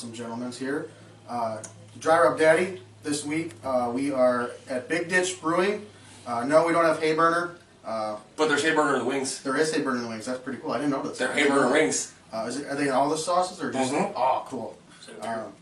awesome 0.00 0.14
gentlemen 0.14 0.50
here. 0.50 0.88
Uh, 1.28 1.58
Dry 1.98 2.18
Rub 2.22 2.38
Daddy. 2.38 2.80
This 3.02 3.22
week 3.22 3.52
uh, 3.62 3.90
we 3.94 4.10
are 4.10 4.50
at 4.70 4.88
Big 4.88 5.10
Ditch 5.10 5.38
Brewing. 5.42 5.84
Uh, 6.26 6.42
no, 6.44 6.66
we 6.66 6.72
don't 6.72 6.86
have 6.86 7.00
Hayburner. 7.00 7.50
Uh, 7.84 8.16
But 8.36 8.48
there's 8.48 8.62
Hayburner 8.64 8.94
in 8.94 9.00
the 9.00 9.04
wings. 9.04 9.42
there 9.42 9.58
is 9.58 9.70
Hayburner 9.74 9.96
in 9.96 10.02
the 10.04 10.08
wings. 10.08 10.24
That's 10.24 10.40
pretty 10.40 10.58
cool. 10.58 10.72
I 10.72 10.78
didn't 10.78 10.92
know 10.92 11.02
that. 11.02 11.18
They're 11.18 11.28
Hayburner 11.28 11.70
wings. 11.70 12.14
Uh, 12.32 12.46
is 12.48 12.56
it, 12.60 12.66
are 12.68 12.76
they 12.76 12.84
in 12.84 12.92
all 12.94 13.10
the 13.10 13.18
sauces 13.18 13.62
or 13.62 13.70
just? 13.70 13.92
Mhm. 13.92 14.14
Oh, 14.16 14.42
cool. 14.48 14.78
Um, 15.20 15.52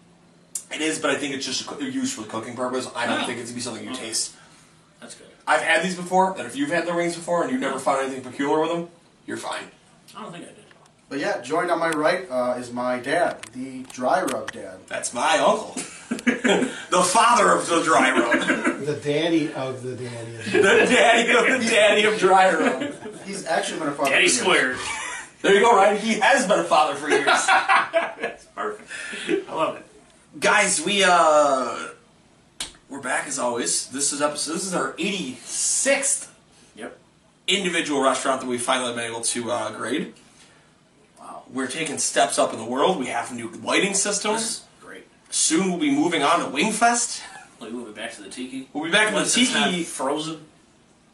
It 0.73 0.83
is, 0.83 1.01
but 1.01 1.11
I 1.11 1.17
think 1.17 1.35
it's 1.35 1.45
just 1.45 1.67
co- 1.67 1.81
used 1.81 2.15
for 2.15 2.21
the 2.23 2.29
cooking 2.29 2.55
purpose. 2.55 2.87
I 2.95 3.07
don't 3.07 3.23
Oh. 3.23 3.27
think 3.27 3.41
it's 3.41 3.51
gonna 3.51 3.57
be 3.57 3.61
something 3.61 3.85
you 3.85 3.93
taste. 3.93 4.35
That's 5.01 5.17
good. 5.17 5.27
I've 5.49 5.63
had 5.63 5.83
these 5.83 5.97
before, 5.97 6.37
and 6.39 6.47
if 6.47 6.55
you've 6.55 6.71
had 6.71 6.87
the 6.87 6.95
wings 6.95 7.17
before 7.17 7.43
and 7.43 7.51
you've 7.51 7.61
never 7.61 7.81
found 7.81 8.03
anything 8.07 8.23
peculiar 8.23 8.61
with 8.61 8.71
them, 8.71 8.89
you're 9.27 9.37
fine. 9.37 9.65
I 10.17 10.23
don't 10.23 10.31
think 10.31 10.45
I 10.45 10.49
did. 10.49 10.65
But 11.09 11.19
yeah, 11.19 11.41
joined 11.41 11.71
on 11.71 11.79
my 11.79 11.91
right 11.91 12.27
uh, 12.31 12.57
is 12.59 12.73
my 12.73 12.99
dad, 12.99 13.43
the 13.55 13.83
Dry 13.93 14.23
Rub 14.23 14.53
Dad. 14.53 14.79
That's 14.89 15.13
my 15.15 15.39
uncle, 15.39 15.75
the 16.09 17.03
father 17.05 17.51
of 17.53 17.67
the 17.67 17.83
dry 17.83 18.11
rub, 18.13 18.85
the 18.85 18.95
daddy 19.03 19.53
of 19.53 19.83
the 19.83 19.95
daddy. 19.97 20.33
the 20.53 20.87
daddy 20.89 21.31
of 21.55 21.63
the 21.63 21.69
daddy 21.71 22.05
of 22.05 22.19
dry 22.19 22.53
rub. 22.55 22.95
He's 23.25 23.47
actually 23.47 23.81
been 23.81 23.89
a 23.89 23.93
father. 23.93 24.11
Daddy 24.11 24.29
for 24.29 24.45
years. 24.55 24.79
squared. 24.79 24.79
There 25.41 25.55
you 25.55 25.61
go, 25.61 25.71
Ryan. 25.77 25.99
He 25.99 26.15
has 26.19 26.49
been 26.49 26.59
a 26.59 26.65
father 26.65 26.97
for 26.97 27.09
years. 27.09 27.25
That's 27.25 28.45
perfect. 28.57 28.91
I 29.49 29.55
love 29.55 29.77
it. 29.77 29.87
Guys, 30.41 30.85
we 30.85 31.05
uh, 31.07 31.79
we're 32.89 33.01
back 33.01 33.29
as 33.29 33.39
always. 33.39 33.87
This 33.87 34.13
is 34.13 34.21
episode. 34.21 34.55
This 34.55 34.67
is 34.67 34.75
our 34.75 34.95
86th 34.95 36.29
Yep. 36.75 36.99
individual 37.47 38.03
restaurant 38.03 38.41
that 38.41 38.49
we 38.49 38.59
finally 38.59 38.97
been 38.97 39.05
able 39.09 39.21
to 39.21 39.53
uh, 39.53 39.71
grade. 39.77 40.13
We're 41.53 41.67
taking 41.67 41.99
steps 41.99 42.39
up 42.39 42.53
in 42.53 42.59
the 42.59 42.65
world. 42.65 42.99
We 42.99 43.07
have 43.07 43.33
new 43.35 43.49
lighting 43.63 43.95
systems. 43.95 44.65
Great. 44.81 45.07
Soon 45.31 45.71
we'll 45.71 45.79
be 45.81 45.91
moving 45.91 46.23
on 46.23 46.41
to 46.41 46.47
Wingfest. 46.47 47.23
Like 47.61 47.73
moving 47.73 47.95
back 47.95 48.13
to 48.15 48.23
the 48.23 48.29
tiki. 48.29 48.69
We'll 48.73 48.85
be 48.85 48.91
back 48.91 49.07
to 49.09 49.13
the 49.15 49.21
Once 49.21 49.37
it's 49.37 49.53
not 49.55 49.71
Tiki 49.71 49.83
frozen. 49.85 50.41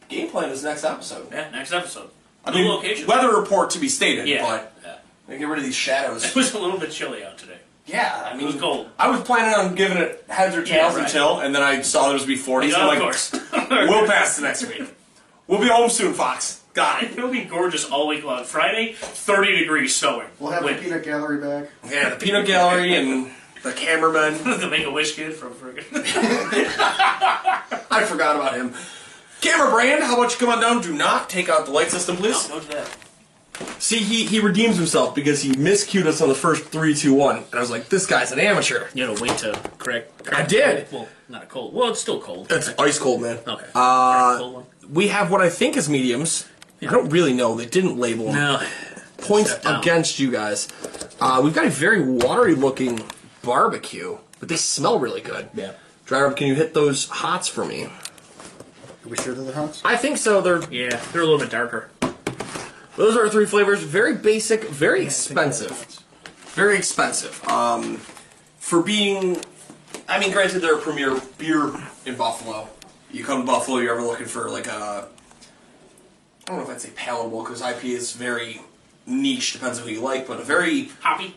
game 0.09 0.29
plan 0.29 0.49
is 0.49 0.63
next 0.63 0.83
episode. 0.83 1.27
Yeah, 1.31 1.49
next 1.51 1.71
episode. 1.73 2.09
I 2.45 2.51
New 2.51 2.57
mean, 2.59 2.67
location. 2.69 3.07
weather 3.07 3.35
report 3.35 3.71
to 3.71 3.79
be 3.79 3.89
stated, 3.89 4.27
Yeah. 4.27 4.43
but 4.45 4.73
yeah. 5.29 5.37
get 5.37 5.47
rid 5.47 5.57
of 5.57 5.65
these 5.65 5.75
shadows. 5.75 6.23
It 6.27 6.35
was 6.35 6.53
a 6.53 6.59
little 6.59 6.77
bit 6.79 6.91
chilly 6.91 7.23
out 7.25 7.37
today. 7.39 7.57
yeah, 7.87 8.29
I 8.31 8.35
mean, 8.35 8.43
it 8.43 8.53
was 8.53 8.61
cold. 8.61 8.89
I 8.99 9.09
was 9.09 9.21
planning 9.21 9.55
on 9.55 9.73
giving 9.73 9.97
it 9.97 10.23
heads 10.29 10.55
or 10.55 10.63
tails 10.63 10.93
Yeah, 10.93 10.99
right. 10.99 11.05
until, 11.05 11.39
and 11.39 11.55
then 11.55 11.63
I 11.63 11.81
saw 11.81 12.03
there 12.05 12.13
was 12.13 12.25
be 12.25 12.37
40s. 12.37 12.69
Yeah, 12.69 12.75
I'm 12.77 12.83
of 12.83 12.87
like, 12.89 12.99
course. 12.99 13.31
we'll 13.69 14.05
pass 14.07 14.35
the 14.35 14.43
next 14.43 14.67
week. 14.67 14.83
We'll 15.47 15.59
be 15.61 15.67
home 15.69 15.89
soon, 15.89 16.13
Fox. 16.13 16.61
Got 16.75 17.03
it. 17.03 17.11
It'll 17.13 17.31
be 17.31 17.45
gorgeous 17.45 17.85
all 17.89 18.07
week 18.07 18.23
long. 18.23 18.43
Friday, 18.43 18.93
30 18.93 19.59
degrees 19.59 19.95
snowing. 19.95 20.27
We'll 20.39 20.51
have 20.51 20.63
Wind. 20.63 20.77
the 20.77 20.83
peanut 20.83 21.03
gallery 21.03 21.37
back. 21.39 21.69
Yeah, 21.89 22.09
the 22.09 22.17
peanut 22.17 22.45
gallery 22.45 22.93
and 22.95 23.31
the 23.63 23.71
cameraman. 23.71 24.33
the 24.59 24.67
Make 24.69 24.85
a 24.85 24.91
Wish 24.91 25.15
kid 25.15 25.33
from 25.33 25.53
friggin'. 25.53 25.85
I 27.89 28.03
forgot 28.05 28.35
about 28.35 28.55
him. 28.55 28.73
Camera 29.41 29.69
brand, 29.71 30.03
how 30.03 30.17
about 30.17 30.31
you 30.33 30.37
come 30.37 30.49
on 30.49 30.59
down? 30.61 30.81
Do 30.81 30.93
not 30.93 31.29
take 31.29 31.49
out 31.49 31.65
the 31.65 31.71
light 31.71 31.91
system, 31.91 32.17
please. 32.17 32.47
Don't 32.47 32.61
do 32.69 32.75
that. 32.75 32.97
See, 33.79 33.99
he, 33.99 34.25
he 34.25 34.41
redeems 34.41 34.75
himself 34.75 35.15
because 35.15 35.41
he 35.41 35.53
miscued 35.53 36.05
us 36.07 36.19
on 36.21 36.27
the 36.27 36.35
first 36.35 36.65
three, 36.65 36.93
two, 36.93 37.13
one, 37.13 37.37
and 37.37 37.53
I 37.53 37.59
was 37.59 37.71
like, 37.71 37.87
this 37.87 38.05
guy's 38.05 38.33
an 38.33 38.39
amateur. 38.39 38.87
You 38.93 39.07
gotta 39.07 39.21
wait 39.21 39.37
to 39.39 39.53
correct. 39.77 40.25
crack 40.25 40.41
I 40.41 40.45
did. 40.45 40.89
cold. 40.89 41.03
Well, 41.03 41.09
not 41.29 41.43
a 41.43 41.45
cold. 41.45 41.73
Well, 41.73 41.89
it's 41.91 42.01
still 42.01 42.19
cold. 42.19 42.51
It's 42.51 42.73
ice 42.77 42.99
cold, 42.99 43.21
man. 43.21 43.37
Okay. 43.47 43.65
Uh, 43.73 44.37
cold 44.39 44.53
one. 44.55 44.65
we 44.91 45.07
have 45.07 45.31
what 45.31 45.39
I 45.41 45.49
think 45.49 45.77
is 45.77 45.87
mediums. 45.87 46.49
I 46.87 46.91
don't 46.91 47.09
really 47.09 47.33
know. 47.33 47.55
They 47.55 47.65
didn't 47.65 47.97
label 47.97 48.25
them. 48.25 48.35
No. 48.35 48.67
Points 49.17 49.55
against 49.65 50.19
you 50.19 50.31
guys. 50.31 50.67
Uh, 51.19 51.41
we've 51.43 51.53
got 51.53 51.65
a 51.65 51.69
very 51.69 52.01
watery 52.01 52.53
looking 52.55 53.01
barbecue, 53.41 54.17
but 54.39 54.49
they 54.49 54.55
smell 54.57 54.99
really 54.99 55.21
good. 55.21 55.49
Yeah. 55.53 55.71
Driver, 56.05 56.33
can 56.33 56.47
you 56.47 56.55
hit 56.55 56.73
those 56.73 57.07
hots 57.07 57.47
for 57.47 57.65
me? 57.65 57.85
Are 57.85 59.09
we 59.09 59.17
sure 59.17 59.33
they're 59.33 59.45
the 59.45 59.53
hots? 59.53 59.81
I 59.83 59.97
think 59.97 60.17
so. 60.17 60.41
They're 60.41 60.61
Yeah, 60.69 60.99
they're 61.11 61.21
a 61.21 61.25
little 61.25 61.39
bit 61.39 61.49
darker. 61.49 61.89
Those 62.95 63.17
are 63.17 63.23
our 63.23 63.29
three 63.29 63.45
flavors. 63.45 63.81
Very 63.81 64.15
basic, 64.15 64.63
very 64.65 65.03
expensive. 65.03 65.99
Very 66.53 66.77
expensive. 66.77 67.43
Um, 67.47 67.97
for 68.57 68.81
being, 68.81 69.37
I 70.07 70.19
mean, 70.19 70.31
granted, 70.31 70.59
they're 70.59 70.75
a 70.77 70.81
premier 70.81 71.19
beer 71.37 71.73
in 72.05 72.15
Buffalo. 72.15 72.69
You 73.11 73.23
come 73.23 73.41
to 73.41 73.45
Buffalo, 73.45 73.79
you're 73.79 73.93
ever 73.93 74.01
looking 74.05 74.27
for 74.27 74.49
like 74.49 74.67
a, 74.67 75.07
I 76.47 76.51
don't 76.51 76.57
know 76.57 76.63
if 76.63 76.69
I'd 76.69 76.81
say 76.81 76.91
palatable 76.95 77.43
because 77.43 77.61
IP 77.61 77.85
is 77.85 78.13
very 78.13 78.61
niche, 79.07 79.53
depends 79.53 79.79
on 79.79 79.85
who 79.87 79.93
you 79.93 80.01
like, 80.01 80.27
but 80.27 80.39
a 80.39 80.43
very, 80.43 80.89
Hoppy. 81.01 81.35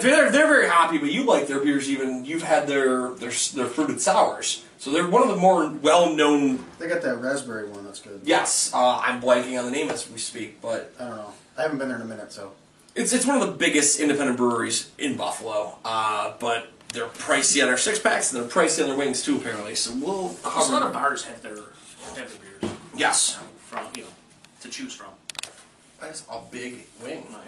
they're, 0.00 0.30
they're 0.30 0.46
very 0.46 0.68
hoppy, 0.68 0.98
but 0.98 1.10
you 1.12 1.24
like 1.24 1.46
their 1.46 1.60
beers 1.60 1.90
even, 1.90 2.24
you've 2.24 2.42
had 2.42 2.66
their, 2.66 3.10
their, 3.10 3.30
their 3.30 3.66
fruited 3.66 4.00
sours. 4.00 4.64
So 4.78 4.90
they're 4.90 5.06
one 5.08 5.22
of 5.22 5.28
the 5.28 5.36
more 5.36 5.68
well-known, 5.68 6.64
They 6.78 6.88
got 6.88 7.02
that 7.02 7.16
raspberry 7.20 7.68
one. 7.68 7.84
That's 7.84 8.00
good. 8.00 8.20
yes, 8.24 8.70
uh, 8.72 8.98
I'm 8.98 9.20
blanking 9.20 9.58
on 9.58 9.66
the 9.66 9.70
name 9.70 9.90
as 9.90 10.10
we 10.10 10.16
speak, 10.18 10.60
but 10.62 10.94
I 10.98 11.04
don't 11.04 11.16
know. 11.16 11.32
I 11.58 11.62
haven't 11.62 11.76
been 11.78 11.88
there 11.88 11.96
in 11.98 12.02
a 12.02 12.06
minute, 12.06 12.32
so. 12.32 12.52
It's 12.94 13.12
it's 13.12 13.24
one 13.26 13.40
of 13.40 13.46
the 13.46 13.52
biggest 13.54 14.00
independent 14.00 14.36
breweries 14.36 14.90
in 14.98 15.16
Buffalo, 15.16 15.76
uh, 15.84 16.32
but 16.40 16.72
they're 16.92 17.06
pricey 17.06 17.62
on 17.62 17.68
their 17.68 17.76
six 17.76 18.00
packs 18.00 18.32
and 18.32 18.42
they're 18.42 18.50
pricey 18.50 18.82
on 18.82 18.88
their 18.88 18.98
wings 18.98 19.22
too, 19.22 19.36
apparently. 19.36 19.76
So 19.76 19.94
we'll 19.94 20.34
A 20.44 20.48
lot 20.48 20.82
of 20.82 20.92
bars 20.92 21.22
have 21.24 21.40
their 21.40 21.54
have 21.54 22.16
their 22.16 22.26
beers 22.60 22.72
Yes, 22.96 23.38
from 23.68 23.86
you 23.96 24.02
know 24.02 24.08
to 24.60 24.68
choose 24.68 24.94
from. 24.94 25.08
that's 26.00 26.24
a 26.30 26.40
big 26.50 26.86
wing. 27.02 27.24
Oh, 27.30 27.40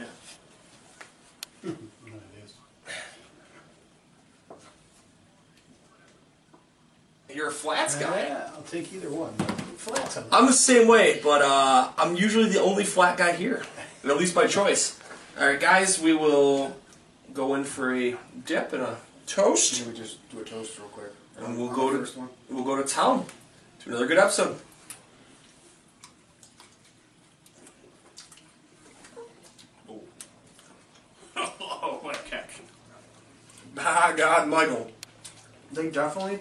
yeah. 1.65 1.73
You're 7.35 7.49
a 7.49 7.53
flats 7.53 7.95
guy. 7.97 8.25
Yeah, 8.27 8.51
I'll 8.55 8.63
take 8.63 8.93
either 8.93 9.09
one. 9.11 9.33
Flats 9.79 10.19
on 10.19 10.25
I'm 10.31 10.47
the 10.47 10.53
same 10.53 10.87
way, 10.87 11.21
but 11.25 11.41
uh, 11.43 11.91
I'm 11.97 12.15
usually 12.15 12.49
the 12.51 12.61
only 12.61 12.85
flat 12.85 13.17
guy 13.17 13.33
here, 13.33 13.63
and 14.03 14.11
at 14.13 14.19
least 14.19 14.35
by 14.35 14.47
choice. 14.47 15.01
All 15.41 15.47
right, 15.47 15.59
guys, 15.59 16.01
we 16.01 16.13
will 16.13 16.77
go 17.33 17.55
in 17.55 17.65
for 17.65 17.95
a 17.97 18.17
dip 18.45 18.75
and 18.75 18.83
a 18.83 18.99
toast, 19.27 19.75
Should 19.75 19.87
we 19.89 19.95
just 19.95 20.29
do 20.31 20.41
a 20.41 20.45
toast 20.45 20.79
real 20.79 20.89
quick? 20.89 21.13
and 21.39 21.57
we'll 21.57 21.73
go 21.73 21.91
to 21.91 22.19
one. 22.19 22.29
we'll 22.51 22.65
go 22.65 22.77
to 22.81 22.87
town 22.87 23.25
to 23.81 23.89
another 23.89 24.07
good 24.07 24.19
episode. 24.19 24.59
Oh, 31.37 31.99
what 32.03 32.17
a 32.17 32.19
catch! 32.29 32.61
Ah, 33.79 34.13
God, 34.17 34.49
Michael. 34.49 34.91
They 35.73 35.91
definitely 35.91 36.39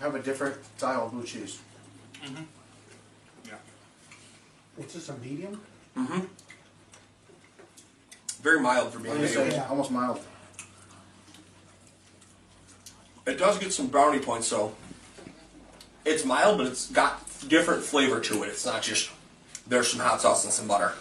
have 0.00 0.14
a 0.14 0.20
different 0.20 0.56
style 0.76 1.06
of 1.06 1.12
blue 1.12 1.24
cheese. 1.24 1.60
Yeah. 3.46 3.54
What's 4.76 4.94
this, 4.94 5.08
a 5.08 5.16
medium? 5.18 5.60
Very 8.42 8.60
mild 8.60 8.92
for 8.92 8.98
I 8.98 9.02
being 9.02 9.20
was 9.20 9.32
gonna 9.32 9.44
big. 9.46 9.54
say, 9.54 9.60
almost 9.68 9.90
mild. 9.92 10.20
It 13.24 13.38
does 13.38 13.58
get 13.58 13.72
some 13.72 13.86
brownie 13.86 14.18
points, 14.18 14.50
though. 14.50 14.74
It's 16.04 16.24
mild, 16.24 16.58
but 16.58 16.66
it's 16.66 16.90
got 16.90 17.22
different 17.48 17.84
flavor 17.84 18.18
to 18.18 18.42
it. 18.42 18.48
It's 18.48 18.66
not 18.66 18.82
just 18.82 19.10
there's 19.68 19.88
some 19.88 20.00
hot 20.00 20.20
sauce 20.20 20.42
and 20.42 20.52
some 20.52 20.66
butter. 20.66 20.92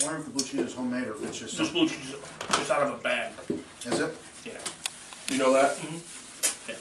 I 0.00 0.04
wonder 0.04 0.20
if 0.20 0.24
the 0.26 0.30
blue 0.30 0.44
cheese 0.44 0.60
is 0.60 0.74
homemade 0.74 1.08
or 1.08 1.12
if 1.12 1.22
it's 1.42 1.52
just. 1.52 1.58
Just 1.58 1.72
blue 1.72 1.88
cheese, 1.88 2.14
just 2.50 2.70
out 2.70 2.82
of 2.82 2.98
a 2.98 3.02
bag. 3.02 3.32
Is 3.86 4.00
it? 4.00 4.16
Yeah. 4.44 4.52
You 5.30 5.38
know 5.38 5.52
that? 5.52 5.78
yeah. 6.68 6.74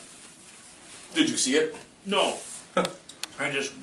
Did 1.13 1.29
you 1.29 1.37
see 1.37 1.55
it? 1.55 1.75
No. 2.05 2.37
I 3.39 3.51
just, 3.51 3.73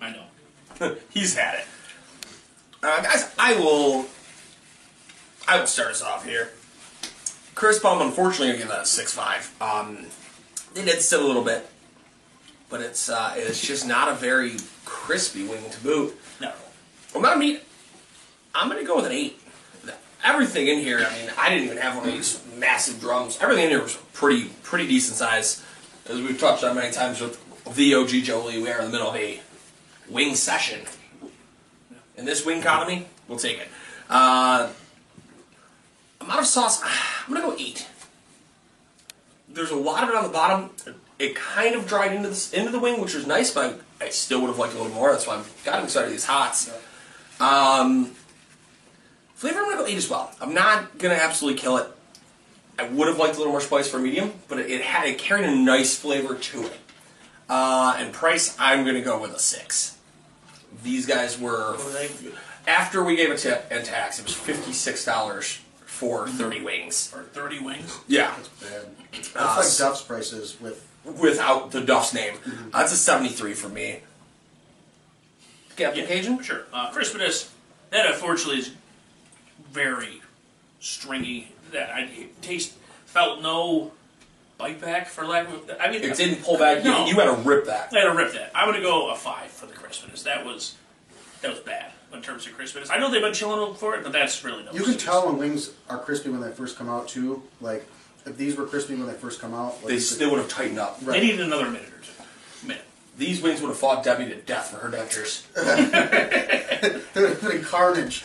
I 0.00 0.10
know. 0.10 0.96
He's 1.10 1.34
had 1.36 1.60
it. 1.60 1.66
Uh, 2.82 3.02
guys, 3.02 3.30
I 3.38 3.54
will. 3.54 4.06
I 5.46 5.58
will 5.58 5.66
start 5.66 5.90
us 5.90 6.02
off 6.02 6.24
here. 6.24 6.50
Chris 7.54 7.78
Bum, 7.78 8.00
unfortunately, 8.02 8.48
gonna 8.48 8.58
give 8.58 8.68
that 8.68 8.82
a 8.82 8.86
six 8.86 9.12
five. 9.12 9.54
Um, 9.60 10.06
they 10.74 10.84
did 10.84 11.00
sit 11.00 11.20
a 11.20 11.26
little 11.26 11.42
bit, 11.42 11.68
but 12.68 12.80
it's 12.80 13.08
uh, 13.08 13.34
it's 13.36 13.60
just 13.60 13.86
not 13.86 14.08
a 14.08 14.14
very 14.14 14.56
crispy 14.84 15.46
wing 15.46 15.68
to 15.70 15.80
boot. 15.80 16.16
No. 16.40 16.52
I'm 17.14 17.22
not 17.22 17.38
meat. 17.38 17.62
I'm 18.54 18.68
gonna 18.68 18.84
go 18.84 18.96
with 18.96 19.06
an 19.06 19.12
eight. 19.12 19.40
Everything 20.24 20.66
in 20.68 20.78
here, 20.78 20.98
I 20.98 21.16
mean, 21.16 21.30
I 21.38 21.48
didn't 21.48 21.64
even 21.64 21.76
have 21.78 21.96
one 21.96 22.08
of 22.08 22.12
these 22.12 22.42
massive 22.56 23.00
drums. 23.00 23.38
Everything 23.40 23.64
in 23.64 23.70
here 23.70 23.82
was 23.82 23.96
pretty 24.12 24.50
pretty 24.62 24.86
decent 24.86 25.16
size. 25.16 25.64
As 26.08 26.20
we've 26.20 26.38
touched 26.38 26.64
on 26.64 26.74
many 26.74 26.92
times 26.92 27.20
with 27.20 27.38
the 27.74 27.94
OG 27.94 28.08
Jolie, 28.24 28.60
we 28.60 28.70
are 28.70 28.80
in 28.80 28.86
the 28.86 28.90
middle 28.90 29.08
of 29.08 29.16
a 29.16 29.40
wing 30.08 30.34
session. 30.34 30.80
In 32.16 32.24
this 32.24 32.44
wing 32.44 32.58
economy, 32.58 33.06
we'll 33.28 33.38
take 33.38 33.58
it. 33.58 33.68
Uh, 34.10 34.70
amount 36.20 36.40
of 36.40 36.46
sauce, 36.46 36.82
I'm 37.26 37.34
gonna 37.34 37.46
go 37.46 37.56
eight. 37.58 37.86
There's 39.48 39.70
a 39.70 39.76
lot 39.76 40.02
of 40.02 40.10
it 40.10 40.16
on 40.16 40.24
the 40.24 40.30
bottom. 40.30 40.70
It 41.18 41.34
kind 41.34 41.74
of 41.74 41.86
dried 41.86 42.12
into 42.12 42.28
this 42.28 42.52
into 42.52 42.70
the 42.70 42.78
wing, 42.78 43.00
which 43.00 43.14
was 43.14 43.26
nice, 43.26 43.52
but 43.52 43.80
I, 44.00 44.06
I 44.06 44.08
still 44.08 44.40
would 44.40 44.48
have 44.48 44.58
liked 44.58 44.74
a 44.74 44.78
little 44.78 44.92
more. 44.92 45.12
That's 45.12 45.26
why 45.26 45.36
I'm 45.36 45.44
got 45.64 45.82
excited 45.82 46.12
these 46.12 46.24
hots. 46.24 46.72
Um, 47.40 48.12
flavor, 49.88 49.88
I'm 49.88 49.88
gonna 49.88 49.88
go 49.88 49.92
eight 49.92 49.96
as 49.96 50.10
well. 50.10 50.30
I'm 50.40 50.54
not 50.54 50.98
gonna 50.98 51.14
absolutely 51.14 51.60
kill 51.60 51.76
it. 51.78 51.88
I 52.78 52.84
would 52.88 53.08
have 53.08 53.18
liked 53.18 53.34
a 53.34 53.38
little 53.38 53.52
more 53.52 53.60
spice 53.60 53.88
for 53.90 53.98
medium, 53.98 54.32
but 54.48 54.58
it, 54.58 54.70
it 54.70 54.82
had 54.82 55.06
it 55.08 55.18
carried 55.18 55.44
a 55.44 55.54
nice 55.54 55.96
flavor 55.98 56.34
to 56.36 56.62
it. 56.64 56.78
Uh, 57.48 57.96
and 57.98 58.12
price, 58.12 58.56
I'm 58.58 58.84
gonna 58.84 59.00
go 59.02 59.20
with 59.20 59.32
a 59.34 59.38
six. 59.38 59.96
These 60.82 61.06
guys 61.06 61.38
were 61.38 61.72
What 61.76 61.86
are 61.86 61.90
they? 61.92 62.10
after 62.66 63.02
we 63.02 63.16
gave 63.16 63.30
a 63.30 63.36
tip 63.36 63.66
and 63.70 63.84
tax, 63.84 64.18
it 64.18 64.24
was 64.24 64.34
fifty 64.34 64.72
six 64.72 65.04
dollars 65.04 65.58
for 65.86 66.28
thirty 66.28 66.60
wings. 66.62 67.12
Or 67.16 67.22
30 67.22 67.60
wings. 67.60 67.98
Yeah, 68.06 68.34
Bad. 68.60 68.86
That's 69.12 69.34
Uh, 69.34 69.54
like 69.56 69.76
Duff's 69.90 70.02
prices 70.02 70.56
with. 70.60 70.86
without 71.04 71.70
the 71.72 71.80
Duff's 71.80 72.12
name, 72.14 72.34
that's 72.72 72.92
a 72.92 72.96
seventy 72.96 73.30
three 73.30 73.54
for 73.54 73.68
me. 73.68 74.00
Captain 75.76 76.06
Cajun, 76.06 76.42
Sure. 76.42 76.64
Uh, 76.72 76.90
crispiness, 76.92 77.48
that 77.90 78.06
unfortunately 78.06 78.58
is 78.60 78.72
very 79.70 80.22
stringy. 80.80 81.52
That 81.72 81.90
I 81.90 82.28
taste, 82.40 82.72
felt 83.04 83.42
no 83.42 83.92
bite 84.56 84.80
back 84.80 85.06
for 85.06 85.26
lack 85.26 85.48
of. 85.48 85.70
I 85.80 85.90
mean, 85.90 86.02
it 86.02 86.16
didn't 86.16 86.42
pull 86.42 86.58
back. 86.58 86.82
No. 86.82 87.04
You, 87.04 87.12
you 87.12 87.20
had 87.20 87.26
to 87.26 87.42
rip 87.42 87.66
that. 87.66 87.92
I 87.94 87.98
had 88.00 88.04
to 88.10 88.16
rip 88.16 88.32
that. 88.32 88.50
I'm 88.54 88.68
gonna 88.70 88.82
go 88.82 89.10
a 89.10 89.16
five 89.16 89.50
for 89.50 89.66
the 89.66 89.74
crispiness. 89.74 90.24
That 90.24 90.44
was 90.44 90.76
that 91.42 91.50
was 91.50 91.60
bad 91.60 91.92
in 92.12 92.22
terms 92.22 92.46
of 92.46 92.56
crispiness. 92.56 92.90
I 92.90 92.98
know 92.98 93.10
they've 93.10 93.22
been 93.22 93.34
chilling 93.34 93.74
for 93.74 93.94
it, 93.94 94.02
but 94.02 94.12
that's 94.12 94.42
really 94.44 94.64
no. 94.64 94.72
You 94.72 94.82
can 94.82 94.96
tell 94.96 95.26
when 95.26 95.36
wings 95.36 95.70
are 95.88 95.98
crispy 95.98 96.30
when 96.30 96.40
they 96.40 96.50
first 96.50 96.76
come 96.76 96.88
out 96.88 97.08
too. 97.08 97.42
Like 97.60 97.86
if 98.26 98.36
these 98.36 98.56
were 98.56 98.66
crispy 98.66 98.94
when 98.94 99.06
they 99.06 99.14
first 99.14 99.40
come 99.40 99.54
out, 99.54 99.74
like 99.76 99.88
They 99.88 99.94
you 99.94 100.00
still 100.00 100.30
would 100.30 100.38
have 100.38 100.48
tightened 100.48 100.78
up. 100.78 101.00
They 101.00 101.20
needed 101.20 101.40
another 101.40 101.66
minute 101.66 101.88
or 101.88 102.02
two. 102.02 102.66
Minute. 102.66 102.84
These 103.16 103.42
wings 103.42 103.60
would 103.60 103.68
have 103.68 103.78
fought 103.78 104.04
Debbie 104.04 104.26
to 104.26 104.36
death 104.36 104.70
for 104.70 104.76
her 104.76 104.90
dentures. 104.90 105.44
could, 107.12 107.30
have 107.30 107.42
been 107.42 107.62
carnage. 107.62 108.24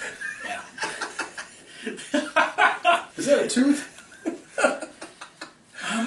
Is 3.17 3.25
that 3.25 3.43
a 3.43 3.47
tooth? 3.47 3.89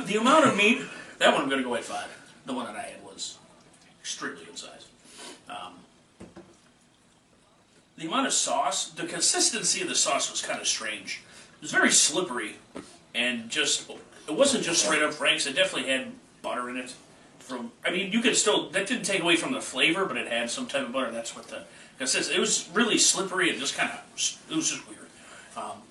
The 0.06 0.16
amount 0.16 0.46
of 0.46 0.56
meat, 0.56 0.80
that 1.18 1.32
one 1.32 1.42
I'm 1.42 1.48
going 1.48 1.62
to 1.62 1.68
go 1.68 1.74
at 1.74 1.84
five. 1.84 2.08
The 2.46 2.52
one 2.52 2.66
that 2.66 2.76
I 2.76 2.82
had 2.82 3.04
was 3.04 3.38
extremely 4.00 4.44
good 4.44 4.56
size. 4.56 4.86
Um, 5.48 5.74
the 7.98 8.06
amount 8.06 8.26
of 8.26 8.32
sauce, 8.32 8.90
the 8.90 9.04
consistency 9.04 9.82
of 9.82 9.88
the 9.88 9.94
sauce 9.94 10.30
was 10.30 10.42
kind 10.42 10.60
of 10.60 10.66
strange. 10.66 11.22
It 11.56 11.62
was 11.62 11.72
very 11.72 11.90
slippery, 11.90 12.56
and 13.14 13.50
just 13.50 13.90
it 13.90 14.34
wasn't 14.34 14.64
just 14.64 14.84
straight 14.84 15.02
up 15.02 15.12
Frank's. 15.12 15.46
It 15.46 15.56
definitely 15.56 15.90
had 15.90 16.12
butter 16.40 16.70
in 16.70 16.76
it. 16.76 16.94
From 17.40 17.72
I 17.84 17.90
mean, 17.90 18.12
you 18.12 18.20
could 18.20 18.36
still 18.36 18.70
that 18.70 18.86
didn't 18.86 19.04
take 19.04 19.22
away 19.22 19.36
from 19.36 19.52
the 19.52 19.60
flavor, 19.60 20.04
but 20.04 20.16
it 20.16 20.28
had 20.28 20.50
some 20.50 20.66
type 20.66 20.86
of 20.86 20.92
butter. 20.92 21.10
That's 21.10 21.34
what 21.34 21.48
the 21.48 21.64
consistency. 21.98 22.36
It 22.36 22.40
was 22.40 22.68
really 22.72 22.98
slippery 22.98 23.50
and 23.50 23.58
just 23.58 23.76
kind 23.76 23.90
of 23.90 23.98
it 24.50 24.54
was 24.54 24.70
just 24.70 24.88
weird. 24.88 25.05
Um, 25.56 25.82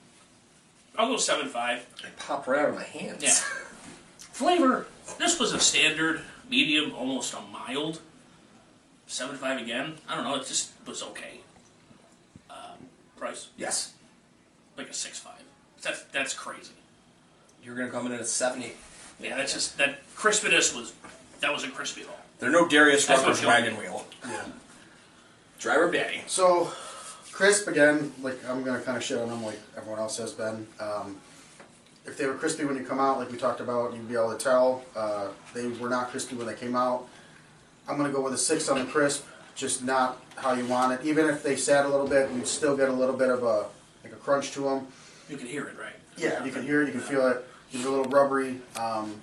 I'll 0.97 1.07
go 1.09 1.17
seven 1.17 1.47
five. 1.47 1.85
They 2.03 2.09
pop 2.17 2.47
right 2.47 2.61
out 2.61 2.69
of 2.69 2.75
my 2.75 2.83
hands. 2.83 3.23
Yeah. 3.23 3.29
Flavor. 4.17 4.87
This 5.17 5.39
was 5.39 5.53
a 5.53 5.59
standard, 5.59 6.21
medium, 6.49 6.93
almost 6.95 7.33
a 7.33 7.39
mild. 7.51 7.99
Seven 9.07 9.35
five 9.37 9.59
again. 9.61 9.95
I 10.09 10.15
don't 10.15 10.23
know. 10.23 10.35
It 10.35 10.47
just 10.47 10.71
was 10.87 11.03
okay. 11.03 11.39
Um, 12.49 12.87
price 13.17 13.49
Yes. 13.57 13.93
like 14.77 14.89
a 14.89 14.93
six 14.93 15.19
five. 15.19 15.41
That's 15.81 16.03
that's 16.05 16.33
crazy. 16.33 16.71
You're 17.63 17.75
gonna 17.75 17.91
come 17.91 18.05
in 18.07 18.13
at 18.13 18.21
a 18.21 18.25
seventy. 18.25 18.73
Yeah, 19.19 19.37
that's 19.37 19.53
just 19.53 19.77
that 19.77 19.99
crispiness 20.15 20.75
was 20.75 20.93
that 21.41 21.51
wasn't 21.51 21.73
crispy 21.75 22.01
at 22.01 22.07
all. 22.07 22.19
They're 22.39 22.51
no 22.51 22.67
Darius 22.67 23.05
That's 23.05 23.21
Rucker's 23.21 23.37
what 23.37 23.41
you'll- 23.43 23.51
wagon 23.73 23.77
wheel. 23.77 24.05
Yeah. 24.27 24.43
Driver 25.59 25.89
daddy. 25.91 26.21
So, 26.27 26.71
crisp 27.35 27.67
again. 27.67 28.13
Like 28.21 28.39
I'm 28.49 28.63
gonna 28.63 28.79
kind 28.79 28.97
of 28.97 29.03
shit 29.03 29.17
on 29.17 29.27
them, 29.27 29.43
like 29.43 29.59
everyone 29.75 29.99
else 29.99 30.17
has 30.17 30.31
been. 30.31 30.65
Um, 30.79 31.17
if 32.05 32.17
they 32.17 32.25
were 32.27 32.35
crispy 32.35 32.63
when 32.63 32.77
you 32.77 32.83
come 32.83 32.99
out, 32.99 33.17
like 33.17 33.29
we 33.31 33.37
talked 33.37 33.59
about, 33.59 33.93
you'd 33.93 34.07
be 34.07 34.15
able 34.15 34.31
to 34.31 34.41
tell. 34.41 34.83
Uh, 34.95 35.27
they 35.53 35.67
were 35.67 35.89
not 35.89 36.09
crispy 36.09 36.35
when 36.35 36.47
they 36.47 36.53
came 36.53 36.75
out. 36.75 37.07
I'm 37.87 37.97
gonna 37.97 38.11
go 38.11 38.21
with 38.21 38.33
a 38.33 38.37
six 38.37 38.69
on 38.69 38.79
the 38.79 38.85
crisp, 38.85 39.25
just 39.53 39.83
not 39.83 40.23
how 40.37 40.53
you 40.53 40.65
want 40.65 40.93
it. 40.93 41.05
Even 41.05 41.25
if 41.25 41.43
they 41.43 41.57
sat 41.57 41.85
a 41.85 41.89
little 41.89 42.07
bit, 42.07 42.31
you'd 42.31 42.47
still 42.47 42.77
get 42.77 42.87
a 42.87 42.93
little 42.93 43.17
bit 43.17 43.29
of 43.29 43.43
a 43.43 43.65
like 44.03 44.13
a 44.13 44.17
crunch 44.17 44.51
to 44.51 44.61
them. 44.61 44.87
You 45.29 45.35
can 45.35 45.47
hear 45.47 45.65
it, 45.65 45.77
right? 45.77 45.93
Yeah, 46.17 46.43
you 46.45 46.51
can 46.51 46.63
hear 46.63 46.83
it, 46.83 46.85
you 46.85 46.93
can 46.93 47.01
feel 47.01 47.27
it. 47.27 47.45
It's 47.73 47.83
a 47.83 47.89
little 47.89 48.05
rubbery. 48.05 48.61
Um, 48.79 49.19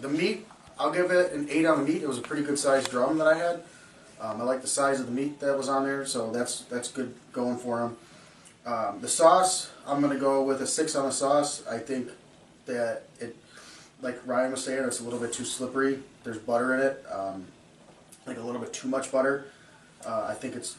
the 0.00 0.08
meat, 0.08 0.46
I'll 0.78 0.92
give 0.92 1.10
it 1.10 1.32
an 1.32 1.46
eight 1.50 1.66
on 1.66 1.84
the 1.84 1.92
meat. 1.92 2.02
It 2.02 2.08
was 2.08 2.16
a 2.16 2.22
pretty 2.22 2.42
good 2.42 2.58
sized 2.58 2.90
drum 2.90 3.18
that 3.18 3.26
I 3.26 3.36
had. 3.36 3.62
Um, 4.24 4.40
I 4.40 4.44
like 4.44 4.62
the 4.62 4.68
size 4.68 5.00
of 5.00 5.06
the 5.06 5.12
meat 5.12 5.38
that 5.40 5.56
was 5.56 5.68
on 5.68 5.84
there, 5.84 6.06
so 6.06 6.30
that's 6.30 6.60
that's 6.62 6.90
good 6.90 7.14
going 7.32 7.58
for 7.58 7.78
them. 7.80 7.96
Um, 8.64 9.00
the 9.00 9.08
sauce, 9.08 9.70
I'm 9.86 10.00
gonna 10.00 10.16
go 10.18 10.42
with 10.42 10.62
a 10.62 10.66
six 10.66 10.94
on 10.96 11.04
the 11.06 11.12
sauce. 11.12 11.62
I 11.70 11.78
think 11.78 12.08
that 12.66 13.02
it, 13.20 13.36
like 14.00 14.18
Ryan 14.26 14.52
was 14.52 14.64
saying, 14.64 14.82
it's 14.84 15.00
a 15.00 15.04
little 15.04 15.18
bit 15.18 15.32
too 15.34 15.44
slippery. 15.44 15.98
There's 16.22 16.38
butter 16.38 16.74
in 16.74 16.80
it, 16.80 17.04
um, 17.12 17.44
like 18.26 18.38
a 18.38 18.40
little 18.40 18.60
bit 18.60 18.72
too 18.72 18.88
much 18.88 19.12
butter. 19.12 19.46
Uh, 20.06 20.26
I 20.30 20.34
think 20.34 20.54
it's 20.56 20.76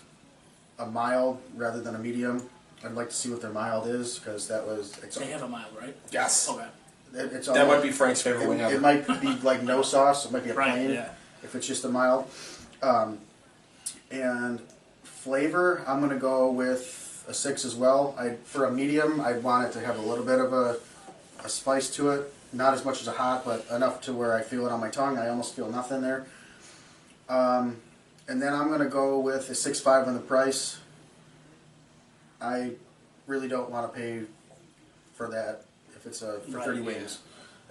a 0.79 0.85
mild 0.87 1.39
rather 1.55 1.81
than 1.81 1.93
a 1.93 1.99
medium. 1.99 2.49
I'd 2.83 2.93
like 2.93 3.09
to 3.09 3.15
see 3.15 3.29
what 3.29 3.41
their 3.41 3.51
mild 3.51 3.87
is 3.87 4.17
because 4.17 4.47
that 4.47 4.65
was 4.65 4.97
it's 5.03 5.17
They 5.17 5.27
have 5.27 5.43
a 5.43 5.47
mild, 5.47 5.71
right? 5.79 5.95
Yes. 6.11 6.49
Okay. 6.49 6.65
it- 7.13 7.31
it's 7.33 7.47
That 7.47 7.57
all- 7.61 7.67
might 7.67 7.83
be 7.83 7.91
Frank's 7.91 8.21
favorite 8.23 8.49
wing 8.49 8.59
it, 8.59 8.63
ever. 8.63 8.75
it 8.75 8.81
might 8.81 9.21
be 9.21 9.27
like 9.43 9.61
no 9.61 9.81
sauce. 9.83 10.25
It 10.25 10.31
might 10.31 10.43
be 10.43 10.49
a 10.49 10.53
Right, 10.55 10.71
plain 10.71 10.89
yeah. 10.89 11.09
if 11.43 11.53
it's 11.55 11.65
just 11.67 11.85
a 11.85 11.89
mild. 11.89 12.27
Um, 12.83 13.19
and 14.11 14.59
flavor, 15.03 15.83
I'm 15.87 15.99
gonna 16.01 16.17
go 16.17 16.51
with 16.51 17.23
a 17.27 17.33
six 17.33 17.65
as 17.65 17.75
well. 17.75 18.15
I 18.17 18.35
for 18.45 18.65
a 18.65 18.71
medium, 18.71 19.19
I'd 19.21 19.43
want 19.43 19.67
it 19.67 19.71
to 19.73 19.85
have 19.85 19.97
a 19.97 20.01
little 20.01 20.25
bit 20.25 20.39
of 20.39 20.53
a, 20.53 20.77
a 21.43 21.49
spice 21.49 21.89
to 21.95 22.11
it. 22.11 22.31
Not 22.53 22.73
as 22.73 22.85
much 22.85 23.01
as 23.01 23.07
a 23.07 23.11
hot, 23.11 23.43
but 23.43 23.65
enough 23.71 24.01
to 24.01 24.13
where 24.13 24.33
I 24.35 24.41
feel 24.41 24.65
it 24.65 24.71
on 24.71 24.79
my 24.79 24.89
tongue. 24.89 25.17
I 25.17 25.29
almost 25.29 25.55
feel 25.55 25.69
nothing 25.69 26.01
there. 26.01 26.25
Um, 27.27 27.77
and 28.27 28.41
then 28.41 28.53
I'm 28.53 28.69
gonna 28.69 28.89
go 28.89 29.19
with 29.19 29.49
a 29.49 29.55
six 29.55 29.79
five 29.79 30.07
on 30.07 30.13
the 30.13 30.19
price. 30.19 30.79
I 32.41 32.71
really 33.27 33.47
don't 33.47 33.69
want 33.71 33.91
to 33.91 33.97
pay 33.99 34.21
for 35.15 35.29
that 35.29 35.63
if 35.95 36.05
it's 36.05 36.21
a 36.21 36.39
for 36.41 36.57
Right, 36.57 36.65
30 36.65 36.79
yeah. 36.79 36.85
wings. 36.85 37.19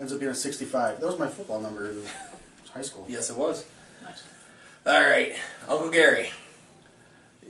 Ends 0.00 0.12
up 0.12 0.19
being 0.19 0.33
a 0.33 0.35
65. 0.35 1.00
That 1.00 1.07
was 1.07 1.19
my 1.19 1.29
football 1.29 1.61
number 1.61 1.91
in 1.91 2.03
high 2.73 2.83
school. 2.83 3.07
Yes, 3.09 3.31
it 3.31 3.37
was. 3.37 3.64
Nice. 4.85 4.95
All 4.95 5.11
right, 5.11 5.35
Uncle 5.69 5.91
Gary. 5.91 6.31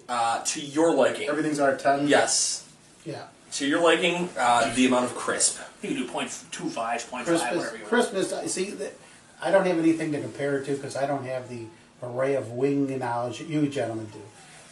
Uh, 0.09 0.43
to 0.45 0.61
your 0.61 0.95
liking. 0.95 1.29
Everything's 1.29 1.59
out 1.61 1.73
of 1.73 1.81
10. 1.81 2.09
Yes. 2.09 2.69
Yeah. 3.07 3.25
To 3.53 3.67
your 3.67 3.83
liking, 3.83 4.29
uh, 4.39 4.75
the 4.75 4.87
amount 4.87 5.07
of 5.07 5.15
crisp. 5.15 5.61
You 5.83 5.91
can 5.91 5.99
do 5.99 6.09
point 6.09 6.29
two 6.51 6.69
five, 6.69 7.09
point 7.09 7.27
five, 7.27 7.39
Christmas, 7.39 7.57
whatever 7.57 7.77
you 7.77 7.83
want. 7.83 7.89
Christmas. 7.89 8.33
I 8.33 8.47
see 8.47 8.71
that. 8.71 8.93
I 9.41 9.51
don't 9.51 9.67
have 9.67 9.79
anything 9.79 10.11
to 10.13 10.21
compare 10.21 10.59
it 10.59 10.65
to 10.67 10.75
because 10.75 10.97
I 10.97 11.07
don't 11.07 11.25
have 11.25 11.49
the 11.49 11.67
array 12.03 12.35
of 12.35 12.51
wing 12.53 12.99
knowledge 12.99 13.39
that 13.39 13.49
you 13.49 13.69
gentlemen 13.69 14.07
do. 14.07 14.21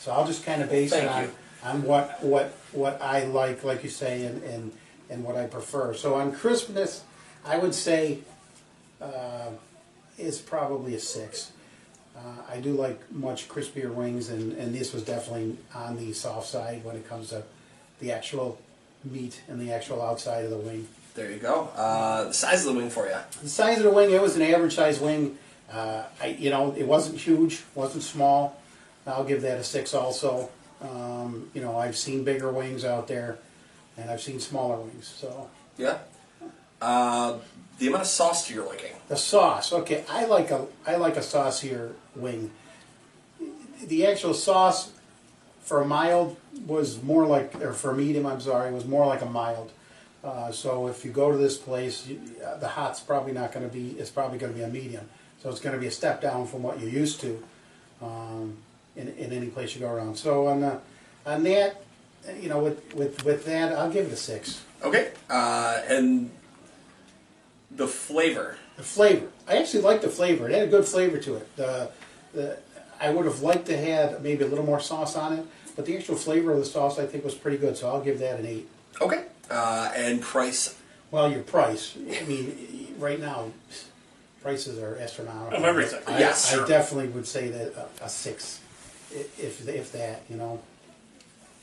So 0.00 0.12
I'll 0.12 0.26
just 0.26 0.44
kind 0.44 0.62
of 0.62 0.70
base 0.70 0.90
Thank 0.90 1.04
it 1.04 1.10
on, 1.10 1.22
you. 1.22 1.30
on 1.64 1.82
what 1.84 2.22
what 2.24 2.48
what 2.72 3.00
I 3.00 3.24
like, 3.24 3.62
like 3.62 3.84
you 3.84 3.90
say, 3.90 4.24
and, 4.24 4.42
and 4.42 4.72
and 5.10 5.22
what 5.24 5.36
I 5.36 5.46
prefer. 5.46 5.94
So 5.94 6.14
on 6.14 6.32
crispness, 6.32 7.04
I 7.44 7.58
would 7.58 7.74
say 7.74 8.18
uh, 9.00 9.50
is 10.18 10.40
probably 10.40 10.94
a 10.94 11.00
six. 11.00 11.52
Uh, 12.16 12.42
I 12.50 12.60
do 12.60 12.72
like 12.72 13.10
much 13.10 13.48
crispier 13.48 13.92
wings, 13.92 14.28
and, 14.28 14.52
and 14.54 14.74
this 14.74 14.92
was 14.92 15.02
definitely 15.02 15.56
on 15.74 15.96
the 15.96 16.12
soft 16.12 16.48
side 16.48 16.84
when 16.84 16.96
it 16.96 17.08
comes 17.08 17.30
to 17.30 17.42
the 18.00 18.12
actual 18.12 18.58
meat 19.04 19.42
and 19.48 19.60
the 19.60 19.72
actual 19.72 20.02
outside 20.02 20.44
of 20.44 20.50
the 20.50 20.58
wing. 20.58 20.86
There 21.14 21.30
you 21.30 21.38
go. 21.38 21.70
Uh, 21.76 22.24
the 22.24 22.34
size 22.34 22.66
of 22.66 22.74
the 22.74 22.78
wing 22.78 22.90
for 22.90 23.06
you. 23.06 23.16
The 23.42 23.48
size 23.48 23.78
of 23.78 23.84
the 23.84 23.90
wing, 23.90 24.10
it 24.10 24.20
was 24.20 24.36
an 24.36 24.42
average 24.42 24.74
size 24.74 25.00
wing. 25.00 25.38
Uh, 25.70 26.04
I, 26.20 26.28
you 26.28 26.50
know, 26.50 26.74
it 26.76 26.86
wasn't 26.86 27.18
huge, 27.18 27.62
wasn't 27.74 28.02
small. 28.02 28.60
I'll 29.06 29.24
give 29.24 29.42
that 29.42 29.58
a 29.58 29.64
six 29.64 29.94
also. 29.94 30.50
Um, 30.80 31.50
you 31.54 31.60
know, 31.60 31.76
I've 31.76 31.96
seen 31.96 32.24
bigger 32.24 32.50
wings 32.50 32.84
out 32.84 33.08
there, 33.08 33.38
and 33.96 34.10
I've 34.10 34.20
seen 34.20 34.40
smaller 34.40 34.76
wings. 34.76 35.06
So 35.06 35.48
Yeah. 35.76 35.98
Uh, 36.80 37.38
the 37.82 37.88
amount 37.88 38.02
of 38.02 38.08
sauce 38.08 38.46
to 38.46 38.54
your 38.54 38.64
liking. 38.64 38.92
the 39.08 39.16
sauce, 39.16 39.72
okay, 39.72 40.04
I 40.08 40.24
like 40.26 40.52
a 40.52 40.66
I 40.86 40.94
like 40.96 41.16
a 41.16 41.22
saucier 41.22 41.94
wing. 42.14 42.52
The 43.84 44.06
actual 44.06 44.34
sauce 44.34 44.92
for 45.62 45.82
a 45.82 45.84
mild 45.84 46.36
was 46.64 47.02
more 47.02 47.26
like, 47.26 47.60
or 47.60 47.72
for 47.72 47.90
a 47.90 47.94
medium, 47.96 48.24
I'm 48.24 48.40
sorry, 48.40 48.72
was 48.72 48.86
more 48.86 49.04
like 49.06 49.20
a 49.20 49.26
mild. 49.26 49.72
Uh, 50.22 50.52
so 50.52 50.86
if 50.86 51.04
you 51.04 51.10
go 51.10 51.32
to 51.32 51.36
this 51.36 51.56
place, 51.56 52.06
you, 52.06 52.20
uh, 52.46 52.56
the 52.58 52.68
hot's 52.68 53.00
probably 53.00 53.32
not 53.32 53.50
going 53.50 53.68
to 53.68 53.72
be. 53.72 53.98
It's 53.98 54.10
probably 54.10 54.38
going 54.38 54.52
to 54.52 54.58
be 54.58 54.64
a 54.64 54.68
medium. 54.68 55.08
So 55.42 55.50
it's 55.50 55.58
going 55.58 55.74
to 55.74 55.80
be 55.80 55.88
a 55.88 55.90
step 55.90 56.20
down 56.20 56.46
from 56.46 56.62
what 56.62 56.78
you're 56.78 56.88
used 56.88 57.20
to 57.22 57.42
um, 58.00 58.58
in, 58.94 59.08
in 59.08 59.32
any 59.32 59.48
place 59.48 59.74
you 59.74 59.80
go 59.80 59.90
around. 59.90 60.16
So 60.16 60.46
on 60.46 60.60
the, 60.60 60.78
on 61.26 61.42
that, 61.42 61.82
you 62.40 62.48
know, 62.48 62.60
with, 62.60 62.94
with 62.94 63.24
with 63.24 63.44
that, 63.46 63.72
I'll 63.72 63.90
give 63.90 64.06
it 64.06 64.12
a 64.12 64.16
six. 64.16 64.62
Okay. 64.84 65.10
Uh, 65.28 65.80
and 65.88 66.30
the 67.76 67.88
flavor. 67.88 68.56
The 68.76 68.82
flavor, 68.82 69.28
I 69.48 69.58
actually 69.58 69.82
like 69.82 70.00
the 70.02 70.08
flavor. 70.08 70.48
It 70.48 70.54
had 70.54 70.62
a 70.68 70.70
good 70.70 70.84
flavor 70.84 71.18
to 71.18 71.36
it. 71.36 71.56
The, 71.56 71.90
the, 72.32 72.58
I 73.00 73.10
would 73.10 73.26
have 73.26 73.40
liked 73.42 73.66
to 73.66 73.76
have 73.76 74.22
maybe 74.22 74.44
a 74.44 74.46
little 74.46 74.64
more 74.64 74.80
sauce 74.80 75.16
on 75.16 75.32
it, 75.34 75.44
but 75.76 75.84
the 75.86 75.96
actual 75.96 76.16
flavor 76.16 76.52
of 76.52 76.58
the 76.58 76.64
sauce 76.64 76.98
I 76.98 77.06
think 77.06 77.24
was 77.24 77.34
pretty 77.34 77.58
good. 77.58 77.76
So 77.76 77.88
I'll 77.88 78.00
give 78.02 78.18
that 78.20 78.40
an 78.40 78.46
eight. 78.46 78.68
Okay. 79.00 79.24
Uh, 79.50 79.92
and 79.94 80.20
price. 80.22 80.78
Well, 81.10 81.30
your 81.30 81.42
price. 81.42 81.96
I 81.98 82.24
mean, 82.24 82.94
right 82.98 83.20
now, 83.20 83.50
prices 84.42 84.78
are 84.78 84.96
astronomical. 84.96 85.58
Of 85.58 85.64
everything. 85.64 86.00
I, 86.06 86.18
Yes, 86.20 86.50
I 86.52 86.56
sure. 86.56 86.66
definitely 86.66 87.08
would 87.08 87.26
say 87.26 87.48
that 87.48 87.74
a, 88.00 88.04
a 88.04 88.08
six, 88.08 88.60
if 89.10 89.68
if 89.68 89.92
that, 89.92 90.22
you 90.30 90.36
know. 90.36 90.60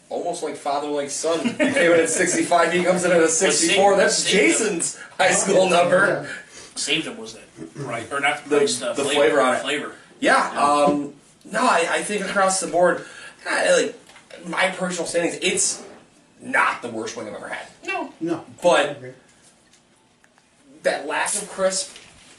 Almost 0.09 0.41
like 0.41 0.55
father 0.55 0.87
like 0.87 1.09
son. 1.11 1.45
You 1.45 1.53
came 1.53 1.91
in 1.91 1.99
at 1.99 2.09
65, 2.09 2.73
he 2.73 2.83
comes 2.83 3.05
in 3.05 3.11
at 3.11 3.21
a 3.21 3.27
64. 3.27 3.95
That's 3.95 4.15
see, 4.15 4.31
Jason's 4.31 4.97
high 5.17 5.31
school 5.33 5.69
number. 5.69 6.27
Saved 6.75 7.05
him 7.07 7.17
was 7.17 7.33
that 7.33 7.43
right 7.75 8.11
or 8.11 8.19
not 8.19 8.43
the 8.45 8.49
The- 8.49 8.57
price, 8.57 8.79
the, 8.79 8.93
the 8.93 9.03
flavor, 9.03 9.13
flavor 9.19 9.41
on 9.41 9.55
it. 9.55 9.59
Flavor. 9.61 9.95
Yeah. 10.19 10.49
Um, 10.59 11.13
no, 11.45 11.61
I, 11.61 11.87
I 11.89 12.01
think 12.03 12.23
across 12.25 12.59
the 12.59 12.67
board, 12.67 13.05
I, 13.47 13.75
like 13.81 14.47
my 14.47 14.69
personal 14.71 15.05
standings, 15.05 15.37
it's 15.41 15.83
not 16.41 16.81
the 16.81 16.89
worst 16.89 17.15
wing 17.17 17.27
I've 17.27 17.35
ever 17.35 17.49
had. 17.49 17.67
No. 17.85 18.11
No. 18.19 18.45
But 18.63 18.99
that 20.83 21.05
lack 21.07 21.33
of 21.35 21.49
crisp, 21.49 21.95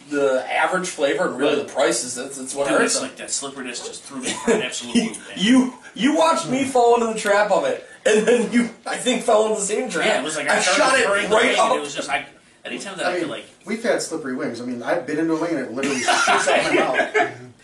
the 0.09 0.45
average 0.51 0.89
flavor, 0.89 1.29
and 1.29 1.39
really 1.39 1.57
the 1.57 1.69
prices, 1.69 2.15
that's, 2.15 2.39
that's 2.39 2.55
what 2.55 2.69
Dude, 2.69 2.79
hurts. 2.81 2.95
it's 2.95 3.03
like 3.03 3.17
that 3.17 3.31
slipperiness 3.31 3.87
just 3.87 4.03
threw 4.05 4.21
me 4.23 4.31
for 4.45 4.53
an 4.53 4.63
absolute 4.63 4.95
loop. 4.97 5.17
You 5.37 5.75
you 5.95 6.17
watched 6.17 6.49
me 6.49 6.65
fall 6.65 6.95
into 6.95 7.13
the 7.13 7.19
trap 7.19 7.51
of 7.51 7.65
it, 7.65 7.87
and 8.07 8.27
then 8.27 8.53
you 8.53 8.71
I 8.87 8.97
think 8.97 9.25
fell 9.25 9.47
into 9.47 9.61
the 9.61 9.67
same 9.67 9.91
trap. 9.91 10.07
yeah, 10.07 10.21
it 10.21 10.25
was 10.25 10.37
like 10.37 10.49
I, 10.49 10.59
I, 10.59 10.61
shot 10.61 10.99
it 10.99 11.05
turning 11.05 11.31
right 11.31 11.51
wing, 11.51 11.59
up. 11.59 11.71
and 11.71 11.79
it 11.79 11.81
was 11.83 11.95
just 11.95 12.09
I. 12.11 12.27
Anytime 12.63 12.99
that 12.99 13.07
I, 13.07 13.09
I 13.09 13.13
mean, 13.13 13.21
could 13.23 13.31
like, 13.31 13.47
we've 13.65 13.83
had 13.83 14.03
slippery 14.03 14.35
wings. 14.37 14.61
I 14.61 14.67
mean, 14.67 14.83
I've 14.83 15.07
been 15.07 15.19
into 15.19 15.33
a 15.33 15.41
wing 15.41 15.53
and 15.53 15.61
it 15.61 15.73
literally 15.73 16.01
shoots 16.01 16.29
out 16.29 16.47
my 16.47 16.75
mouth. 16.75 16.99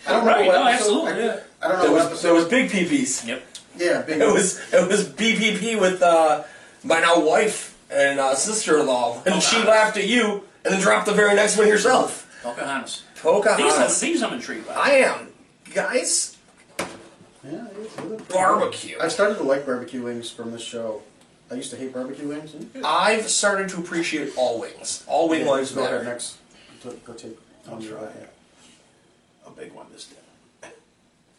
I 0.07 0.11
don't 0.11 0.25
know 0.25 0.31
what 0.31 0.55
no, 0.55 0.65
episode. 0.65 0.67
absolutely, 0.67 1.11
I, 1.11 1.17
yeah. 1.17 1.39
I 1.61 1.67
don't 1.67 1.77
know 1.77 1.83
There 1.83 1.91
what 1.91 2.09
was, 2.11 2.21
there 2.23 2.33
was 2.33 2.45
big 2.45 2.71
PPs. 2.71 3.27
yep. 3.27 3.45
yeah, 3.77 4.01
big. 4.01 4.19
It 4.21 4.25
was 4.33 4.59
it 4.73 4.87
was 4.87 5.07
BPP 5.07 5.79
with 5.79 6.01
uh, 6.01 6.43
my 6.83 6.99
now 6.99 7.19
wife 7.19 7.77
and 7.91 8.19
uh, 8.19 8.33
sister-in-law, 8.33 9.21
and 9.25 9.41
she 9.41 9.57
laughed 9.63 9.97
at 9.97 10.07
you, 10.07 10.43
and 10.65 10.73
then 10.73 10.81
dropped 10.81 11.05
the 11.05 11.13
very 11.13 11.35
next 11.35 11.57
one 11.57 11.67
yourself. 11.67 12.23
Pocahontas. 12.41 13.03
These, 13.13 13.17
I'm, 13.17 13.21
Pocahontas. 13.21 13.99
these 13.99 14.23
I'm 14.23 14.33
intrigued 14.33 14.67
by. 14.67 14.73
I 14.73 14.89
am, 14.91 15.27
guys. 15.73 16.36
Yeah, 17.49 17.67
it 17.67 17.77
is. 17.77 17.97
It 17.97 18.11
is. 18.21 18.21
Barbecue. 18.27 18.97
I 18.99 19.07
started 19.07 19.37
to 19.37 19.43
like 19.43 19.65
barbecue 19.65 20.03
wings 20.03 20.29
from 20.29 20.51
this 20.51 20.61
show. 20.61 21.01
I 21.49 21.55
used 21.55 21.71
to 21.71 21.77
hate 21.77 21.93
barbecue 21.93 22.27
wings. 22.27 22.53
I've 22.83 23.29
started 23.29 23.69
to 23.69 23.77
appreciate 23.77 24.33
all 24.37 24.59
wings. 24.59 25.03
All 25.07 25.29
wing 25.29 25.45
lives 25.45 25.71
go 25.71 25.81
ahead 25.81 25.93
matter. 25.93 26.03
next. 26.03 26.37
Go 26.83 26.91
go 27.05 27.13
take. 27.13 27.37
I'll 27.69 27.81
your 27.81 27.97
try 27.97 28.07
eye. 28.07 28.11
it. 28.11 28.29
A 29.45 29.49
big 29.51 29.71
one 29.71 29.85
this 29.91 30.05
time. 30.61 30.71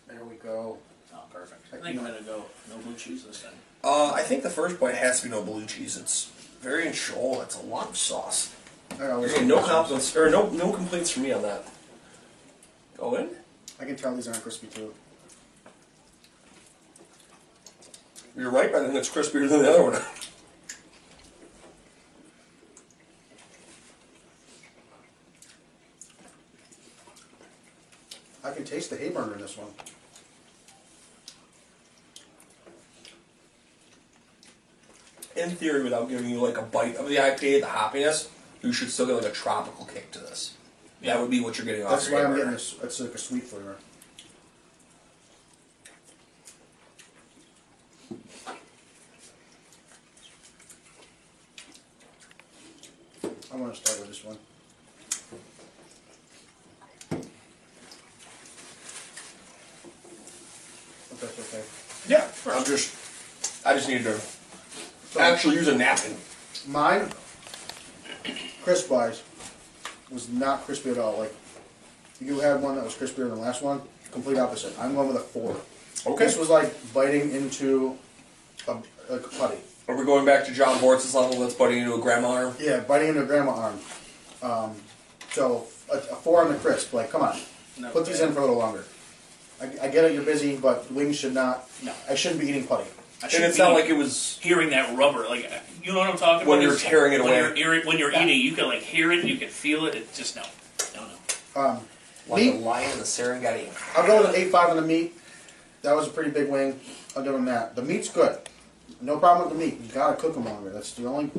There 0.09 0.25
we 0.25 0.37
go. 0.37 0.79
Oh, 1.15 1.19
perfect. 1.33 1.61
I 1.73 1.77
think 1.77 1.99
I'm 1.99 2.07
gonna 2.07 2.23
go 2.23 2.45
no 2.71 2.79
blue 2.79 2.95
cheese 2.95 3.25
this 3.25 3.43
time. 3.43 3.53
Uh, 3.85 4.13
I 4.13 4.23
think 4.23 4.43
the 4.43 4.51
first 4.51 4.81
bite 4.81 4.95
has 4.95 5.21
to 5.21 5.27
be 5.27 5.31
no 5.31 5.43
blue 5.43 5.67
cheese. 5.67 5.97
It's 5.99 6.33
very 6.61 6.87
in 6.87 6.93
shoal. 6.95 7.43
It's 7.43 7.57
a 7.57 7.63
lot 7.63 7.89
of 7.91 7.97
sauce. 7.99 8.55
I 8.99 9.11
always 9.11 9.35
Okay, 9.35 9.45
no 9.45 9.63
compliments 9.63 10.17
or 10.17 10.31
no 10.31 10.49
no 10.51 10.73
complaints 10.73 11.11
from 11.11 11.25
me 11.25 11.33
on 11.33 11.43
that. 11.43 11.65
Go 12.97 13.15
in. 13.17 13.29
I 13.79 13.85
can 13.85 13.95
tell 13.97 14.15
these 14.15 14.27
aren't 14.27 14.43
crispy 14.43 14.67
too. 14.69 14.95
You're 18.39 18.51
right. 18.53 18.73
I 18.73 18.85
think 18.85 18.95
it's 18.95 19.11
crispier 19.11 19.49
than 19.49 19.63
the 19.63 19.71
other 19.71 19.83
one. 19.83 19.95
I 28.45 28.53
can 28.53 28.65
taste 28.65 28.91
the 28.91 28.97
Hayburner 28.97 29.33
in 29.35 29.41
this 29.41 29.57
one. 29.59 29.67
In 35.35 35.51
theory, 35.51 35.83
without 35.83 36.09
giving 36.09 36.31
you 36.31 36.41
like 36.41 36.59
a 36.59 36.63
bite 36.63 36.95
of 36.95 37.09
the 37.09 37.17
IPA, 37.17 37.63
the 37.63 37.67
hoppiness, 37.67 38.29
you 38.63 38.73
should 38.73 38.91
still 38.91 39.07
get 39.07 39.17
like 39.17 39.27
a 39.27 39.31
tropical 39.31 39.85
kick 39.85 40.13
to 40.13 40.21
this. 40.21 40.55
That 41.03 41.21
would 41.21 41.31
be 41.31 41.41
what 41.41 41.59
you're 41.59 41.67
getting 41.67 41.83
off. 41.85 41.91
That's 41.91 42.09
why 42.09 42.23
I'm 42.23 42.37
getting 42.37 42.53
this. 42.53 42.77
It's 42.83 43.01
like 43.01 43.15
a 43.15 43.19
sweet 43.19 43.43
flavor. 43.43 43.79
Want 53.61 53.75
to 53.75 53.81
start 53.81 54.01
with 54.01 54.09
this 54.09 54.25
one. 54.25 54.37
If 61.11 61.21
that's 61.21 61.39
okay. 61.55 61.65
Yeah, 62.15 62.57
I'm 62.57 62.65
just. 62.65 62.95
I 63.67 63.75
just 63.75 63.89
need 63.89 64.03
to 64.05 64.19
So 65.11 65.21
actually 65.21 65.57
use 65.57 65.69
a 65.69 65.77
napkin. 65.77 66.17
mine, 66.67 67.09
crisp 68.63 68.91
wise, 68.91 69.23
was 70.11 70.29
not 70.29 70.65
crispy 70.65 70.91
at 70.91 70.99
all. 70.99 71.19
Like 71.19 71.35
you 72.21 72.41
had 72.41 72.63
one 72.63 72.77
that 72.77 72.85
was 72.85 72.95
crispier 72.95 73.29
than 73.29 73.31
the 73.31 73.37
last 73.37 73.63
one. 73.63 73.83
Complete 74.11 74.39
opposite. 74.39 74.79
I'm 74.79 74.95
going 74.95 75.09
with 75.09 75.17
a 75.17 75.21
four. 75.21 75.57
Okay. 76.07 76.25
This 76.25 76.39
was 76.39 76.49
like 76.49 76.73
biting 76.95 77.31
into 77.33 77.97
a, 78.67 78.77
a 79.11 79.19
putty. 79.19 79.59
Are 79.89 79.97
we 79.97 80.05
going 80.05 80.27
back 80.27 80.45
to 80.47 80.53
John 80.53 80.79
Bortz's 80.79 81.15
level 81.15 81.41
that's 81.41 81.55
biting 81.55 81.79
into 81.79 81.95
a 81.95 81.99
grandma 81.99 82.31
arm? 82.33 82.55
Yeah, 82.61 82.81
biting 82.81 83.09
into 83.09 83.23
a 83.23 83.27
grandma 83.27 83.53
arm. 83.55 83.81
Um, 84.43 84.77
so 85.31 85.67
a, 85.91 85.97
a 85.97 86.01
four 86.01 86.43
on 86.45 86.53
the 86.53 86.59
crisp. 86.59 86.93
Like, 86.93 87.11
come 87.11 87.23
on, 87.23 87.39
Not 87.79 87.93
put 87.93 88.05
these 88.07 88.21
bad. 88.21 88.29
in 88.29 88.35
for 88.35 88.41
a 88.41 88.43
little 88.43 88.59
longer. 88.59 88.85
I, 89.61 89.65
I 89.87 89.89
get 89.89 90.05
it, 90.05 90.13
you're 90.13 90.23
busy, 90.25 90.57
but 90.57 90.91
wings 90.93 91.17
should 91.19 91.33
not. 91.35 91.69
No. 91.83 91.93
I 92.09 92.15
shouldn't 92.15 92.41
be 92.41 92.49
eating 92.49 92.67
putty. 92.67 92.85
I 93.21 93.25
And 93.25 93.33
should 93.33 93.41
it's 93.43 93.57
be 93.57 93.63
not 93.63 93.73
like 93.73 93.87
it 93.87 93.95
was. 93.97 94.39
hearing 94.43 94.71
that 94.71 94.97
rubber. 94.97 95.27
Like 95.27 95.51
you 95.83 95.93
know 95.93 95.99
what 95.99 96.11
I'm 96.11 96.19
talking 96.19 96.43
about. 96.43 96.47
When 96.47 96.59
about? 96.59 96.63
you're 96.65 96.75
It's- 96.75 96.89
tearing 96.91 97.13
it 97.15 97.25
when 97.25 97.31
away. 97.31 97.59
You're, 97.59 97.75
eating- 97.75 97.89
when 97.89 97.99
you're 97.99 98.13
eating, 98.13 98.41
you 98.41 98.53
can 98.53 98.67
like 98.67 98.83
hear 98.83 99.11
it. 99.11 99.25
You 99.25 99.37
can 99.39 99.49
feel 99.49 99.87
it. 99.87 99.95
It 99.95 100.13
just 100.15 100.37
no, 100.37 100.43
no, 100.95 101.07
no. 101.57 101.61
Um, 101.61 101.81
Like 102.29 102.43
meat, 102.45 102.55
a 102.57 102.59
lion 102.59 102.91
in 102.93 102.99
the 102.99 103.05
Serengeti. 103.05 103.69
I'll 103.99 104.07
go 104.07 104.19
with 104.21 104.29
an 104.31 104.37
eight 104.37 104.51
five 104.53 104.69
on 104.69 104.77
the 104.77 104.83
meat. 104.83 105.15
That 105.83 105.97
was 105.97 106.07
a 106.07 106.11
pretty 106.11 106.31
big 106.31 106.49
wing. 106.51 106.79
I'll 107.17 107.25
give 107.25 107.35
him 107.35 107.47
that. 107.47 107.75
The 107.75 107.83
meat's 107.83 108.11
good. 108.11 108.39
No 109.01 109.19
problem 109.19 109.49
with 109.49 109.59
the 109.59 109.65
meat. 109.65 109.81
You 109.81 109.93
gotta 109.93 110.17
cook 110.17 110.35
them 110.35 110.45
longer. 110.45 110.71
That's 110.71 110.93
the 110.93 111.07
only 111.07 111.31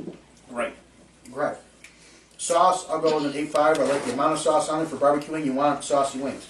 Right. 0.50 0.76
gripe. 1.32 1.62
Sauce, 2.38 2.88
I'll 2.90 3.00
go 3.02 3.16
with 3.16 3.26
an 3.26 3.38
eight 3.38 3.52
five. 3.52 3.78
I 3.80 3.84
like 3.84 4.04
the 4.06 4.14
amount 4.14 4.34
of 4.34 4.40
sauce 4.40 4.70
on 4.70 4.82
it 4.82 4.88
for 4.88 4.96
barbecuing. 4.96 5.44
You 5.46 5.54
want 5.54 5.84
saucy 5.84 6.20
wings. 6.20 6.48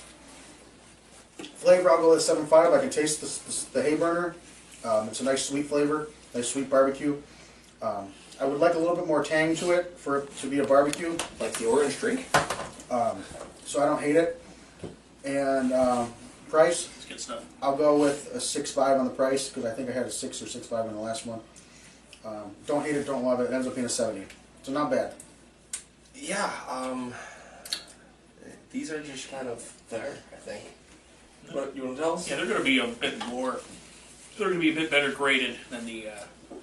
Flavor, 1.55 1.89
I'll 1.89 1.97
go 1.97 2.09
with 2.11 2.19
a 2.19 2.21
seven 2.21 2.45
five. 2.45 2.71
I 2.73 2.79
can 2.79 2.89
taste 2.89 3.21
the, 3.21 3.71
the, 3.73 3.81
the 3.81 3.89
Hayburner. 3.89 4.33
Um, 4.85 5.07
it's 5.07 5.19
a 5.19 5.23
nice 5.23 5.45
sweet 5.45 5.65
flavor, 5.65 6.07
nice 6.33 6.47
sweet 6.49 6.69
barbecue. 6.69 7.17
Um, 7.81 8.13
I 8.39 8.45
would 8.45 8.59
like 8.59 8.75
a 8.75 8.79
little 8.79 8.95
bit 8.95 9.07
more 9.07 9.23
tang 9.23 9.55
to 9.57 9.71
it 9.71 9.97
for 9.97 10.19
it 10.19 10.37
to 10.37 10.47
be 10.47 10.59
a 10.59 10.63
barbecue, 10.65 11.17
Like 11.39 11.53
the 11.53 11.65
orange 11.65 11.97
drink? 11.99 12.25
so 13.65 13.81
I 13.81 13.85
don't 13.85 14.01
hate 14.01 14.15
it. 14.15 14.41
And 15.25 15.73
um, 15.73 16.13
price, 16.49 16.89
It's 16.97 17.05
good 17.05 17.19
stuff. 17.19 17.45
I'll 17.61 17.75
go 17.75 17.97
with 17.97 18.33
a 18.33 18.41
six 18.41 18.71
five 18.71 18.97
on 18.97 19.05
the 19.05 19.11
price 19.11 19.49
because 19.49 19.65
I 19.65 19.73
think 19.73 19.89
I 19.89 19.93
had 19.93 20.05
a 20.05 20.11
six 20.11 20.41
or 20.41 20.47
six 20.47 20.67
five 20.67 20.85
in 20.85 20.93
the 20.93 20.99
last 20.99 21.25
one. 21.25 21.39
Um, 22.25 22.51
don't 22.65 22.83
hate 22.83 22.95
it, 22.95 23.05
don't 23.05 23.23
love 23.23 23.39
it. 23.39 23.45
It 23.45 23.53
ends 23.53 23.67
up 23.67 23.75
being 23.75 23.85
a 23.85 23.89
seventy, 23.89 24.25
so 24.63 24.71
not 24.71 24.91
bad. 24.91 25.13
Yeah, 26.15 26.51
um. 26.67 27.13
these 28.71 28.91
are 28.91 29.01
just 29.01 29.31
kind 29.31 29.47
of 29.47 29.73
there. 29.89 30.17
I 30.33 30.35
think. 30.35 30.63
What 31.51 31.75
you 31.75 31.83
want 31.83 31.97
to 31.97 32.03
tell 32.03 32.13
us? 32.13 32.29
Yeah, 32.29 32.35
they're 32.35 32.45
going 32.45 32.59
to 32.59 32.63
be 32.63 32.79
a 32.79 32.87
bit 32.87 33.25
more. 33.27 33.59
They're 34.37 34.47
going 34.47 34.59
to 34.59 34.61
be 34.61 34.71
a 34.71 34.75
bit 34.75 34.91
better 34.91 35.11
graded 35.11 35.57
than 35.69 35.85
the 35.85 36.09
uh, 36.09 36.55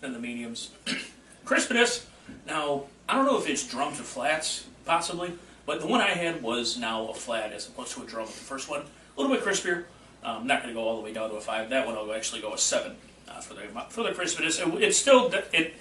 than 0.00 0.12
the 0.12 0.18
mediums. 0.18 0.70
Crispiness. 1.44 2.04
Now, 2.46 2.84
I 3.08 3.14
don't 3.14 3.24
know 3.24 3.38
if 3.38 3.48
it's 3.48 3.66
drum 3.66 3.94
to 3.96 4.02
flats, 4.02 4.66
possibly, 4.84 5.32
but 5.68 5.80
the 5.82 5.86
one 5.86 6.00
I 6.00 6.08
had 6.08 6.42
was 6.42 6.78
now 6.78 7.08
a 7.08 7.14
flat 7.14 7.52
as 7.52 7.68
opposed 7.68 7.92
to 7.92 8.02
a 8.02 8.06
drum 8.06 8.24
with 8.24 8.38
the 8.38 8.44
first 8.44 8.70
one. 8.70 8.80
A 8.80 9.20
little 9.20 9.36
bit 9.36 9.44
crispier. 9.44 9.84
Um, 10.24 10.46
not 10.46 10.62
going 10.62 10.74
to 10.74 10.80
go 10.80 10.88
all 10.88 10.96
the 10.96 11.02
way 11.02 11.12
down 11.12 11.28
to 11.28 11.36
a 11.36 11.40
five. 11.42 11.68
That 11.68 11.86
one 11.86 11.94
I'll 11.94 12.10
actually 12.14 12.40
go 12.40 12.54
a 12.54 12.58
seven 12.58 12.96
uh, 13.28 13.40
for 13.40 13.52
the 13.52 13.60
for 13.90 14.02
the 14.02 14.10
crispiness. 14.12 14.58
It, 14.66 14.82
it's 14.82 14.96
still 14.96 15.30
it 15.52 15.74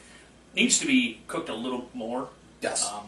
needs 0.54 0.78
to 0.80 0.86
be 0.86 1.22
cooked 1.28 1.48
a 1.48 1.56
little 1.56 1.90
more. 1.94 2.28
Yes. 2.62 2.86
Um, 2.92 3.06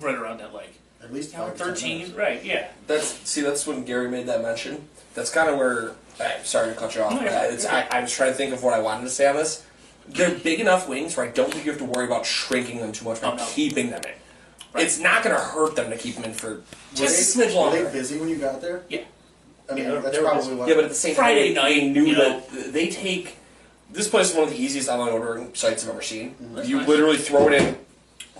right 0.00 0.14
around 0.16 0.40
that 0.40 0.54
like 0.54 0.72
At 1.04 1.12
least 1.12 1.32
you 1.32 1.38
know, 1.38 1.50
five 1.50 1.76
to 1.76 1.86
minutes. 1.86 2.12
Right. 2.12 2.42
Yeah. 2.42 2.68
That's 2.86 3.06
see. 3.28 3.42
That's 3.42 3.66
when 3.66 3.84
Gary 3.84 4.08
made 4.10 4.26
that 4.26 4.40
mention. 4.40 4.88
That's 5.12 5.30
kind 5.30 5.50
of 5.50 5.58
where. 5.58 5.92
I'm 6.18 6.44
sorry 6.44 6.70
to 6.70 6.74
cut 6.74 6.94
you 6.94 7.02
off. 7.02 7.12
No, 7.12 7.26
it's, 7.26 7.66
I, 7.66 7.86
I 7.90 8.00
was 8.00 8.12
trying 8.12 8.30
to 8.32 8.36
think 8.36 8.54
of 8.54 8.62
what 8.62 8.72
I 8.72 8.80
wanted 8.80 9.04
to 9.04 9.10
say 9.10 9.26
on 9.26 9.36
this. 9.36 9.66
They're 10.08 10.34
big 10.34 10.60
enough 10.60 10.88
wings 10.88 11.14
where 11.16 11.26
I 11.26 11.30
don't 11.30 11.52
think 11.52 11.66
you 11.66 11.72
have 11.72 11.80
to 11.80 11.86
worry 11.86 12.06
about 12.06 12.24
shrinking 12.26 12.78
them 12.78 12.92
too 12.92 13.04
much 13.04 13.20
by 13.20 13.28
Oh, 13.32 13.36
no. 13.36 13.46
keeping 13.50 13.90
them 13.90 14.02
in. 14.04 14.14
Right. 14.72 14.84
It's 14.84 14.98
not 14.98 15.24
going 15.24 15.34
to 15.34 15.42
hurt 15.42 15.74
them 15.76 15.90
to 15.90 15.96
keep 15.96 16.14
them 16.14 16.24
in 16.24 16.32
for 16.32 16.50
Were 16.56 16.62
just 16.94 17.34
a 17.36 17.38
they, 17.38 17.46
smidge 17.46 17.48
were 17.48 17.70
they 17.70 17.78
longer. 17.82 17.90
busy 17.90 18.18
when 18.18 18.28
you 18.28 18.36
got 18.36 18.60
there? 18.60 18.82
Yeah. 18.88 19.00
I 19.70 19.74
mean, 19.74 19.84
Yeah, 19.84 19.90
they- 19.96 20.00
that's 20.00 20.18
probably 20.18 20.42
busy. 20.42 20.54
what. 20.54 20.68
Yeah, 20.68 20.74
but 20.76 20.84
at 20.84 20.90
the 20.90 20.96
same 20.96 21.14
Friday 21.14 21.54
time, 21.54 21.64
they 21.64 21.80
night, 21.84 21.92
knew 21.92 22.04
you 22.06 22.14
that 22.16 22.72
they 22.72 22.88
take. 22.88 23.36
This 23.92 24.08
place 24.08 24.30
is 24.30 24.34
one 24.36 24.44
of 24.44 24.50
the 24.50 24.60
easiest 24.60 24.88
online 24.88 25.12
ordering 25.12 25.54
sites 25.54 25.82
I've 25.84 25.90
ever 25.90 26.02
seen. 26.02 26.36
That's 26.54 26.68
you 26.68 26.76
nice. 26.78 26.88
literally 26.88 27.18
throw 27.18 27.48
it 27.48 27.54
in. 27.60 27.76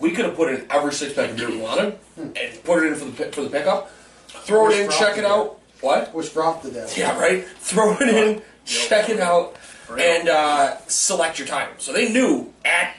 We 0.00 0.12
could 0.12 0.25
have 0.25 0.37
put 0.37 0.52
in 0.54 0.66
every 0.70 0.92
six 0.92 1.12
pack 1.12 1.30
of 1.30 1.37
beer 1.37 1.50
we 1.50 1.58
wanted 1.58 1.99
and 2.16 2.34
put 2.64 2.82
it 2.84 2.87
in 2.87 2.94
for 2.94 3.04
the 3.06 3.32
for 3.32 3.42
the 3.42 3.50
pickup. 3.50 3.90
Throw 4.28 4.70
it 4.70 4.78
in, 4.80 4.90
check 4.90 5.18
it 5.18 5.22
drop 5.22 5.32
out. 5.32 5.60
What? 5.80 6.14
Which 6.14 6.32
dropped 6.32 6.62
the 6.62 6.70
death. 6.70 6.96
Yeah, 6.96 7.18
right. 7.18 7.44
Throw 7.46 7.96
it 8.00 8.08
in, 8.08 8.42
check 8.64 9.08
it 9.08 9.18
out, 9.20 9.56
Right. 9.88 10.00
and 10.00 10.28
uh, 10.28 10.76
select 10.87 11.38
your 11.38 11.49
time. 11.49 11.68
So 11.78 11.92
they 11.92 12.10
knew 12.12 12.52
at 12.64 12.94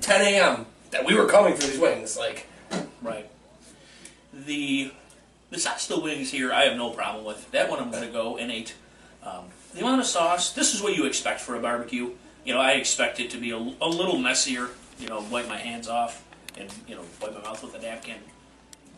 10 0.00 0.20
a.m. 0.20 0.66
that 0.90 1.04
we 1.06 1.14
were 1.14 1.26
coming 1.26 1.54
for 1.54 1.66
these 1.66 1.78
wings. 1.78 2.16
Like, 2.18 2.34
Right. 2.34 2.44
The 4.44 4.92
the 5.50 5.58
Sasta 5.58 5.96
wings 5.96 6.30
here, 6.30 6.52
I 6.52 6.64
have 6.64 6.76
no 6.76 6.90
problem 6.90 7.24
with. 7.24 7.50
That 7.52 7.70
one 7.70 7.78
I'm 7.80 7.90
going 7.90 8.02
to 8.04 8.10
go 8.12 8.36
an 8.36 8.50
eight. 8.50 8.74
Um, 9.22 9.44
the 9.74 9.80
amount 9.80 10.00
of 10.00 10.06
sauce, 10.06 10.52
this 10.52 10.74
is 10.74 10.82
what 10.82 10.96
you 10.96 11.06
expect 11.06 11.40
for 11.40 11.54
a 11.54 11.60
barbecue. 11.60 12.10
You 12.44 12.54
know, 12.54 12.60
I 12.60 12.72
expect 12.72 13.20
it 13.20 13.30
to 13.30 13.38
be 13.38 13.50
a, 13.50 13.56
a 13.56 13.88
little 13.88 14.18
messier. 14.18 14.68
You 14.98 15.08
know, 15.08 15.24
wipe 15.30 15.48
my 15.48 15.56
hands 15.58 15.88
off 15.88 16.24
and 16.58 16.72
you 16.88 16.94
know 16.94 17.02
wipe 17.20 17.34
my 17.34 17.40
mouth 17.42 17.62
with 17.62 17.74
a 17.74 17.78
napkin. 17.80 18.16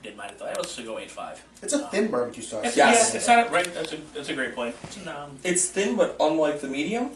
Didn't 0.02 0.16
mind 0.16 0.32
it 0.32 0.38
though. 0.38 0.46
Let's 0.46 0.78
go 0.78 0.98
eight 0.98 1.10
five. 1.10 1.42
It's 1.62 1.72
a 1.72 1.86
thin 1.88 2.10
barbecue 2.10 2.42
sauce. 2.42 2.64
It's, 2.66 2.76
Yes. 2.76 3.10
yeah, 3.10 3.16
it's 3.16 3.26
not 3.28 3.50
right. 3.50 3.72
That's 3.74 3.92
a 3.92 3.96
that's 4.14 4.28
a 4.28 4.34
great 4.34 4.54
point. 4.54 4.74
It's, 4.84 5.06
um, 5.06 5.38
it's 5.44 5.68
thin, 5.70 5.96
but 5.96 6.16
unlike 6.20 6.60
the 6.60 6.68
medium, 6.68 7.10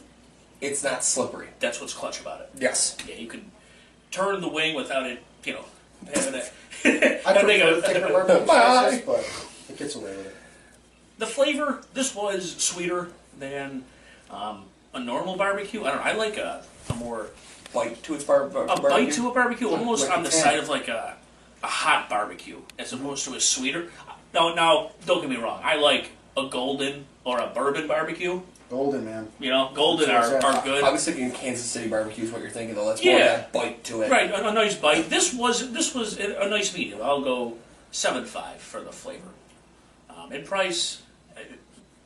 it's 0.60 0.82
not 0.82 1.04
slippery. 1.04 1.48
that's 1.60 1.80
what's 1.80 1.94
clutch 1.94 2.20
about 2.20 2.40
it. 2.40 2.50
Yes. 2.58 2.96
Yeah, 3.08 3.16
you 3.16 3.28
can 3.28 3.50
turn 4.10 4.40
the 4.40 4.48
wing 4.48 4.74
without 4.74 5.06
it. 5.06 5.22
You 5.44 5.54
know, 5.54 5.64
having 6.06 6.34
it. 6.84 7.22
I 7.26 7.30
I 7.30 7.42
think 7.44 7.62
prefer 7.62 7.68
I- 7.68 7.74
the 7.74 7.82
thicker 7.82 8.08
barbecue 8.08 8.46
Bye. 8.46 8.54
sauces, 8.54 9.00
but 9.02 9.46
it 9.70 9.78
gets 9.78 9.94
away 9.94 10.16
with 10.16 10.26
it. 10.26 10.36
the 11.18 11.26
flavor 11.26 11.82
this 11.94 12.14
was 12.14 12.56
sweeter 12.56 13.08
than 13.38 13.84
um, 14.30 14.64
a 14.94 15.00
normal 15.00 15.36
barbecue. 15.36 15.84
I 15.84 15.88
don't 15.90 15.96
know. 15.98 16.02
I 16.02 16.12
like 16.14 16.36
a, 16.36 16.64
a 16.90 16.94
more 16.94 17.26
Bite 17.72 18.02
to 18.02 18.14
its 18.14 18.24
bar- 18.24 18.48
bar- 18.48 18.64
a 18.64 18.66
barbecue. 18.66 18.90
bite 18.90 19.12
to 19.14 19.28
a 19.30 19.32
barbecue, 19.34 19.68
almost 19.68 20.08
like 20.08 20.18
on 20.18 20.20
a 20.20 20.24
the 20.24 20.30
tan. 20.30 20.42
side 20.42 20.58
of 20.58 20.68
like 20.68 20.88
a 20.88 21.16
a 21.62 21.66
hot 21.66 22.10
barbecue 22.10 22.58
as 22.78 22.92
opposed 22.92 23.24
to 23.26 23.34
a 23.34 23.40
sweeter. 23.40 23.88
Now, 24.34 24.52
now, 24.54 24.90
don't 25.06 25.20
get 25.20 25.30
me 25.30 25.36
wrong. 25.36 25.60
I 25.62 25.76
like 25.76 26.10
a 26.36 26.48
golden 26.48 27.04
or 27.24 27.38
a 27.38 27.46
bourbon 27.46 27.86
barbecue. 27.86 28.40
Golden, 28.72 29.04
man. 29.04 29.28
You 29.38 29.50
know, 29.50 29.70
golden 29.74 30.08
are, 30.10 30.42
are 30.42 30.64
good. 30.64 30.82
I 30.82 30.90
was 30.90 31.04
thinking 31.04 31.30
Kansas 31.30 31.66
City 31.66 31.90
barbecue 31.90 32.24
is 32.24 32.32
what 32.32 32.40
you're 32.40 32.48
thinking, 32.50 32.74
though. 32.74 32.88
That's 32.88 33.04
more 33.04 33.18
Yeah. 33.18 33.26
that 33.36 33.52
bite 33.52 33.84
to 33.84 34.00
it. 34.00 34.10
Right, 34.10 34.30
a, 34.30 34.48
a 34.48 34.52
nice 34.54 34.74
bite. 34.74 35.10
This 35.10 35.34
was 35.34 35.72
this 35.74 35.94
was 35.94 36.18
a, 36.18 36.40
a 36.40 36.48
nice 36.48 36.74
medium. 36.74 37.02
I'll 37.02 37.20
go 37.20 37.58
seven 37.90 38.24
five 38.24 38.62
for 38.62 38.80
the 38.80 38.90
flavor. 38.90 39.28
Um, 40.08 40.32
and 40.32 40.46
price, 40.46 41.02
uh, 41.36 41.40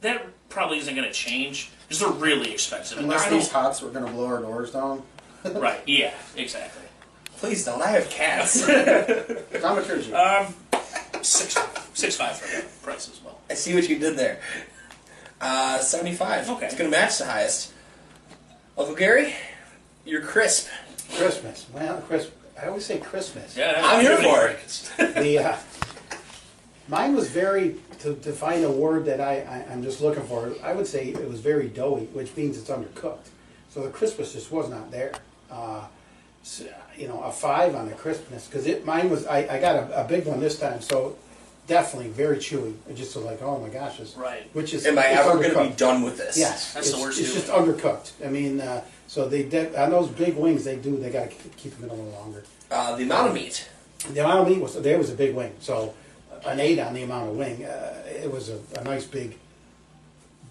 that 0.00 0.26
probably 0.48 0.78
isn't 0.78 0.92
going 0.92 1.06
to 1.06 1.14
change 1.14 1.70
because 1.86 2.00
they're 2.00 2.10
really 2.10 2.50
expensive. 2.52 2.98
And 2.98 3.04
Unless 3.04 3.26
I 3.26 3.30
don't- 3.30 3.38
these 3.38 3.52
hots 3.52 3.80
were 3.80 3.90
going 3.90 4.04
to 4.06 4.10
blow 4.10 4.26
our 4.26 4.40
doors 4.40 4.72
down. 4.72 5.04
right, 5.44 5.80
yeah, 5.86 6.14
exactly. 6.34 6.82
Please 7.36 7.64
don't. 7.64 7.80
I 7.80 7.90
have 7.90 8.10
cats. 8.10 8.68
I'm 8.68 9.60
Dramaturgy. 9.60 10.12
Um, 10.12 10.52
six 11.22 11.56
six 11.94 12.16
five 12.16 12.36
for 12.36 12.56
the 12.56 12.66
price 12.82 13.08
as 13.08 13.22
well. 13.24 13.38
I 13.48 13.54
see 13.54 13.72
what 13.72 13.88
you 13.88 14.00
did 14.00 14.16
there. 14.18 14.40
Uh, 15.40 15.78
75. 15.78 16.50
Okay. 16.50 16.66
It's 16.66 16.74
going 16.76 16.90
to 16.90 16.96
match 16.96 17.18
the 17.18 17.26
highest. 17.26 17.72
Uncle 18.78 18.94
Gary, 18.94 19.34
you're 20.04 20.22
crisp. 20.22 20.68
Christmas. 21.16 21.66
Well, 21.72 22.00
Christmas. 22.02 22.32
I 22.60 22.68
always 22.68 22.86
say 22.86 22.98
Christmas. 22.98 23.56
Yeah, 23.56 23.80
I'm 23.84 24.00
here 24.00 24.16
for 24.18 24.48
it. 24.48 24.92
The 25.22 25.38
uh, 25.38 25.56
mine 26.88 27.14
was 27.14 27.30
very 27.30 27.76
to, 28.00 28.14
to 28.14 28.32
find 28.32 28.64
a 28.64 28.70
word 28.70 29.04
that 29.06 29.20
I, 29.20 29.40
I 29.40 29.72
I'm 29.72 29.82
just 29.82 30.00
looking 30.00 30.24
for. 30.24 30.52
I 30.62 30.72
would 30.72 30.86
say 30.86 31.08
it 31.08 31.28
was 31.28 31.40
very 31.40 31.68
doughy, 31.68 32.06
which 32.06 32.36
means 32.36 32.58
it's 32.58 32.70
undercooked. 32.70 33.28
So 33.68 33.82
the 33.82 33.90
crispness 33.90 34.32
just 34.32 34.50
was 34.50 34.70
not 34.70 34.90
there. 34.90 35.12
Uh, 35.50 35.84
so, 36.42 36.64
you 36.96 37.08
know, 37.08 37.22
a 37.22 37.32
five 37.32 37.74
on 37.74 37.88
the 37.88 37.94
crispness 37.94 38.46
because 38.46 38.66
it 38.66 38.84
mine 38.86 39.10
was. 39.10 39.26
I, 39.26 39.38
I 39.56 39.60
got 39.60 39.76
a, 39.76 40.04
a 40.04 40.08
big 40.08 40.26
one 40.26 40.40
this 40.40 40.58
time, 40.58 40.80
so 40.80 41.16
definitely 41.66 42.10
very 42.10 42.36
chewy. 42.38 42.74
It 42.88 42.94
just 42.94 43.14
was 43.16 43.24
like, 43.24 43.42
oh 43.42 43.58
my 43.60 43.68
gosh, 43.68 44.00
it's, 44.00 44.16
Right. 44.16 44.48
Which 44.52 44.74
is 44.74 44.86
Am 44.86 44.98
I 44.98 45.06
it's 45.06 45.20
ever 45.20 45.38
going 45.38 45.54
to 45.54 45.70
be 45.70 45.76
done 45.76 46.02
with 46.02 46.16
this? 46.16 46.36
Yes, 46.36 46.74
That's 46.74 46.90
the 46.90 46.96
it's, 46.96 47.04
worst 47.04 47.20
It's 47.20 47.32
too. 47.32 47.40
just 47.40 47.50
undercooked. 47.52 48.12
I 48.24 48.30
mean, 48.30 48.60
uh, 48.60 48.82
so 49.06 49.28
they 49.28 49.42
de- 49.44 49.80
on 49.80 49.90
those 49.90 50.08
big 50.08 50.36
wings, 50.36 50.64
they 50.64 50.76
do. 50.76 50.96
They 50.96 51.10
got 51.10 51.30
to 51.30 51.36
keep 51.56 51.74
them 51.76 51.84
in 51.84 51.90
a 51.90 51.94
little 51.94 52.20
longer. 52.20 52.44
Uh, 52.70 52.96
the 52.96 53.04
amount 53.04 53.28
of 53.28 53.34
meat. 53.34 53.68
The 54.12 54.24
amount 54.24 54.40
of 54.40 54.48
meat 54.48 54.60
was 54.60 54.80
there 54.80 54.98
was 54.98 55.10
a 55.10 55.14
big 55.14 55.34
wing, 55.34 55.54
so 55.60 55.94
an 56.44 56.60
eight 56.60 56.78
on 56.78 56.94
the 56.94 57.02
amount 57.02 57.30
of 57.30 57.36
wing. 57.36 57.64
Uh, 57.64 58.02
it 58.06 58.30
was 58.30 58.48
a, 58.48 58.58
a 58.78 58.84
nice 58.84 59.04
big, 59.04 59.36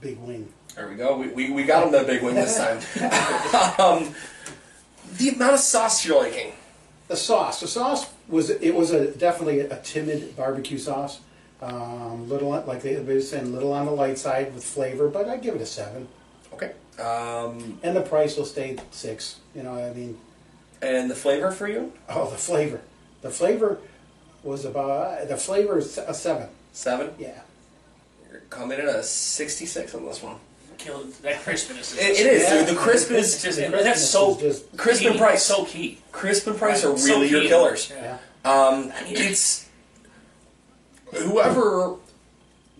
big 0.01 0.17
wing. 0.19 0.51
There 0.75 0.89
we 0.89 0.95
go. 0.95 1.17
We, 1.17 1.27
we, 1.29 1.51
we 1.51 1.63
got 1.63 1.85
him 1.85 1.91
that 1.93 2.07
big 2.07 2.21
one 2.21 2.35
this 2.35 2.57
time. 2.57 2.77
um, 3.79 4.13
the 5.17 5.29
amount 5.29 5.53
of 5.53 5.59
sauce 5.59 6.05
you're 6.05 6.21
liking. 6.21 6.53
The 7.07 7.15
sauce, 7.15 7.61
the 7.61 7.67
sauce 7.67 8.09
was 8.27 8.49
it 8.49 8.73
was 8.75 8.91
a 8.91 9.11
definitely 9.11 9.59
a 9.61 9.77
timid 9.81 10.35
barbecue 10.35 10.77
sauce. 10.77 11.19
Um, 11.61 12.27
little 12.29 12.49
like 12.49 12.81
they 12.81 12.99
were 12.99 13.21
saying, 13.21 13.53
little 13.53 13.73
on 13.73 13.85
the 13.85 13.91
light 13.91 14.17
side 14.17 14.53
with 14.53 14.63
flavor, 14.63 15.07
but 15.07 15.27
I'd 15.27 15.41
give 15.41 15.55
it 15.55 15.61
a 15.61 15.65
seven. 15.65 16.07
Okay. 16.53 16.73
Um, 16.99 17.79
And 17.83 17.95
the 17.95 18.01
price 18.01 18.37
will 18.37 18.45
stay 18.45 18.77
six. 18.91 19.39
You 19.55 19.63
know, 19.63 19.73
I 19.75 19.93
mean, 19.93 20.17
and 20.81 21.09
the 21.09 21.15
flavor 21.15 21.51
for 21.51 21.67
you? 21.67 21.93
oh, 22.09 22.29
the 22.29 22.37
flavor, 22.37 22.81
the 23.21 23.29
flavor 23.29 23.79
was 24.43 24.65
about 24.65 25.27
the 25.27 25.37
flavor 25.37 25.77
is 25.79 25.97
a 25.97 26.13
seven. 26.13 26.49
Seven. 26.73 27.11
Yeah. 27.17 27.41
You're 28.31 28.41
coming 28.49 28.79
in 28.79 28.87
at 28.87 28.95
a 28.95 29.03
66 29.03 29.95
on 29.95 30.05
this 30.05 30.21
one. 30.21 30.35
Kill 30.77 31.03
that 31.23 31.41
crispness. 31.43 31.93
Is 31.93 31.97
It, 31.97 32.25
it 32.25 32.33
is, 32.33 32.43
Yeah. 32.43 32.57
dude. 32.59 32.67
The 32.67 32.75
crisp 32.79 33.11
It's 33.11 33.35
is 33.35 33.41
just 33.43 33.57
The 33.57 33.65
and 33.65 33.73
that's 33.73 34.07
so 34.07 34.35
is 34.37 34.41
just 34.61 34.77
crisp 34.77 35.01
key. 35.01 35.07
and 35.07 35.17
price. 35.17 35.43
So 35.43 35.65
key. 35.65 35.99
Crisp 36.11 36.47
and 36.47 36.57
price 36.57 36.83
are 36.83 36.91
Right. 36.91 36.99
So 36.99 37.05
really 37.15 37.29
your 37.29 37.41
killers. 37.43 37.91
yeah. 37.95 38.17
Um, 38.43 38.91
it's 39.07 39.65
whoever 41.13 41.95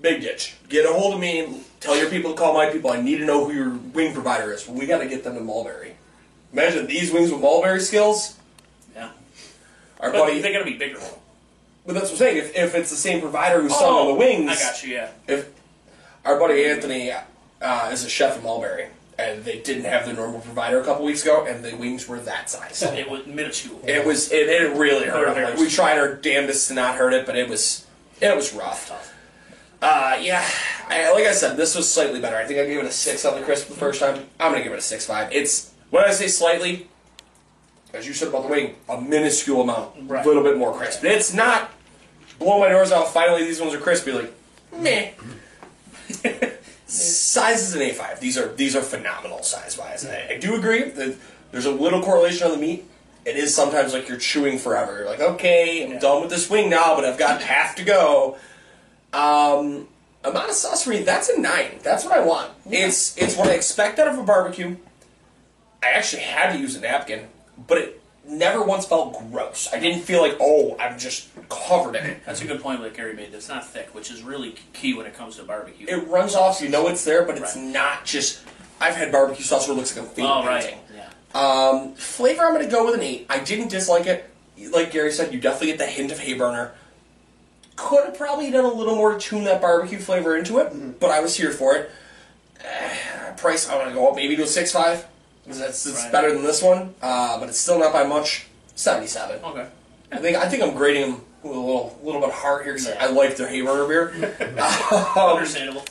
Big 0.02 0.22
Ditch. 0.22 0.56
Get 0.70 0.86
a 0.86 0.94
hold 0.94 1.14
of 1.16 1.20
me. 1.20 1.62
Tell 1.80 1.96
your 1.98 2.10
people 2.10 2.32
to 2.32 2.38
call 2.38 2.54
my 2.54 2.70
people. 2.70 2.92
I 2.92 3.02
need 3.02 3.18
to 3.18 3.26
know 3.26 3.46
who 3.46 3.54
your 3.54 3.70
wing 3.94 4.14
provider 4.14 4.52
is. 4.52 4.68
We 4.68 4.86
got 4.86 5.00
to 5.00 5.08
get 5.08 5.24
them 5.24 5.36
to 5.36 5.42
Mulberry. 5.42 5.96
Imagine 6.54 6.86
these 6.88 7.12
wings 7.12 7.32
with 7.32 7.42
Mulberry 7.42 7.80
skills. 7.82 8.36
Yeah. 8.96 9.10
Our 10.00 10.12
But 10.12 10.20
buddy, 10.20 10.42
they're 10.42 10.54
gonna 10.54 10.66
be 10.66 10.78
bigger. 10.78 11.00
but 11.86 11.94
that's 11.94 12.06
what 12.06 12.12
I'm 12.14 12.18
saying. 12.18 12.38
If, 12.38 12.56
if 12.56 12.76
it's 12.76 12.90
the 12.90 12.96
same 12.96 13.22
provider 13.22 13.62
who's 13.62 13.76
selling 13.78 14.08
the 14.08 14.14
wings, 14.14 14.50
Oh, 14.50 14.54
I 14.54 14.56
got 14.72 14.84
you. 14.84 14.94
Yeah. 14.96 15.10
if 15.28 15.50
our 16.24 16.40
buddy 16.40 16.66
Anthony 16.66 17.12
uh, 17.66 17.90
is 17.92 18.04
a 18.06 18.10
chef 18.10 18.38
at 18.38 18.44
Mulberry, 18.44 18.88
and 19.18 19.44
they 19.44 19.60
didn't 19.60 19.86
have 19.86 20.06
the 20.06 20.14
normal 20.14 20.40
provider 20.42 20.80
a 20.80 20.84
couple 20.86 21.06
weeks 21.06 21.24
ago, 21.24 21.46
and 21.46 21.64
the 21.64 21.76
wings 21.76 22.08
were 22.08 22.20
that 22.20 22.50
size. 22.50 22.82
It 22.84 23.10
was 23.10 23.26
minuscule. 23.26 23.82
It 23.88 24.06
was 24.06 24.32
it, 24.32 24.48
it 24.50 24.76
really 24.78 25.08
hurt. 25.08 25.36
Him. 25.36 25.44
Like, 25.44 25.58
we 25.58 25.70
tried 25.70 25.98
our 25.98 26.14
damnedest 26.16 26.68
to 26.70 26.74
not 26.76 26.96
hurt 26.96 27.14
it, 27.14 27.26
but 27.26 27.36
it 27.38 27.50
was 27.50 27.86
it 28.22 28.36
was 28.36 28.54
rough. 28.54 28.88
Tough. 28.90 29.12
Uh, 29.82 30.18
yeah, 30.22 30.48
I, 30.88 31.12
like 31.12 31.26
I 31.26 31.34
said, 31.34 31.58
this 31.58 31.76
was 31.76 31.92
slightly 31.92 32.20
better. 32.20 32.38
I 32.38 32.46
think 32.46 32.60
I 32.60 32.66
gave 32.66 32.80
it 32.80 32.86
a 32.86 32.92
six 32.92 33.26
on 33.26 33.38
the 33.40 33.46
crisp 33.46 33.68
the 33.68 33.74
first 33.76 34.00
time. 34.00 34.26
I'm 34.40 34.52
gonna 34.52 34.64
give 34.64 34.74
it 34.74 34.80
a 34.80 34.82
six 34.82 35.06
five. 35.06 35.32
It's 35.34 35.72
when 35.90 36.04
I 36.04 36.12
say 36.12 36.28
slightly, 36.28 36.88
as 37.94 38.08
you 38.08 38.14
said 38.14 38.30
about 38.30 38.44
the 38.44 38.50
wing, 38.50 38.76
a 38.90 39.00
minuscule 39.00 39.62
amount, 39.62 39.98
a 40.00 40.02
Right. 40.04 40.26
little 40.26 40.44
bit 40.44 40.58
more 40.58 40.74
crisp. 40.74 41.02
But 41.02 41.12
It's 41.12 41.34
not 41.34 41.72
blow 42.40 42.60
my 42.60 42.70
doors 42.70 42.92
out. 42.92 43.14
Finally, 43.14 43.44
these 43.46 43.60
ones 43.62 43.74
are 43.74 43.80
crispy. 43.80 44.12
Like 44.14 44.34
meh. 44.78 45.12
size 46.88 47.62
is 47.64 47.74
an 47.76 47.82
A5. 47.82 48.20
These 48.20 48.38
are 48.38 48.48
these 48.54 48.76
are 48.76 48.82
phenomenal 48.82 49.44
size 49.44 49.78
wise. 49.78 50.06
I, 50.06 50.34
I 50.34 50.38
do 50.38 50.56
agree 50.56 50.84
that 50.90 51.16
there's 51.52 51.66
a 51.66 51.72
little 51.72 52.02
correlation 52.02 52.46
on 52.48 52.54
the 52.54 52.60
meat. 52.60 52.86
it 53.26 53.36
is 53.38 53.56
sometimes 53.56 53.92
like 53.94 54.08
you're 54.08 54.18
chewing 54.20 54.60
forever. 54.60 54.98
You're 55.00 55.08
like, 55.08 55.20
okay, 55.22 55.84
I'm 55.84 55.94
Yeah. 55.94 56.00
done 56.00 56.22
with 56.22 56.30
this 56.30 56.50
wing 56.50 56.70
now, 56.70 56.96
but 56.96 57.06
I've 57.06 57.18
got 57.18 57.42
half 57.42 57.76
to 57.78 57.84
go. 57.84 58.38
Um, 59.14 59.88
amount 60.24 60.50
of 60.50 60.56
sauce 60.56 60.84
for 60.84 60.90
me, 60.92 61.02
that's 61.04 61.30
a 61.30 61.40
nine. 61.40 61.80
That's 61.82 62.04
what 62.04 62.14
I 62.14 62.20
want. 62.24 62.52
It's 62.70 63.18
it's 63.18 63.36
what 63.38 63.48
I 63.48 63.54
expect 63.54 63.98
out 64.00 64.08
of 64.08 64.18
a 64.20 64.24
barbecue. 64.24 64.76
I 65.82 65.90
actually 65.92 66.24
had 66.24 66.54
to 66.54 66.60
use 66.60 66.76
a 66.76 66.82
napkin, 66.82 67.28
but 67.68 67.78
it 67.78 68.02
never 68.28 68.62
once 68.64 68.86
felt 68.86 69.18
gross. 69.32 69.70
I 69.72 69.80
didn't 69.80 70.02
feel 70.04 70.22
like, 70.22 70.38
oh, 70.40 70.76
I'm 70.80 70.98
just 70.98 71.30
covered 71.50 71.96
in 71.96 72.06
it. 72.06 72.26
That's 72.26 72.42
a 72.42 72.46
good 72.46 72.62
point 72.62 72.82
that 72.82 72.94
Gary 72.94 73.14
made. 73.14 73.34
It's 73.34 73.50
not 73.50 73.68
thick, 73.68 73.94
which 73.94 74.12
is 74.12 74.24
really 74.24 74.56
key 74.74 74.94
when 74.94 75.06
it 75.06 75.14
comes 75.16 75.38
to 75.38 75.44
barbecue. 75.44 75.88
It 75.88 76.08
runs 76.08 76.36
off, 76.36 76.62
you 76.62 76.70
know 76.70 76.88
it's 76.88 77.04
there, 77.06 77.24
but 77.24 77.38
it's 77.38 77.56
Right. 77.56 77.66
not 77.66 78.06
just. 78.06 78.42
I've 78.80 78.96
had 78.96 79.12
barbecue 79.12 79.44
sauce 79.44 79.68
where 79.68 79.76
it 79.76 79.78
looks 79.80 79.96
like 79.96 80.06
I'm 80.06 80.12
finger 80.14 80.32
oh, 80.32 80.46
right. 80.46 80.62
painting. 80.64 80.80
Yeah. 80.96 81.10
Um, 81.34 81.94
flavor, 81.94 82.44
I'm 82.44 82.54
going 82.54 82.66
to 82.66 82.72
go 82.72 82.86
with 82.86 82.96
an 82.96 83.02
8. 83.02 83.26
I 83.30 83.40
didn't 83.40 83.70
dislike 83.70 84.06
it. 84.06 84.30
Like 84.72 84.92
Gary 84.92 85.12
said, 85.12 85.34
you 85.34 85.40
definitely 85.40 85.68
get 85.68 85.78
the 85.80 85.86
hint 85.86 86.12
of 86.12 86.20
Hayburner. 86.20 86.72
Could 87.76 88.06
have 88.06 88.18
probably 88.18 88.52
done 88.52 88.66
a 88.66 88.72
little 88.72 88.96
more 88.96 89.14
to 89.14 89.20
tune 89.20 89.44
that 89.46 89.62
barbecue 89.62 90.00
flavor 90.00 90.38
into 90.38 90.60
it, 90.60 91.00
but 91.00 91.12
I 91.12 91.20
was 91.20 91.36
here 91.36 91.52
for 91.52 91.76
it. 91.76 91.90
Eh, 92.64 93.32
price, 93.38 93.70
I'm 93.70 93.78
going 93.78 93.90
to 93.90 93.94
go 93.94 94.10
up 94.10 94.16
maybe 94.16 94.36
to 94.38 94.44
a 94.44 94.46
6.5. 94.46 95.04
That's 95.48 95.86
it's 95.86 96.04
Right. 96.04 96.12
better 96.12 96.34
than 96.34 96.44
this 96.44 96.62
one, 96.62 96.96
uh, 97.02 97.40
but 97.40 97.50
it's 97.50 97.60
still 97.60 97.80
not 97.80 97.94
by 97.94 98.04
much. 98.04 98.46
77. 98.76 99.40
Okay. 99.44 99.68
I 100.12 100.18
think 100.18 100.38
I 100.38 100.50
think 100.50 100.64
I'm 100.64 100.74
grading 100.76 101.02
them 101.12 101.22
with 101.44 101.56
a 101.56 101.60
little 101.60 101.98
little 102.04 102.20
bit 102.22 102.30
of 102.30 102.36
heart 102.36 102.64
here 102.64 102.74
because 102.74 102.88
Yeah. 102.88 102.98
I 103.00 103.08
like 103.12 103.36
their 103.38 103.48
Hayburner 103.48 103.88
beer. 103.88 104.12
Understandable. 105.16 105.84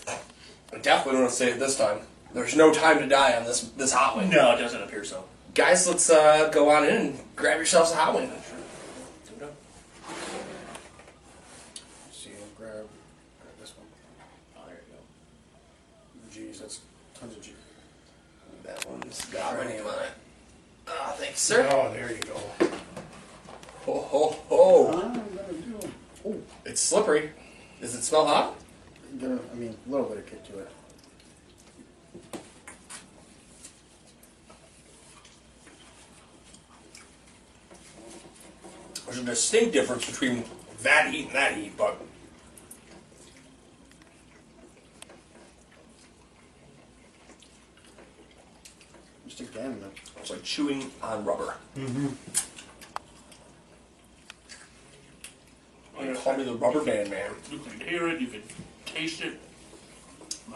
I 0.73 0.79
definitely 0.79 1.21
want 1.21 1.31
to 1.31 1.37
say 1.37 1.51
it 1.53 1.59
this 1.59 1.77
time. 1.77 2.01
There's 2.35 2.57
no 2.57 2.73
time 2.75 2.99
to 2.99 3.07
die 3.07 3.37
on 3.37 3.45
this 3.45 3.61
this 3.77 3.93
hot 3.93 4.17
wing. 4.17 4.31
No, 4.31 4.55
it 4.57 4.59
doesn't 4.61 4.83
appear 4.83 5.05
so. 5.05 5.25
Guys, 5.55 5.87
let's 5.87 6.11
uh, 6.11 6.49
go 6.53 6.69
on 6.71 6.85
in 6.85 6.95
and 6.97 7.19
grab 7.37 7.59
yourselves 7.59 7.93
a 7.93 7.97
hot 7.97 8.15
wing. 8.17 8.29
See, 12.13 12.31
I'll 12.31 12.49
grab, 12.59 12.73
grab 13.41 13.55
this 13.61 13.73
one. 13.77 13.87
Oh, 14.57 14.63
there 14.67 14.81
you 16.41 16.49
G's, 16.51 16.61
that's 16.61 16.81
tons 17.19 17.37
of 17.37 17.43
G. 17.43 17.53
That 18.65 18.85
one's 18.89 19.25
got 19.27 19.57
my 19.59 19.65
name 19.67 19.87
on 19.87 19.95
it. 19.95 20.11
Ah, 20.89 21.15
thanks, 21.35 21.41
sir. 21.41 21.69
Oh, 21.71 21.93
there 21.93 22.13
you 22.13 22.21
go. 22.23 22.41
Ho 23.87 24.01
ho 24.01 24.37
ho! 24.49 24.93
I'm 24.93 25.13
gonna 25.15 25.53
do, 25.53 25.93
oh, 26.25 26.37
It's 26.65 26.81
slippery. 26.81 27.31
Does 27.81 27.95
it 27.95 28.03
smell 28.03 28.27
hot? 28.27 28.55
gonna, 29.21 29.39
I 29.53 29.57
mean, 29.57 29.77
a 29.87 29.91
little 29.91 30.07
bit 30.07 30.19
of 30.19 30.27
kick 30.27 30.45
to 30.45 30.59
it. 30.61 30.71
There's 39.05 39.19
a 39.19 39.23
distinct 39.25 39.73
difference 39.73 40.07
between 40.07 40.45
that 40.83 41.13
heat 41.13 41.27
and 41.27 41.35
that 41.35 41.57
heat, 41.57 41.77
but 41.77 42.01
Just 49.27 49.41
again, 49.41 49.81
the 49.81 50.04
it's 50.25 50.31
like 50.31 50.43
chewing 50.43 50.91
on 51.03 51.23
rubber. 51.23 51.55
Mm-hmm. 51.77 52.07
go. 55.99 56.15
Call 56.15 56.37
me 56.39 56.45
the 56.45 56.55
rubber 56.55 56.83
band 56.83 57.11
man. 57.11 57.31
You 57.53 57.59
can 57.59 57.79
hear 57.81 58.09
it. 58.09 58.23
You 58.23 58.29
can 58.29 58.41
taste 58.87 59.21
it. 59.21 59.39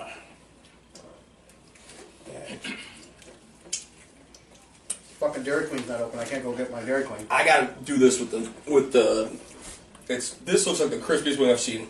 Fucking 5.20 5.42
Dairy 5.42 5.66
Queen's 5.66 5.86
not 5.86 6.00
open. 6.00 6.18
I 6.18 6.24
can't 6.24 6.42
go 6.42 6.54
get 6.54 6.70
my 6.72 6.82
Dairy 6.82 7.04
Queen. 7.04 7.26
I 7.30 7.44
gotta 7.44 7.68
do 7.84 7.98
this 7.98 8.18
with 8.20 8.30
the 8.30 8.48
with 8.72 8.90
the. 8.94 9.30
It's 10.08 10.32
this 10.32 10.66
looks 10.66 10.80
like 10.80 10.88
the 10.88 10.96
crispiest 10.96 11.38
wing 11.38 11.50
I've 11.50 11.60
seen, 11.60 11.88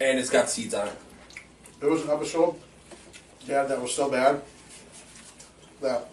and 0.00 0.20
it's 0.20 0.30
got 0.30 0.48
seeds 0.50 0.72
on 0.72 0.86
it. 0.86 0.94
There 1.80 1.90
was 1.90 2.04
an 2.04 2.10
episode, 2.10 2.54
Dad, 3.44 3.66
that 3.70 3.82
was 3.82 3.92
so 3.92 4.08
bad 4.08 4.40
that 5.80 6.08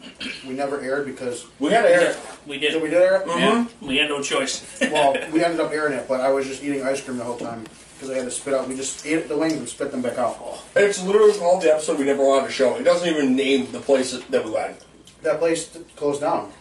we 0.47 0.54
never 0.54 0.80
aired 0.82 1.06
because 1.06 1.45
We 1.60 1.71
had 1.71 1.84
to 1.84 1.89
air 1.89 2.12
it. 2.12 2.17
We 2.45 2.60
did 2.60 2.71
did. 2.73 2.84
we 2.84 2.89
did 2.89 3.01
air 3.01 3.21
it? 3.21 3.28
Yeah, 3.28 3.65
we 3.82 3.97
had 3.97 4.10
no 4.10 4.21
choice. 4.21 4.63
Well, 4.91 5.13
we 5.34 5.43
ended 5.43 5.60
up 5.60 5.71
airing 5.71 5.93
it, 5.93 6.08
but 6.08 6.21
I 6.21 6.30
was 6.32 6.45
just 6.45 6.63
eating 6.63 6.84
ice 6.84 7.01
cream 7.01 7.17
the 7.17 7.23
whole 7.23 7.38
time 7.38 7.63
because 7.95 8.10
I 8.12 8.15
had 8.15 8.25
to 8.25 8.32
spit 8.32 8.54
out. 8.54 8.67
We 8.67 8.75
just 8.75 9.06
ate 9.06 9.28
the 9.28 9.38
wings 9.38 9.54
and 9.54 9.67
spit 9.67 9.91
them 9.91 10.01
back 10.01 10.17
out. 10.17 10.38
It's 10.75 11.01
literally 11.04 11.34
called 11.38 11.63
the 11.63 11.73
episode 11.73 11.97
we 11.97 12.06
never 12.06 12.23
wanted 12.25 12.47
to 12.47 12.54
show. 12.54 12.75
It 12.75 12.84
doesn't 12.84 13.08
even 13.08 13.36
name 13.36 13.71
the 13.71 13.80
place 13.80 14.12
that 14.30 14.45
we 14.45 14.51
went 14.51 14.78
That 15.23 15.39
place 15.39 15.67
t- 15.69 15.80
closed 15.95 16.21
down. 16.21 16.51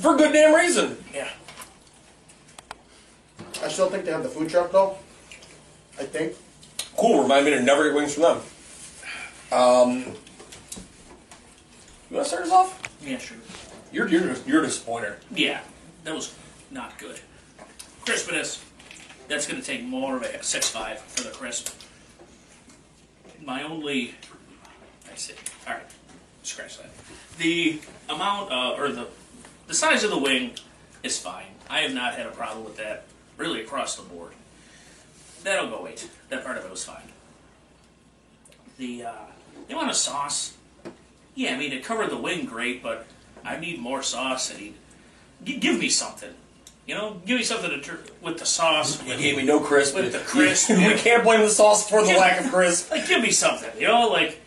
for 0.00 0.16
good 0.16 0.32
damn 0.32 0.54
reason. 0.54 0.96
yeah. 1.14 1.28
I 3.62 3.68
still 3.68 3.88
think 3.90 4.04
they 4.04 4.10
have 4.12 4.22
the 4.24 4.28
food 4.28 4.48
truck 4.48 4.72
though. 4.72 4.96
I 6.00 6.04
think. 6.04 6.34
Cool. 6.96 7.22
Remind 7.22 7.44
me 7.44 7.52
to 7.52 7.62
never 7.62 7.84
get 7.84 7.94
wings 7.94 8.14
from 8.14 8.22
them. 8.24 8.40
Um, 9.52 10.04
you 12.12 12.18
want 12.18 12.28
to 12.28 12.34
start 12.34 12.44
us 12.44 12.52
off? 12.52 12.98
Yeah, 13.02 13.16
sure. 13.16 13.38
You're 13.90 14.06
you're 14.06 14.36
you're 14.46 14.62
a 14.62 14.66
disappointer. 14.66 15.18
Yeah, 15.34 15.60
that 16.04 16.14
was 16.14 16.34
not 16.70 16.98
good. 16.98 17.18
Crispiness. 18.04 18.62
That's 19.28 19.46
going 19.46 19.58
to 19.58 19.66
take 19.66 19.82
more 19.82 20.16
of 20.16 20.22
a 20.22 20.42
six 20.42 20.68
five 20.68 21.00
for 21.00 21.22
the 21.22 21.30
crisp. 21.30 21.74
My 23.42 23.62
only, 23.62 24.14
I 25.10 25.14
see. 25.16 25.32
All 25.66 25.72
right, 25.72 25.82
scratch 26.42 26.76
that. 26.78 26.90
The 27.38 27.80
amount 28.10 28.52
uh, 28.52 28.74
or 28.76 28.88
the 28.88 29.08
the 29.66 29.74
size 29.74 30.04
of 30.04 30.10
the 30.10 30.18
wing 30.18 30.52
is 31.02 31.18
fine. 31.18 31.46
I 31.70 31.80
have 31.80 31.94
not 31.94 32.14
had 32.14 32.26
a 32.26 32.30
problem 32.30 32.64
with 32.64 32.76
that 32.76 33.04
really 33.38 33.62
across 33.62 33.96
the 33.96 34.02
board. 34.02 34.32
That'll 35.44 35.70
go 35.70 35.86
eight. 35.88 36.08
That 36.28 36.44
part 36.44 36.58
of 36.58 36.64
it 36.66 36.70
was 36.70 36.84
fine. 36.84 37.10
The 38.76 39.04
uh, 39.04 39.12
the 39.66 39.72
amount 39.72 39.88
of 39.88 39.96
sauce. 39.96 40.52
Yeah, 41.34 41.54
I 41.54 41.58
mean 41.58 41.72
it 41.72 41.84
covered 41.84 42.10
the 42.10 42.16
wing 42.16 42.44
great, 42.44 42.82
but 42.82 43.06
I 43.44 43.56
need 43.58 43.80
more 43.80 44.02
sauce. 44.02 44.52
I 44.54 44.58
need 44.58 44.74
G- 45.44 45.58
give 45.58 45.78
me 45.78 45.88
something. 45.88 46.30
You 46.86 46.94
know, 46.96 47.20
give 47.24 47.38
me 47.38 47.44
something 47.44 47.70
to 47.70 47.80
tur- 47.80 48.00
with 48.20 48.38
the 48.38 48.46
sauce. 48.46 49.02
With, 49.02 49.18
gave 49.18 49.36
me 49.36 49.44
no 49.44 49.60
crisp. 49.60 49.94
With 49.94 50.12
the 50.12 50.18
crisp, 50.26 50.70
we 50.70 50.76
yeah. 50.76 50.96
can't 50.96 51.24
blame 51.24 51.40
the 51.40 51.48
sauce 51.48 51.88
for 51.88 52.02
the 52.04 52.14
lack 52.14 52.40
of 52.44 52.50
crisp. 52.50 52.90
like, 52.90 53.06
give 53.06 53.22
me 53.22 53.30
something. 53.30 53.70
You 53.80 53.88
know, 53.88 54.08
like 54.08 54.40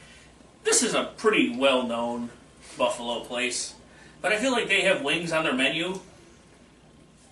this 0.63 0.83
is 0.83 0.93
a 0.93 1.11
pretty 1.17 1.55
well-known 1.55 2.29
Buffalo 2.77 3.21
place, 3.21 3.75
but 4.21 4.33
I 4.33 4.37
feel 4.37 4.51
like 4.51 4.67
they 4.67 4.81
have 4.81 5.01
wings 5.01 5.31
on 5.31 5.43
their 5.43 5.53
menu 5.53 5.99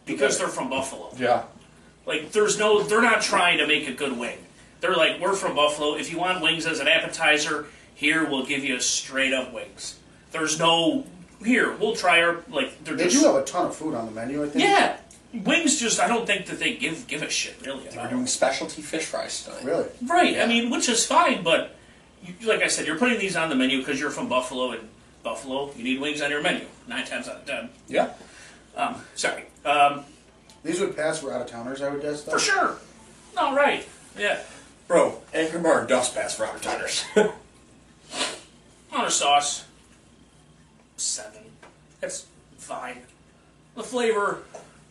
because 0.06 0.38
they're 0.38 0.48
from 0.48 0.70
Buffalo. 0.70 1.14
Yeah. 1.18 1.44
Like, 2.06 2.32
there's 2.32 2.60
no, 2.60 2.84
they're 2.84 3.02
not 3.02 3.22
trying 3.22 3.58
to 3.60 3.68
make 3.68 3.88
a 3.88 3.94
good 3.94 4.18
wing. 4.18 4.38
They're 4.82 4.96
like, 4.96 5.20
we're 5.22 5.34
from 5.34 5.56
Buffalo. 5.56 5.96
If 5.96 6.12
you 6.12 6.18
want 6.18 6.42
wings 6.42 6.66
as 6.66 6.80
an 6.80 6.88
appetizer, 6.88 7.68
here 8.04 8.28
we'll 8.30 8.46
give 8.46 8.64
you 8.64 8.80
straight 8.80 9.34
up 9.34 9.54
wings. 9.54 9.98
There's 10.32 10.60
no 10.60 11.06
here. 11.44 11.76
We'll 11.76 11.96
try 11.96 12.22
our 12.22 12.38
like. 12.50 12.84
They're 12.84 12.96
They 12.96 13.06
just 13.06 13.22
do 13.22 13.28
have 13.28 13.36
a 13.36 13.46
ton 13.46 13.68
of 13.68 13.76
food 13.76 13.96
on 13.96 14.06
the 14.06 14.12
menu. 14.12 14.44
I 14.44 14.50
think. 14.50 14.64
yeah. 14.66 14.98
Wings 15.34 15.80
just 15.80 16.00
I 16.00 16.08
don't 16.08 16.28
think 16.28 16.46
that 16.48 16.60
they 16.60 16.76
give 16.76 17.08
give 17.08 17.24
a 17.24 17.30
shit 17.30 17.56
really 17.66 17.88
We're 17.96 18.10
doing 18.10 18.28
specialty 18.28 18.82
fish 18.84 19.06
fries 19.06 19.44
tonight. 19.44 19.64
Really. 19.64 19.88
Right. 20.08 20.40
I 20.40 20.46
mean, 20.46 20.70
which 20.70 20.88
is 20.90 21.06
fine, 21.06 21.44
but 21.44 21.76
you, 22.24 22.48
like 22.48 22.62
I 22.62 22.68
said, 22.68 22.86
you're 22.86 23.00
putting 23.00 23.20
these 23.20 23.36
on 23.36 23.50
the 23.50 23.56
menu 23.56 23.80
because 23.80 24.00
you're 24.00 24.12
from 24.12 24.30
Buffalo, 24.30 24.72
and 24.74 24.88
Buffalo, 25.24 25.72
you 25.76 25.84
need 25.84 26.00
wings 26.00 26.22
on 26.22 26.30
your 26.30 26.42
menu 26.42 26.66
nine 26.88 27.06
times 27.06 27.28
out 27.28 27.38
of 27.38 27.46
ten. 27.46 27.70
Yeah. 27.88 28.12
Um, 28.76 29.02
sorry. 29.16 29.46
Um, 29.66 30.04
These 30.64 30.80
would 30.82 30.96
pass 30.96 31.20
for 31.20 31.34
out 31.34 31.42
of 31.42 31.48
towners, 31.48 31.82
I 31.82 31.90
would 31.90 32.02
guess. 32.02 32.24
Though. 32.24 32.34
for 32.34 32.40
sure. 32.40 32.78
No, 33.36 33.56
right. 33.56 33.86
Yeah. 34.18 34.40
Bro, 34.88 35.20
Anchor 35.34 35.60
Bar 35.60 35.86
does 35.88 36.10
pass 36.12 36.36
for 36.36 36.46
outsiders. 36.46 37.06
On 37.16 37.32
a 38.96 39.12
sauce, 39.12 39.66
seven. 40.98 41.42
That's 42.00 42.26
fine. 42.58 43.02
The 43.76 43.84
flavor, 43.84 44.44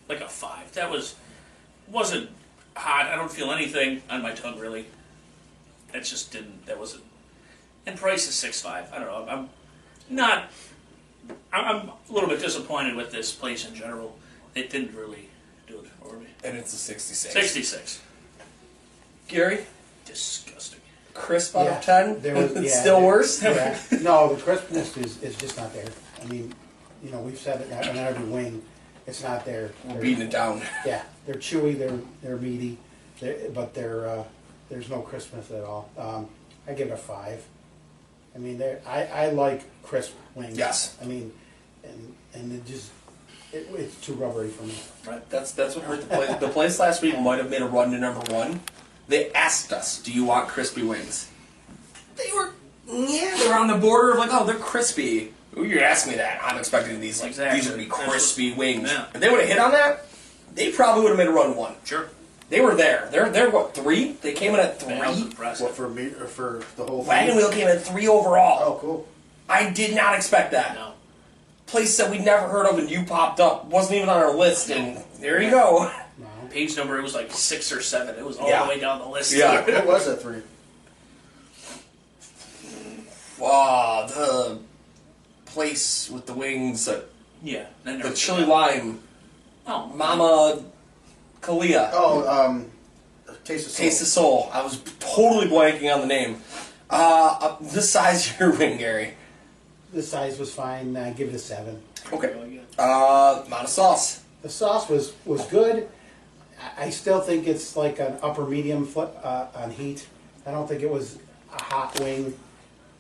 like 0.09 0.21
a 0.21 0.29
five. 0.29 0.73
That 0.73 0.91
was 0.91 1.15
wasn't 1.89 2.31
hot. 2.77 3.07
I 3.07 3.17
don't 3.17 3.31
feel 3.31 3.51
anything 3.53 4.03
on 4.11 4.23
my 4.23 4.33
tongue 4.33 4.59
really. 4.59 4.87
That 5.93 6.05
just 6.05 6.33
didn't. 6.33 6.67
That 6.67 6.79
wasn't. 6.79 7.05
And 7.87 7.97
price 7.99 8.29
is 8.29 8.35
six 8.35 8.61
five. 8.61 8.93
I 8.93 8.99
don't 8.99 9.09
know. 9.09 9.27
I'm 9.29 9.49
not. 10.11 10.51
I'm 11.53 11.67
a 11.89 11.95
little 12.11 12.29
bit 12.29 12.41
disappointed 12.41 12.97
with 12.97 13.13
this 13.13 13.33
place 13.33 13.67
in 13.69 13.75
general. 13.75 14.19
It 14.55 14.71
didn't 14.71 14.95
really 14.97 15.29
do 15.69 15.79
it 15.79 15.87
for 16.03 16.17
me. 16.17 16.27
and 16.45 16.57
it's 16.57 16.73
a 16.73 16.77
66. 16.77 17.33
Sixty 17.33 17.63
six. 17.63 18.01
Gary, 19.29 19.61
Disgusting. 20.05 20.52
Crisp 21.15 21.57
out 21.57 21.65
Yeah, 21.67 21.79
of 21.79 21.85
10? 21.85 22.21
there 22.21 22.35
was- 22.35 22.53
it's 22.57 22.75
yeah, 22.75 22.81
still 22.81 22.99
there- 23.01 23.07
worse? 23.07 23.43
Yeah. 23.43 23.79
No, 24.03 24.35
the 24.35 24.41
crispness 24.43 24.97
is, 24.97 25.23
is 25.23 25.37
just 25.37 25.57
not 25.57 25.73
there. 25.73 25.89
I 26.23 26.25
mean, 26.27 26.55
you 27.05 27.11
know, 27.11 27.21
we've 27.21 27.39
said 27.39 27.61
it 27.61 27.73
on 27.73 27.97
every 27.97 28.25
wing, 28.25 28.63
it's 29.07 29.23
not 29.23 29.45
there. 29.45 29.73
We're 29.85 29.93
They're- 29.95 30.03
beating 30.03 30.23
it 30.27 30.31
down. 30.31 30.63
Yeah, 30.87 31.03
they're 31.27 31.35
chewy, 31.37 31.79
they're 31.79 31.99
they're 32.23 32.37
meaty, 32.37 32.79
they're, 33.21 33.51
but 33.51 33.75
they're 33.75 34.09
uh, 34.09 34.25
there's 34.71 34.89
no 34.89 35.01
crispness 35.03 35.51
at 35.51 35.65
all. 35.65 35.91
Um, 35.99 36.29
I 36.67 36.73
give 36.75 36.89
it 36.89 36.93
a 36.93 36.97
five. 36.97 37.45
I 38.35 38.39
mean, 38.39 38.59
they're- 38.59 38.81
I 38.87 39.05
I 39.07 39.31
like 39.31 39.63
crisp 39.83 40.15
wings. 40.35 40.57
Yes. 40.57 40.97
I 41.03 41.05
mean, 41.05 41.33
and 41.85 42.15
and 42.35 42.53
it 42.53 42.65
just 42.65 42.91
it, 43.53 43.69
it's 43.75 44.01
too 44.01 44.15
rubbery 44.15 44.49
for 44.49 44.63
me. 44.65 44.75
Right. 45.07 45.29
That's 45.31 45.53
that's 45.53 45.75
what 45.77 45.85
hurt 45.85 46.01
the 46.01 46.07
place. 46.17 46.35
The 46.37 46.49
place 46.49 46.79
last 46.79 47.03
week 47.03 47.19
might 47.21 47.39
have 47.39 47.51
made 47.51 47.63
a 47.63 47.67
run 47.67 47.91
to 47.91 47.99
number 47.99 48.21
one. 48.33 48.61
They 49.09 49.31
asked 49.33 49.73
us, 49.73 49.99
"Do 49.99 50.13
you 50.13 50.25
want 50.25 50.49
crispy 50.49 50.83
wings?" 50.83 51.29
They 52.17 52.31
were, 52.35 52.51
yeah, 52.87 53.37
they 53.39 53.49
were 53.49 53.55
on 53.55 53.69
the 53.69 53.77
border 53.77 54.13
of 54.13 54.19
like, 54.19 54.31
"Oh, 54.33 54.45
they're 54.45 54.57
crispy." 54.57 55.33
Ooh, 55.57 55.65
you 55.65 55.81
asked 55.81 56.07
me 56.09 56.15
that. 56.15 56.41
I'm 56.43 56.57
expecting 56.57 57.01
these 57.01 57.21
like 57.21 57.31
Exactly. 57.31 57.59
these 57.61 57.69
are 57.69 57.73
gonna 57.73 57.83
be 57.83 57.89
That's 57.89 57.99
what- 58.01 58.11
crispy 58.11 58.53
wings. 58.55 58.91
Yeah. 58.91 59.05
If 59.15 59.21
they 59.21 59.29
would 59.29 59.41
have 59.41 59.49
hit 59.49 59.59
on 59.59 59.73
that, 59.73 60.07
they 60.55 60.73
probably 60.73 61.03
would 61.03 61.11
have 61.11 61.19
made 61.19 61.27
a 61.29 61.33
run 61.33 61.57
one. 61.57 61.75
Sure. 61.85 62.07
They 62.49 62.61
were 62.61 62.75
there. 62.75 63.09
They're 63.11 63.29
they're 63.29 63.51
what 63.51 63.75
three? 63.75 64.13
They 64.23 64.33
came 64.33 64.55
in 64.55 64.61
at 64.61 64.79
three. 64.81 64.95
Man, 64.95 65.03
I 65.03 65.09
was 65.11 65.21
impressed. 65.23 65.61
What 65.61 65.75
for 65.75 65.89
me 65.89 66.07
or 66.21 66.27
for 66.27 66.63
the 66.77 66.85
whole 66.85 67.01
thing? 67.01 67.09
Wagon 67.09 67.29
thing? 67.29 67.37
wheel 67.39 67.51
came 67.51 67.69
in 67.69 67.77
at 67.77 67.83
three 67.85 68.07
overall. 68.09 68.63
Oh, 68.63 68.79
cool. 68.81 69.09
I 69.49 69.71
did 69.71 69.95
not 69.95 70.15
expect 70.15 70.53
that. 70.53 70.75
No. 70.75 70.93
Place 71.67 71.97
that 71.97 72.11
we'd 72.11 72.25
never 72.25 72.49
heard 72.49 72.67
of 72.67 72.79
and 72.79 72.91
you 72.91 73.05
popped 73.05 73.41
up 73.41 73.65
wasn't 73.67 73.97
even 73.97 74.09
on 74.11 74.19
our 74.19 74.35
list, 74.35 74.71
and 74.71 75.03
there 75.21 75.41
you 75.43 75.51
go. 75.51 75.91
No. 76.53 76.59
Page 76.59 76.77
number, 76.77 76.99
it 76.99 77.03
was 77.03 77.15
like 77.15 77.31
six 77.33 77.73
or 77.73 77.81
seven. 77.81 78.15
It 78.17 78.25
was 78.25 78.37
all 78.37 78.49
Yeah. 78.49 78.63
the 78.65 78.69
way 78.69 78.81
down 78.81 78.99
the 79.01 79.07
list. 79.07 79.33
Yeah. 79.33 79.61
What 79.85 79.87
was 79.87 80.07
that 80.07 80.21
three? 80.23 80.43
Ah, 83.45 84.07
the 84.07 84.59
place 85.47 86.09
with 86.11 86.27
the 86.27 86.33
wings, 86.35 86.87
uh, 86.89 87.03
yeah. 87.43 87.65
Then 87.85 87.99
the 87.99 88.05
there- 88.05 88.13
chili 88.13 88.45
lime, 88.45 89.01
Oh, 89.67 89.87
Mama 89.95 90.61
Kalia, 91.41 91.91
Oh, 91.93 92.29
um, 92.29 92.71
Taste 93.45 93.67
of 93.67 93.73
Soul. 93.73 93.85
Taste 93.85 94.03
of 94.03 94.09
Soul. 94.09 94.51
I 94.53 94.63
was 94.63 94.81
totally 94.99 95.47
blanking 95.47 95.93
on 95.93 96.01
the 96.01 96.07
name. 96.07 96.43
Uh, 96.91 97.39
uh, 97.41 97.57
the 97.61 97.81
size 97.83 98.29
of 98.31 98.39
your 98.41 98.51
wing, 98.59 98.79
Gary. 98.79 99.15
The 99.93 100.03
size 100.03 100.39
was 100.39 100.53
fine. 100.53 100.97
I 100.97 101.11
give 101.11 101.29
it 101.29 101.35
a 101.35 101.39
seven. 101.39 101.81
Okay. 102.13 102.29
Really 102.35 102.51
good. 102.57 102.67
Uh, 102.79 103.43
amount 103.47 103.65
of 103.65 103.69
sauce. 103.71 104.21
The 104.43 104.49
sauce 104.49 104.89
was 104.89 105.13
was 105.25 105.45
good. 105.47 105.89
I- 106.79 106.87
I 106.87 106.91
still 106.91 107.21
think 107.21 107.47
it's 107.47 107.77
like 107.77 107.99
an 107.99 108.17
upper 108.23 108.45
medium 108.47 108.87
fl- 108.87 109.03
uh, 109.23 109.47
on 109.55 109.71
heat. 109.71 110.07
I 110.47 110.51
don't 110.51 110.69
think 110.69 110.83
it 110.83 110.91
was 110.91 111.19
a 111.57 111.63
hot 111.63 111.99
wing 112.01 112.35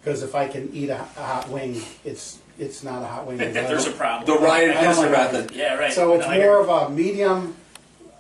because 0.00 0.22
if 0.22 0.34
I 0.34 0.48
can 0.48 0.70
eat 0.72 0.90
a, 0.90 1.00
a 1.16 1.22
hot 1.22 1.48
wing, 1.48 1.80
it's 2.04 2.38
it's 2.58 2.82
not 2.82 3.02
a 3.02 3.06
hot 3.06 3.26
wing. 3.26 3.38
There's 3.52 3.86
a 3.86 3.90
problem. 3.92 4.26
The 4.26 4.44
Ryan 4.44 4.70
I 4.70 4.74
don't 4.74 4.84
Hessler 4.94 5.10
method. 5.10 5.50
Yeah, 5.52 5.74
right. 5.74 5.92
So 5.92 6.14
it's 6.14 6.26
No, 6.26 6.34
more 6.36 6.60
of 6.60 6.68
a 6.68 6.90
medium 6.94 7.54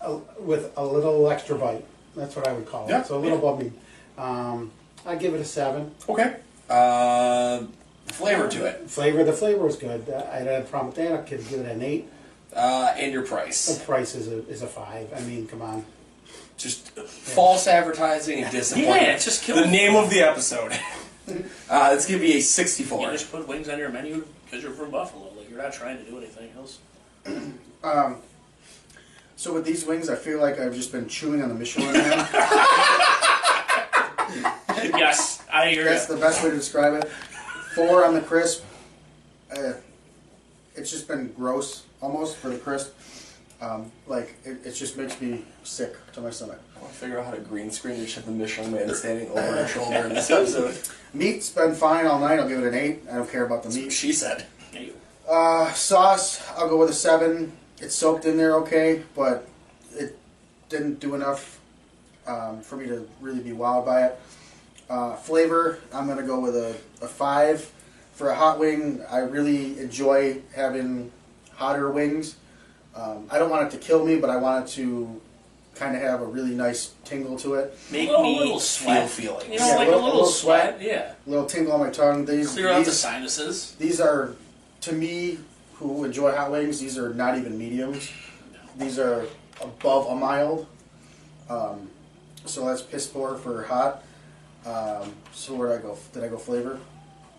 uh, 0.00 0.18
with 0.40 0.72
a 0.76 0.84
little 0.84 1.28
extra 1.30 1.56
bite. 1.56 1.84
That's 2.16 2.34
what 2.36 2.46
I 2.48 2.52
would 2.52 2.66
call 2.66 2.88
it. 2.90 3.06
So 3.06 3.16
a 3.16 3.20
little 3.20 3.38
above 3.38 3.60
me. 3.62 3.72
Um, 4.18 4.70
I 5.06 5.16
give 5.16 5.34
it 5.34 5.40
a 5.40 5.44
seven. 5.44 5.92
Okay. 6.08 6.36
Uh, 6.68 7.64
flavor 8.06 8.48
to 8.48 8.66
it. 8.66 8.88
Flavor, 8.90 9.24
the 9.24 9.32
flavor 9.32 9.64
was 9.64 9.76
good. 9.76 10.08
Uh, 10.08 10.24
I 10.32 10.36
had 10.38 10.46
a 10.48 10.64
problem 10.64 10.88
with 10.88 10.96
that. 10.96 11.12
I 11.12 11.22
could 11.22 11.46
give 11.48 11.60
it 11.60 11.66
an 11.70 11.82
eight. 11.82 12.08
Uh, 12.54 12.92
and 12.96 13.12
your 13.12 13.22
price. 13.22 13.66
The 13.66 13.84
price. 13.84 14.12
price 14.12 14.14
is 14.14 14.28
a, 14.28 14.46
is 14.48 14.62
a 14.62 14.66
five. 14.66 15.12
I 15.14 15.20
mean, 15.20 15.46
come 15.46 15.62
on. 15.62 15.84
Just 16.58 16.90
false 16.90 17.66
advertising 17.66 18.42
and 18.44 18.52
disappointment. 18.52 19.02
Yeah, 19.02 19.14
it's 19.14 19.24
just 19.24 19.46
the 19.46 19.54
killing 19.54 19.70
name 19.70 19.96
of 19.96 20.10
the 20.10 20.20
episode. 20.20 20.72
uh, 21.28 21.88
let's 21.90 22.06
give 22.06 22.22
you 22.22 22.36
a 22.36 22.40
64. 22.40 23.06
You 23.06 23.12
just 23.12 23.32
put 23.32 23.48
wings 23.48 23.68
on 23.68 23.78
your 23.78 23.88
menu 23.88 24.24
because 24.44 24.62
you're 24.62 24.72
from 24.72 24.90
Buffalo. 24.90 25.32
Like 25.36 25.48
you're 25.50 25.62
not 25.62 25.72
trying 25.72 25.98
to 25.98 26.04
do 26.04 26.18
anything 26.18 26.50
else. 26.56 26.78
Um, 27.84 28.18
so 29.34 29.52
with 29.52 29.64
these 29.64 29.84
wings, 29.84 30.08
I 30.08 30.14
feel 30.14 30.40
like 30.40 30.60
I've 30.60 30.72
just 30.72 30.92
been 30.92 31.08
chewing 31.08 31.42
on 31.42 31.48
the 31.48 31.56
Michelin 31.56 31.92
Man. 31.92 32.04
yes, 34.96 35.42
I 35.52 35.70
hear 35.70 35.82
That's 35.82 36.08
you. 36.08 36.14
the 36.14 36.20
best 36.20 36.44
way 36.44 36.50
to 36.50 36.54
describe 36.54 36.94
it. 36.94 37.08
Four 37.74 38.04
on 38.04 38.14
the 38.14 38.20
crisp. 38.20 38.64
Uh, 39.50 39.72
it's 40.76 40.92
just 40.92 41.08
been 41.08 41.32
gross 41.32 41.82
almost 42.02 42.36
for 42.36 42.50
the 42.50 42.58
crisp. 42.58 42.92
Um, 43.62 43.92
like 44.08 44.34
it, 44.44 44.58
it 44.66 44.72
just 44.72 44.98
makes 44.98 45.20
me 45.20 45.44
sick 45.62 45.94
to 46.14 46.20
my 46.20 46.30
stomach. 46.30 46.60
I 46.76 46.80
want 46.80 46.92
to 46.92 46.98
figure 46.98 47.20
out 47.20 47.26
how 47.26 47.30
to 47.30 47.40
green 47.40 47.70
screen 47.70 48.00
and 48.00 48.08
shove 48.08 48.26
the 48.26 48.32
Michelin 48.32 48.72
Man 48.72 48.92
standing 48.92 49.30
over 49.30 49.40
her 49.40 49.68
shoulder 49.68 49.98
in 49.98 50.08
this 50.14 50.28
episode. 50.32 50.76
Meat's 51.14 51.48
been 51.50 51.74
fine 51.74 52.06
all 52.06 52.18
night. 52.18 52.40
I'll 52.40 52.48
give 52.48 52.58
it 52.58 52.66
an 52.66 52.74
eight. 52.74 53.02
I 53.10 53.14
don't 53.14 53.30
care 53.30 53.46
about 53.46 53.62
the 53.62 53.68
That's 53.68 53.78
meat. 53.80 53.92
she 53.92 54.12
said. 54.12 54.46
Uh, 55.30 55.72
sauce, 55.72 56.42
I'll 56.58 56.68
go 56.68 56.76
with 56.76 56.90
a 56.90 56.94
seven. 56.94 57.52
It's 57.80 57.94
soaked 57.94 58.24
in 58.24 58.36
there 58.36 58.56
okay, 58.56 59.04
but 59.14 59.46
it 59.92 60.18
didn't 60.68 60.98
do 60.98 61.14
enough 61.14 61.60
um, 62.26 62.60
for 62.62 62.76
me 62.76 62.86
to 62.86 63.08
really 63.20 63.40
be 63.40 63.50
wowed 63.50 63.86
by 63.86 64.06
it. 64.06 64.20
Uh, 64.90 65.14
flavor, 65.14 65.78
I'm 65.92 66.08
gonna 66.08 66.24
go 66.24 66.40
with 66.40 66.56
a, 66.56 66.76
a 67.00 67.08
five. 67.08 67.70
For 68.12 68.28
a 68.30 68.34
hot 68.34 68.58
wing, 68.58 69.02
I 69.08 69.18
really 69.18 69.78
enjoy 69.78 70.42
having 70.54 71.12
hotter 71.62 71.90
wings. 71.90 72.34
Um, 72.94 73.26
I 73.30 73.38
don't 73.38 73.48
want 73.50 73.66
it 73.68 73.70
to 73.70 73.78
kill 73.78 74.04
me, 74.04 74.16
but 74.18 74.28
I 74.30 74.36
want 74.36 74.68
it 74.68 74.72
to 74.72 75.20
kind 75.76 75.94
of 75.96 76.02
have 76.02 76.20
a 76.20 76.26
really 76.26 76.54
nice 76.54 76.90
tingle 77.04 77.38
to 77.38 77.54
it. 77.54 77.78
Make 77.90 78.08
Little- 78.08 78.24
me 78.24 78.38
little 78.40 78.60
sweat. 78.60 79.08
feel 79.08 79.36
feelings. 79.38 79.52
You 79.52 79.58
know, 79.60 79.66
Yeah, 79.66 79.76
like 79.76 79.88
a 79.88 79.90
a 79.90 79.92
little- 79.92 80.02
little, 80.02 80.18
little 80.20 80.26
sweat. 80.32 80.74
sweat. 80.76 80.82
Yeah. 80.82 81.12
A 81.26 81.30
little 81.30 81.46
tingle 81.46 81.72
on 81.72 81.80
my 81.80 81.90
tongue. 81.90 82.24
These 82.26 82.50
Clear 82.52 82.68
out 82.68 82.84
the 82.84 82.90
sinuses. 82.92 83.74
these 83.78 84.00
are, 84.00 84.32
to 84.82 84.92
me, 84.92 85.38
who 85.74 86.04
enjoy 86.04 86.32
hot 86.32 86.50
wings. 86.50 86.80
These 86.80 86.98
are 86.98 87.14
not 87.14 87.38
even 87.38 87.56
mediums. 87.56 88.10
These 88.76 88.98
are 88.98 89.24
above 89.60 90.06
a 90.08 90.14
mild. 90.16 90.66
Um, 91.48 91.88
so 92.44 92.66
that's 92.66 92.82
piss 92.82 93.06
poor 93.06 93.36
for 93.36 93.62
hot. 93.62 94.02
Um, 94.66 95.12
so 95.32 95.54
where 95.54 95.68
did 95.70 95.78
I 95.78 95.82
go? 95.82 95.96
Did 96.12 96.24
I 96.24 96.28
go 96.28 96.36
flavor, 96.36 96.78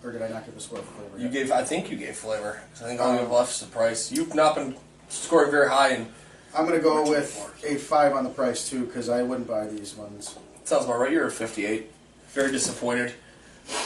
or 0.04 0.12
did 0.12 0.22
I 0.22 0.28
not 0.30 0.46
give 0.46 0.56
a 0.56 0.60
score 0.60 0.80
for 0.80 0.86
flavor? 0.86 1.18
You 1.18 1.24
yet? 1.26 1.34
gave, 1.34 1.52
I 1.52 1.64
think 1.64 1.90
you 1.90 1.98
gave 1.98 2.16
flavor. 2.16 2.62
'Cause 2.74 2.84
I 2.84 2.88
think 2.88 3.02
all 3.02 3.14
you 3.14 3.20
have 3.20 3.32
left 3.32 3.52
is 3.54 3.60
the 3.62 3.68
price. 3.68 4.12
You've 4.12 4.36
not 4.36 4.56
been 4.56 4.76
scoring 5.10 5.52
very 5.52 5.70
high, 5.70 5.90
and 5.90 6.08
I'm 6.56 6.66
gonna 6.66 6.80
go 6.80 7.10
with 7.10 7.64
a 7.66 7.76
five 7.76 8.14
on 8.14 8.24
the 8.24 8.30
price 8.30 8.70
too, 8.70 8.86
because 8.86 9.10
I 9.10 9.22
wouldn't 9.24 9.48
buy 9.48 9.68
these 9.68 9.96
ones. 9.96 10.36
sounds 10.66 10.86
about 10.86 11.00
right. 11.00 11.12
You're 11.12 11.28
a 11.28 11.32
58. 11.32 11.92
Very 12.34 12.52
disappointed. 12.52 13.14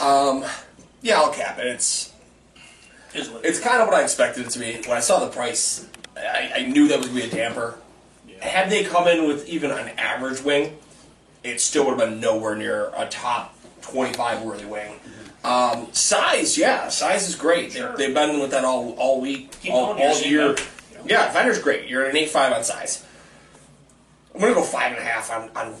Um, 0.00 0.44
yeah, 1.02 1.16
I'll 1.20 1.32
cap 1.32 1.58
it. 1.58 1.66
It's 1.66 2.12
Is 3.14 3.28
what 3.30 3.44
it's 3.44 3.60
kind 3.60 3.80
of 3.80 3.88
what 3.88 3.96
I 3.96 4.02
expected 4.02 4.46
it 4.46 4.50
to 4.50 4.58
be. 4.58 4.74
When 4.86 4.96
I 4.96 5.00
saw 5.00 5.20
the 5.20 5.28
price, 5.30 5.86
I, 6.16 6.52
I 6.56 6.66
knew 6.66 6.88
that 6.88 6.98
was 6.98 7.08
going 7.08 7.20
to 7.22 7.28
be 7.28 7.32
a 7.32 7.34
damper. 7.36 7.78
Had 8.40 8.70
they 8.70 8.84
come 8.84 9.08
in 9.08 9.26
with 9.26 9.48
even 9.48 9.70
an 9.70 9.88
average 9.98 10.42
wing, 10.42 10.78
it 11.42 11.60
still 11.60 11.84
would 11.86 11.98
have 11.98 12.08
been 12.10 12.20
nowhere 12.20 12.54
near 12.54 12.90
a 12.96 13.06
top 13.06 13.54
25 13.82 14.42
worthy 14.42 14.64
wing. 14.64 14.98
Um, 15.48 15.88
size, 15.92 16.58
yeah, 16.58 16.88
size 16.88 17.28
is 17.28 17.34
great. 17.34 17.72
Sure. 17.72 17.96
They, 17.96 18.06
they've 18.06 18.14
been 18.14 18.38
with 18.40 18.50
that 18.50 18.64
all 18.64 18.92
all 18.98 19.20
week, 19.20 19.50
Keep 19.62 19.72
all, 19.72 19.94
all 19.98 20.20
year. 20.20 20.52
that. 20.52 20.66
Yeah, 21.06 21.32
Vendor's 21.32 21.60
great. 21.60 21.88
You're 21.88 22.04
at 22.04 22.10
an 22.10 22.16
eight 22.16 22.28
five 22.28 22.52
on 22.52 22.64
size. 22.64 23.04
I'm 24.34 24.40
gonna 24.40 24.54
go 24.54 24.62
five 24.62 24.92
and 24.92 25.00
a 25.00 25.04
half 25.04 25.30
on 25.30 25.50
on 25.56 25.74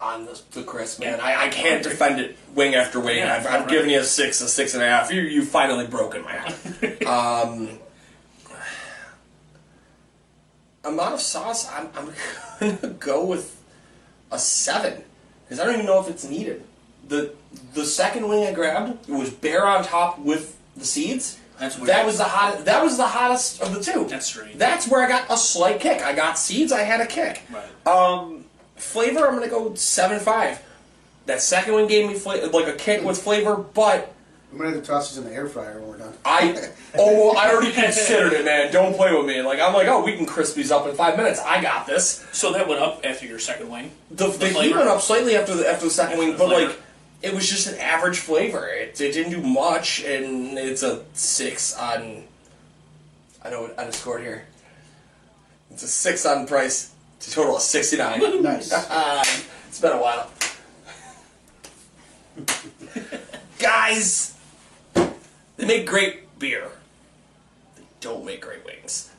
on 0.00 0.26
the, 0.26 0.40
the 0.50 0.62
crisp, 0.62 1.00
man. 1.00 1.20
I, 1.20 1.46
I 1.46 1.48
can't 1.48 1.82
defend 1.82 2.20
it 2.20 2.36
wing 2.54 2.74
after 2.74 3.00
wing. 3.00 3.18
Yeah, 3.18 3.34
I've, 3.34 3.46
I've 3.46 3.60
right. 3.60 3.68
given 3.68 3.88
you 3.88 4.00
a 4.00 4.04
six, 4.04 4.40
a 4.40 4.48
six 4.48 4.74
and 4.74 4.82
a 4.82 4.86
half. 4.86 5.12
You 5.12 5.22
you 5.22 5.44
finally 5.44 5.86
broken 5.86 6.22
my 6.22 6.36
heart. 6.36 7.02
um, 7.06 7.78
amount 10.84 11.14
of 11.14 11.20
sauce, 11.20 11.70
I'm, 11.72 11.88
I'm 11.96 12.12
gonna 12.60 12.94
go 12.94 13.24
with 13.24 13.60
a 14.30 14.38
seven 14.38 15.02
because 15.44 15.60
I 15.60 15.64
don't 15.64 15.74
even 15.74 15.86
know 15.86 16.00
if 16.00 16.08
it's 16.08 16.28
needed. 16.28 16.64
The 17.08 17.32
The 17.74 17.84
second 17.84 18.28
wing 18.28 18.46
I 18.46 18.52
grabbed 18.52 19.08
it 19.08 19.12
was 19.12 19.30
bare 19.30 19.66
on 19.66 19.84
top 19.84 20.18
with 20.18 20.56
the 20.76 20.84
seeds. 20.84 21.38
That's 21.58 21.76
weird. 21.76 21.88
that 21.90 22.06
was 22.06 22.18
the 22.18 22.24
hot. 22.24 22.64
That 22.64 22.82
was 22.82 22.96
the 22.96 23.06
hottest 23.06 23.62
of 23.62 23.72
the 23.74 23.80
two. 23.80 24.06
That's 24.08 24.26
strange. 24.26 24.56
That's 24.58 24.88
where 24.88 25.04
I 25.04 25.08
got 25.08 25.30
a 25.30 25.36
slight 25.36 25.80
kick. 25.80 26.02
I 26.02 26.12
got 26.12 26.36
seeds. 26.38 26.72
I 26.72 26.80
had 26.80 27.00
a 27.00 27.06
kick. 27.06 27.42
Right. 27.52 27.86
Um, 27.86 28.44
flavor, 28.76 29.26
I'm 29.28 29.34
gonna 29.34 29.48
go 29.48 29.74
seven 29.74 30.18
five. 30.18 30.60
That 31.26 31.40
second 31.40 31.74
one 31.74 31.86
gave 31.86 32.08
me 32.08 32.14
fla- 32.14 32.48
like 32.52 32.66
a 32.66 32.72
kick 32.72 33.04
with 33.04 33.22
flavor, 33.22 33.54
but 33.56 34.12
I'm 34.50 34.58
gonna 34.58 34.70
have 34.72 34.80
to 34.80 34.84
toss 34.86 35.10
these 35.10 35.18
in 35.18 35.24
the 35.24 35.32
air 35.32 35.46
fryer 35.46 35.78
when 35.78 35.88
we're 35.90 35.98
done. 35.98 36.14
I 36.24 36.68
oh 36.98 37.36
I 37.36 37.52
already 37.52 37.70
considered 37.72 38.32
it, 38.32 38.44
man. 38.44 38.72
Don't 38.72 38.96
play 38.96 39.14
with 39.14 39.26
me. 39.26 39.40
Like 39.42 39.60
I'm 39.60 39.72
like, 39.72 39.86
oh, 39.86 40.02
we 40.04 40.16
can 40.16 40.26
crisp 40.26 40.56
these 40.56 40.72
up 40.72 40.88
in 40.88 40.96
five 40.96 41.16
minutes. 41.16 41.38
I 41.40 41.62
got 41.62 41.86
this. 41.86 42.26
So 42.32 42.52
that 42.54 42.66
went 42.66 42.80
up 42.80 43.02
after 43.04 43.24
your 43.24 43.38
second 43.38 43.70
wing. 43.70 43.92
The, 44.10 44.26
the, 44.28 44.46
heat 44.48 44.54
flavor? 44.54 44.78
went 44.78 44.88
up 44.88 45.00
slightly 45.00 45.36
after 45.36 45.54
the 45.54 45.68
after 45.68 45.84
the 45.84 45.90
second 45.92 46.14
After 46.14 46.24
wing, 46.24 46.32
the 46.32 46.38
but 46.38 46.48
flavor. 46.48 46.70
like 46.72 46.80
it 47.22 47.32
was 47.34 47.48
just 47.48 47.66
an 47.68 47.78
average 47.78 48.18
flavor. 48.18 48.66
It, 48.68 49.00
it 49.00 49.12
didn't 49.12 49.32
do 49.32 49.40
much, 49.40 50.02
and 50.04 50.58
it's 50.58 50.82
a 50.82 51.04
six 51.14 51.76
on. 51.76 52.24
I 53.44 53.50
know 53.50 53.62
what 53.62 53.78
I 53.78 53.86
just 53.86 54.00
scored 54.00 54.22
here. 54.22 54.46
It's 55.70 55.82
a 55.82 55.88
six 55.88 56.26
on 56.26 56.46
price 56.46 56.92
to 57.20 57.30
total 57.30 57.56
of 57.56 57.62
sixty 57.62 57.96
nine. 57.96 58.42
Nice. 58.42 58.72
Um, 58.90 59.24
it's 59.68 59.80
been 59.80 59.92
a 59.92 60.02
while. 60.02 60.30
Guys, 63.58 64.36
they 64.94 65.66
make 65.66 65.86
great 65.86 66.38
beer. 66.38 66.68
They 67.76 67.82
don't 68.00 68.24
make 68.24 68.42
great 68.42 68.66
wings. 68.66 69.10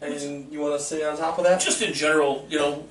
Anything 0.00 0.48
you 0.50 0.60
want 0.60 0.78
to 0.78 0.84
say 0.84 1.04
on 1.04 1.16
top 1.18 1.36
of 1.38 1.44
that? 1.44 1.60
Just 1.60 1.82
in 1.82 1.92
general, 1.92 2.46
you 2.48 2.58
know, 2.58 2.86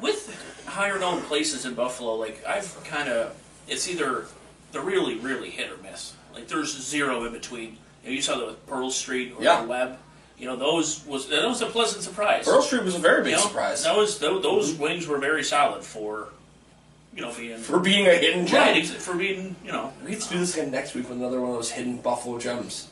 with 0.00 0.64
higher 0.66 0.98
known 0.98 1.22
places 1.22 1.64
in 1.64 1.74
Buffalo, 1.74 2.14
like 2.16 2.44
I've 2.46 2.82
kind 2.84 3.08
of, 3.08 3.34
it's 3.68 3.88
either 3.88 4.26
they're 4.72 4.82
really, 4.82 5.16
really 5.18 5.50
hit 5.50 5.70
or 5.70 5.76
miss. 5.82 6.14
Like 6.34 6.48
there's 6.48 6.76
zero 6.80 7.24
in 7.24 7.32
between. 7.32 7.76
You, 8.04 8.10
know, 8.10 8.16
you 8.16 8.22
saw 8.22 8.38
the 8.38 8.52
Pearl 8.66 8.90
Street 8.90 9.34
or 9.36 9.42
Yeah. 9.42 9.62
the 9.62 9.68
Web. 9.68 9.98
You 10.38 10.46
know, 10.46 10.56
those 10.56 11.04
was 11.06 11.28
that 11.28 11.44
was 11.48 11.62
a 11.62 11.66
pleasant 11.66 12.02
surprise. 12.02 12.44
Pearl 12.44 12.60
Street 12.62 12.82
was 12.84 12.94
a 12.94 12.98
very 12.98 13.22
big 13.22 13.30
You 13.30 13.36
know, 13.38 13.42
surprise 13.42 13.84
That 13.84 13.96
was 13.96 14.18
tho- 14.18 14.38
those 14.38 14.74
wings 14.74 15.06
were 15.06 15.16
very 15.18 15.42
solid 15.42 15.82
for, 15.82 16.28
you 17.14 17.22
know, 17.22 17.32
being 17.34 17.56
for 17.58 17.78
being 17.80 18.06
a 18.06 18.14
hidden 18.14 18.46
gem. 18.46 18.60
right 18.60 18.76
ex- 18.76 18.90
for 18.90 19.14
being 19.14 19.56
you 19.64 19.72
know. 19.72 19.94
We 20.04 20.10
get 20.10 20.20
to 20.20 20.28
do 20.28 20.38
this 20.38 20.54
again 20.56 20.70
next 20.70 20.94
week 20.94 21.08
with 21.08 21.16
another 21.18 21.40
one 21.40 21.50
of 21.50 21.56
those 21.56 21.70
hidden 21.70 21.96
Buffalo 22.02 22.38
gems. 22.38 22.88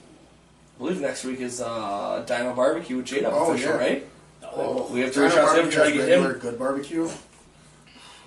I 0.77 0.79
believe 0.79 1.01
next 1.03 1.23
week 1.25 1.41
is 1.41 1.61
uh, 1.61 2.25
Dino 2.27 2.55
Barbecue 2.55 2.97
with 2.97 3.05
J-Dub 3.07 3.33
Oh, 3.37 3.53
official, 3.53 3.73
yeah. 3.73 3.77
right? 3.77 4.07
Oh, 4.53 4.89
We 4.93 5.01
have 5.01 5.13
to 5.13 5.15
China 5.15 5.29
reach 5.29 5.39
out 5.39 5.55
to 5.55 5.63
him, 5.63 5.71
try 5.71 5.85
to 5.85 5.89
is 5.91 5.95
get 5.97 6.01
regular 6.09 6.33
him. 6.35 6.39
good 6.41 6.59
barbecue. 6.59 7.09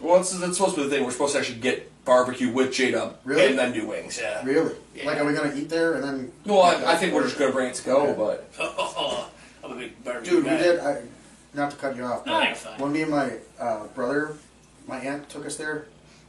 Well, 0.01 0.17
that's, 0.17 0.32
that's 0.38 0.58
supposed 0.58 0.75
to 0.75 0.82
be 0.84 0.88
the 0.89 0.95
thing. 0.95 1.03
We're 1.06 1.12
supposed 1.12 1.34
to 1.34 1.39
actually 1.39 1.60
get 1.60 1.91
barbecue 2.06 2.51
with 2.51 2.71
J-Dub 2.73 3.17
Really? 3.23 3.47
and 3.47 3.58
then 3.60 3.73
do 3.73 3.88
wings. 3.88 4.19
Yeah. 4.21 4.43
Really? 4.45 4.75
Yeah. 4.95 5.06
Like, 5.08 5.19
are 5.19 5.25
we 5.25 5.34
gonna 5.34 5.56
eat 5.56 5.69
there 5.69 5.95
and 5.95 6.03
then? 6.03 6.32
Well, 6.45 6.62
I, 6.62 6.93
I 6.93 6.95
think 6.95 7.13
we're 7.13 7.23
just 7.23 7.38
gonna 7.39 7.51
bring 7.51 7.69
it 7.69 7.75
to 7.75 7.84
go, 7.86 8.13
but 8.13 8.49
I'm 9.63 9.71
a 9.71 9.75
big 9.75 10.03
barbecue 10.03 10.32
Dude, 10.34 10.43
we 10.43 10.49
guy. 10.51 10.58
did. 10.58 10.80
I, 10.80 11.01
not 11.53 11.71
to 11.71 11.77
cut 11.77 11.95
you 11.95 12.03
off. 12.03 12.25
No, 12.25 12.34
but 12.39 12.45
you're 12.45 12.56
fine. 12.56 12.80
When 12.80 12.91
me 12.93 13.01
and 13.01 13.12
my 13.12 13.32
uh, 13.60 13.88
brother, 13.88 14.36
my 14.88 14.97
aunt 14.99 15.27
took 15.30 15.45
us 15.45 15.56
there, 15.58 15.88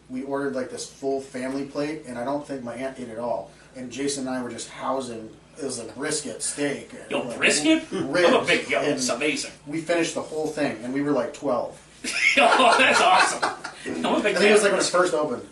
we 0.09 0.23
ordered 0.23 0.55
like 0.55 0.71
this 0.71 0.89
full 0.91 1.21
family 1.21 1.67
plate, 1.67 2.05
and 2.07 2.19
I 2.19 2.25
don't 2.25 2.47
think 2.47 2.63
my 2.65 2.75
aunt 2.75 2.99
ate 2.99 3.09
it 3.09 3.19
all. 3.19 3.51
And 3.77 3.91
Jason 3.93 4.27
and 4.27 4.35
I 4.35 4.43
were 4.43 4.51
just 4.51 4.71
housing. 4.71 5.29
It 5.61 5.65
was 5.65 5.79
like 5.79 5.95
brisket, 5.97 6.43
steak. 6.43 6.91
and, 6.93 7.11
Yo, 7.11 7.23
like, 7.23 7.37
brisket? 7.39 7.83
ribs, 7.91 8.29
I'm 8.29 8.35
a 8.35 8.45
big 8.45 8.69
yo. 8.71 8.79
and 8.81 8.93
It's 8.93 9.09
amazing. 9.09 9.51
We 9.67 9.81
finished 9.81 10.15
the 10.15 10.23
whole 10.23 10.47
thing, 10.47 10.79
and 10.85 10.95
we 10.95 11.03
were 11.03 11.11
like 11.13 11.35
twelve. 11.35 11.81
oh, 12.39 12.77
that's 12.79 13.01
awesome. 13.01 13.43
I'm 13.87 14.05
a 14.15 14.21
big 14.21 14.37
I 14.37 14.39
think 14.39 14.51
it 14.51 14.53
was 14.53 14.63
like 14.63 14.73
when 14.73 14.81
it 14.81 14.87
first 14.87 15.15
opened. 15.15 15.49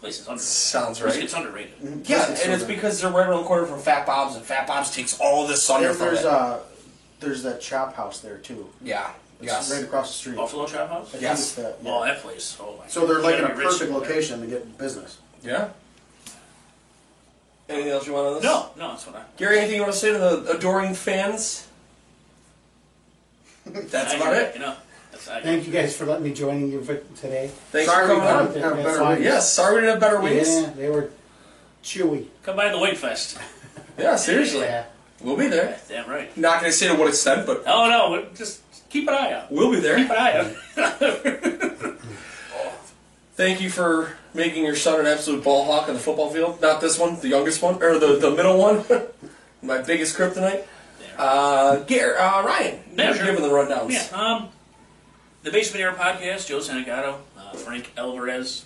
Place 0.00 0.14
is 0.20 0.26
underrated. 0.26 0.44
sounds 0.44 1.02
right. 1.02 1.16
It's 1.16 1.34
underrated. 1.34 1.72
Yeah, 2.04 2.18
Brisket's 2.18 2.42
and 2.44 2.52
it's 2.52 2.62
so 2.62 2.68
because 2.68 3.00
they're 3.00 3.10
right 3.10 3.26
around 3.28 3.42
the 3.42 3.46
corner 3.48 3.66
from 3.66 3.80
Fat 3.80 4.04
Bob's, 4.06 4.36
and 4.36 4.44
Fat 4.44 4.66
Bob's 4.66 4.94
takes 4.94 5.18
all 5.20 5.46
this 5.46 5.66
thunder 5.66 5.88
And 5.88 5.96
from 5.96 6.06
there's 6.06 6.20
it. 6.20 6.26
uh, 6.26 6.58
there's 7.20 7.42
that 7.44 7.60
chop 7.60 7.94
house 7.94 8.20
there 8.20 8.38
too. 8.38 8.68
yeah. 8.82 9.10
It's 9.40 9.50
Yes. 9.50 9.72
right 9.72 9.82
across 9.82 10.08
the 10.08 10.14
street. 10.14 10.36
Buffalo 10.36 10.66
Chop 10.66 10.88
House? 10.88 11.08
I 11.08 11.10
think 11.10 11.22
Yes. 11.22 11.40
it's 11.40 11.54
that, 11.56 11.78
yeah. 11.82 11.90
Oh, 11.92 12.04
that 12.04 12.20
place. 12.22 12.56
Oh 12.60 12.76
my 12.78 12.86
So 12.86 13.06
they're 13.06 13.18
like 13.18 13.34
in 13.34 13.40
gotta 13.40 13.54
a 13.54 13.56
be 13.56 13.64
rich 13.64 13.72
perfect 13.72 13.86
to 13.90 13.92
go 13.92 13.98
there. 14.00 14.08
location 14.08 14.40
to 14.40 14.46
get 14.46 14.78
business. 14.78 15.18
Yeah. 15.42 15.70
Anything 17.72 17.92
else 17.92 18.06
you 18.06 18.12
want 18.12 18.26
on 18.28 18.34
this? 18.34 18.44
No, 18.44 18.66
no, 18.76 18.88
that's 18.90 19.06
what 19.06 19.16
I. 19.16 19.22
Gary, 19.36 19.58
anything 19.58 19.76
you 19.76 19.82
want 19.82 19.92
to 19.94 19.98
say 19.98 20.12
to 20.12 20.18
the 20.18 20.56
adoring 20.56 20.94
fans? 20.94 21.66
That's 23.66 24.12
I 24.12 24.16
about 24.16 24.34
it. 24.34 24.54
You 24.54 24.60
know, 24.60 24.74
that's 25.12 25.28
I, 25.28 25.40
Thank 25.40 25.66
you 25.68 25.72
guys 25.72 25.96
for 25.96 26.04
letting 26.04 26.24
me 26.24 26.32
join 26.34 26.68
you 26.70 26.82
for 26.82 26.96
today. 27.20 27.48
Thanks 27.70 27.88
Sorry 27.90 28.08
for 28.08 28.14
we 28.14 28.20
coming 28.20 28.52
couldn't 28.52 28.62
on. 28.64 28.76
have 28.76 28.84
better 28.84 29.04
wings. 29.04 29.22
Yes, 29.22 29.52
sorry 29.52 29.74
we 29.76 29.80
didn't 29.82 29.92
have 29.92 30.00
better 30.00 30.20
wings. 30.20 30.48
Yeah, 30.48 30.70
they 30.70 30.90
were 30.90 31.10
chewy. 31.84 32.26
Come 32.42 32.56
by 32.56 32.70
the 32.70 32.78
Wing 32.80 32.96
Fest. 32.96 33.38
Yeah, 33.96 34.16
seriously. 34.16 34.62
Yeah. 34.62 34.86
We'll 35.20 35.36
be 35.36 35.46
there. 35.46 35.78
Damn 35.88 36.10
right. 36.10 36.36
Not 36.36 36.60
going 36.60 36.72
to 36.72 36.76
say 36.76 36.88
to 36.88 36.94
what 36.94 37.06
extent, 37.06 37.46
but 37.46 37.62
Oh 37.66 37.88
no, 37.88 38.10
we- 38.20 38.34
just 38.36 38.62
keep 38.90 39.06
an 39.06 39.14
eye 39.14 39.32
out. 39.32 39.52
we'll 39.52 39.70
be 39.70 39.78
there. 39.78 39.96
Keep 39.96 40.10
an 40.10 40.16
eye 40.16 40.32
out. 40.76 41.94
Thank 43.34 43.60
you 43.60 43.70
for 43.70 44.14
making 44.34 44.64
your 44.64 44.76
son 44.76 45.00
an 45.00 45.06
absolute 45.06 45.42
ball 45.42 45.64
hawk 45.64 45.88
on 45.88 45.94
the 45.94 46.00
football 46.00 46.30
field. 46.30 46.60
Not 46.60 46.80
this 46.80 46.98
one, 46.98 47.18
the 47.20 47.28
youngest 47.28 47.62
one, 47.62 47.82
or 47.82 47.98
the, 47.98 48.16
the 48.18 48.30
middle 48.30 48.58
one. 48.58 48.84
My 49.62 49.80
biggest 49.80 50.16
kryptonite. 50.16 50.64
Uh, 51.16 51.76
Gary, 51.84 52.16
uh, 52.16 52.42
Ryan, 52.42 52.80
Yeah, 52.96 53.04
you're 53.06 53.14
sure. 53.16 53.26
giving 53.26 53.42
the 53.42 53.48
rundowns. 53.48 53.90
yeah. 53.90 54.18
Um, 54.18 54.48
the 55.42 55.50
Basement 55.50 55.82
Air 55.82 55.92
podcast. 55.92 56.46
Joe 56.48 56.58
Sanigato, 56.58 57.16
uh, 57.38 57.52
Frank 57.54 57.92
Alvarez, 57.96 58.64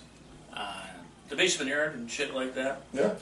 uh, 0.55 0.83
the 1.29 1.37
Basement 1.37 1.71
Air 1.71 1.91
and 1.91 2.11
shit 2.11 2.35
like 2.35 2.55
that. 2.55 2.83
Yeah. 2.93 3.15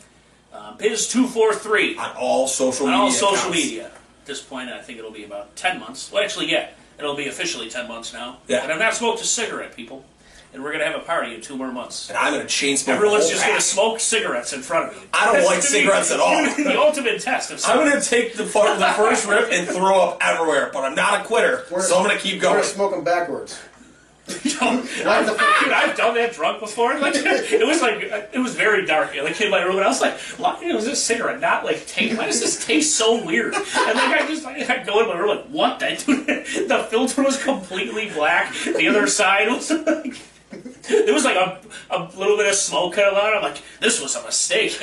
Um, 0.52 0.76
Piz 0.76 1.08
two 1.08 1.26
four 1.26 1.52
three. 1.54 1.96
On 1.96 2.10
all 2.16 2.46
social 2.46 2.86
on 2.86 2.92
media. 2.92 3.02
all 3.04 3.10
social 3.10 3.34
accounts. 3.50 3.56
media. 3.56 3.86
At 3.86 4.26
this 4.26 4.40
point, 4.42 4.70
I 4.70 4.80
think 4.80 4.98
it'll 4.98 5.10
be 5.10 5.24
about 5.24 5.54
10 5.56 5.80
months. 5.80 6.10
Well, 6.12 6.22
actually, 6.22 6.50
yeah, 6.50 6.70
it'll 6.98 7.16
be 7.16 7.28
officially 7.28 7.68
10 7.68 7.88
months 7.88 8.12
now. 8.14 8.38
Yeah. 8.46 8.62
And 8.62 8.72
I've 8.72 8.78
not 8.78 8.94
smoked 8.94 9.20
a 9.20 9.24
cigarette, 9.24 9.74
people. 9.76 10.04
And 10.54 10.62
we're 10.62 10.70
going 10.70 10.84
to 10.84 10.90
have 10.90 11.00
a 11.00 11.04
party 11.04 11.34
in 11.34 11.40
two 11.40 11.56
more 11.56 11.72
months. 11.72 12.08
And 12.08 12.16
I'm 12.16 12.32
going 12.32 12.46
to 12.46 12.48
chain 12.52 12.76
smoke. 12.76 12.94
Everyone's 12.94 13.28
just 13.28 13.42
whole 13.42 13.50
going 13.50 13.60
to 13.60 13.66
smoke 13.66 14.00
cigarettes 14.00 14.52
in 14.52 14.62
front 14.62 14.92
of 14.92 14.96
me. 14.96 15.08
I 15.12 15.32
don't 15.32 15.44
like 15.44 15.56
to 15.60 15.72
me 15.72 15.80
cigarettes 15.80 16.12
at 16.12 16.20
all. 16.20 16.44
the 16.46 16.78
ultimate 16.80 17.20
test 17.20 17.50
of 17.50 17.60
I'm 17.66 17.78
going 17.78 18.00
to 18.00 18.08
take 18.08 18.34
the, 18.34 18.46
fir- 18.46 18.78
the 18.78 18.86
first 18.96 19.26
rip 19.26 19.50
and 19.50 19.66
throw 19.66 20.00
up 20.00 20.18
everywhere, 20.20 20.70
but 20.72 20.84
I'm 20.84 20.94
not 20.94 21.20
a 21.20 21.24
quitter, 21.24 21.64
We're- 21.72 21.82
so 21.82 21.98
I'm 21.98 22.04
going 22.04 22.16
to 22.16 22.22
keep 22.22 22.40
going. 22.40 22.54
We're 22.54 22.60
going. 22.60 22.62
gonna 22.62 22.74
smoke 22.74 22.90
them 22.92 23.02
backwards. 23.04 23.60
I've, 24.28 24.48
dude, 24.62 25.06
I've 25.06 25.96
done 25.98 26.14
that 26.14 26.32
drunk 26.32 26.60
before. 26.60 26.98
Like 26.98 27.14
it 27.16 27.66
was 27.66 27.82
like 27.82 28.30
it 28.32 28.38
was 28.38 28.54
very 28.54 28.86
dark. 28.86 29.14
Like 29.14 29.38
in 29.38 29.50
my 29.50 29.60
room, 29.60 29.76
and 29.76 29.84
I 29.84 29.88
was 29.88 30.00
like, 30.00 30.18
"Why 30.38 30.58
does 30.62 30.86
this 30.86 31.02
cigarette 31.02 31.40
not 31.40 31.66
like 31.66 31.86
taste? 31.86 32.16
Why 32.16 32.24
does 32.24 32.40
this 32.40 32.64
taste 32.64 32.96
so 32.96 33.22
weird?" 33.22 33.52
And 33.52 33.64
like 33.64 34.22
I 34.22 34.26
just 34.26 34.42
like 34.42 34.70
I 34.70 34.82
go 34.82 35.00
in 35.00 35.08
my 35.08 35.18
room 35.18 35.28
like, 35.28 35.46
"What?" 35.48 35.82
I 35.82 35.96
do 35.96 36.24
the 36.24 36.86
filter 36.88 37.22
was 37.22 37.42
completely 37.42 38.08
black. 38.14 38.54
The 38.64 38.88
other 38.88 39.06
side 39.08 39.48
was 39.48 39.70
like. 39.70 40.16
There 40.88 41.14
was 41.14 41.24
like 41.24 41.36
a, 41.36 41.60
a 41.90 42.10
little 42.16 42.36
bit 42.36 42.46
of 42.46 42.54
smoke 42.54 42.94
coming 42.94 43.18
out. 43.18 43.34
I'm 43.36 43.42
like, 43.42 43.62
this 43.80 44.00
was 44.02 44.14
a 44.16 44.22
mistake. 44.24 44.72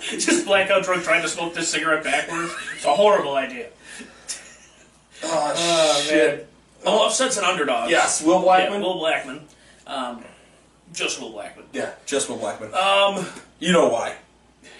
Just 0.00 0.44
blackout 0.46 0.84
drunk 0.84 1.02
trying 1.02 1.22
to 1.22 1.28
smoke 1.28 1.54
this 1.54 1.68
cigarette 1.70 2.04
backwards. 2.04 2.52
It's 2.76 2.84
a 2.84 2.94
horrible 2.94 3.34
idea. 3.34 3.68
Oh, 5.22 6.02
shit. 6.06 6.46
Oh, 6.84 7.06
upsets 7.06 7.38
an 7.38 7.44
underdog. 7.44 7.88
Yes, 7.90 8.22
Will 8.22 8.42
Blackman. 8.42 8.80
Yeah, 8.80 8.86
Will 8.86 8.98
Blackman. 8.98 9.40
Um, 9.86 10.22
just 10.92 11.20
Will 11.20 11.30
Blackman. 11.32 11.64
Yeah, 11.72 11.92
just 12.04 12.28
Will 12.28 12.36
Blackman. 12.36 12.74
Um, 12.74 13.26
you 13.58 13.72
know 13.72 13.88
why. 13.88 14.16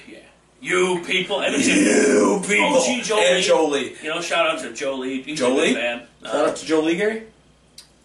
yeah. 0.06 0.18
You 0.60 1.02
people. 1.06 1.40
And 1.40 1.56
You 1.64 2.42
people. 2.46 2.76
OG 2.76 3.02
Joe 3.04 3.18
and 3.18 3.42
Jolie. 3.42 3.94
You 4.02 4.10
know, 4.10 4.20
shout 4.20 4.46
out 4.46 4.60
to 4.60 4.72
Joe 4.74 4.96
Lee. 4.96 5.22
He's 5.22 5.38
Joe 5.38 5.52
a 5.52 5.54
good 5.54 5.62
Lee? 5.68 5.74
fan. 5.74 6.02
Shout 6.22 6.48
out 6.48 6.56
to 6.56 6.66
Jolie, 6.66 6.96
Gary. 6.96 7.22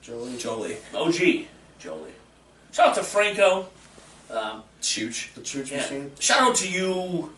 Jolie. 0.09 0.37
Jolie. 0.37 0.77
OG 0.95 1.45
Joe 1.79 1.95
Lee. 1.95 2.11
Shout 2.71 2.89
out 2.89 2.95
to 2.95 3.03
Franco. 3.03 3.67
Um, 4.31 4.63
Huge. 4.81 5.31
The 5.35 5.41
chooch 5.41 5.69
yeah. 5.71 5.77
machine. 5.77 6.11
Shout 6.19 6.41
out 6.41 6.55
to 6.57 6.69
you 6.69 7.31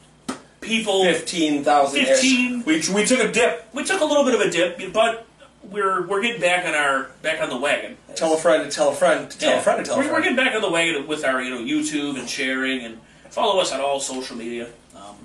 people. 0.62 1.04
15,000 1.04 2.06
15. 2.06 2.64
We, 2.64 2.76
we 2.94 3.06
took 3.06 3.20
a 3.20 3.32
dip. 3.32 3.68
We 3.74 3.84
took 3.84 4.02
a 4.02 4.06
little 4.06 4.24
bit 4.24 4.36
of 4.36 4.42
a 4.42 4.50
dip, 4.50 4.94
but 4.94 5.26
we're 5.64 6.08
we're 6.08 6.22
getting 6.22 6.42
back 6.42 6.66
on 6.66 6.74
our 6.74 7.10
back 7.22 7.42
on 7.42 7.50
the 7.50 7.58
wagon. 7.58 7.98
Tell 8.16 8.34
a 8.34 8.38
friend 8.38 8.64
to 8.64 8.76
tell 8.76 8.90
a 8.90 8.96
friend 8.96 9.30
to 9.30 9.38
tell 9.38 9.52
Yeah. 9.52 9.60
a 9.60 9.62
friend 9.62 9.84
to 9.84 9.90
tell 9.90 9.98
we're, 9.98 10.10
a 10.10 10.14
We're 10.14 10.22
getting 10.22 10.38
back 10.38 10.56
on 10.56 10.62
the 10.62 10.70
wagon 10.72 11.08
with 11.08 11.26
our 11.26 11.42
you 11.42 11.50
know 11.50 11.60
YouTube 11.62 12.18
and 12.20 12.30
sharing 12.30 12.84
and 12.84 13.00
follow 13.30 13.60
us 13.62 13.72
on 13.72 13.82
all 13.82 14.00
social 14.00 14.36
media 14.38 14.68
um, 14.96 15.18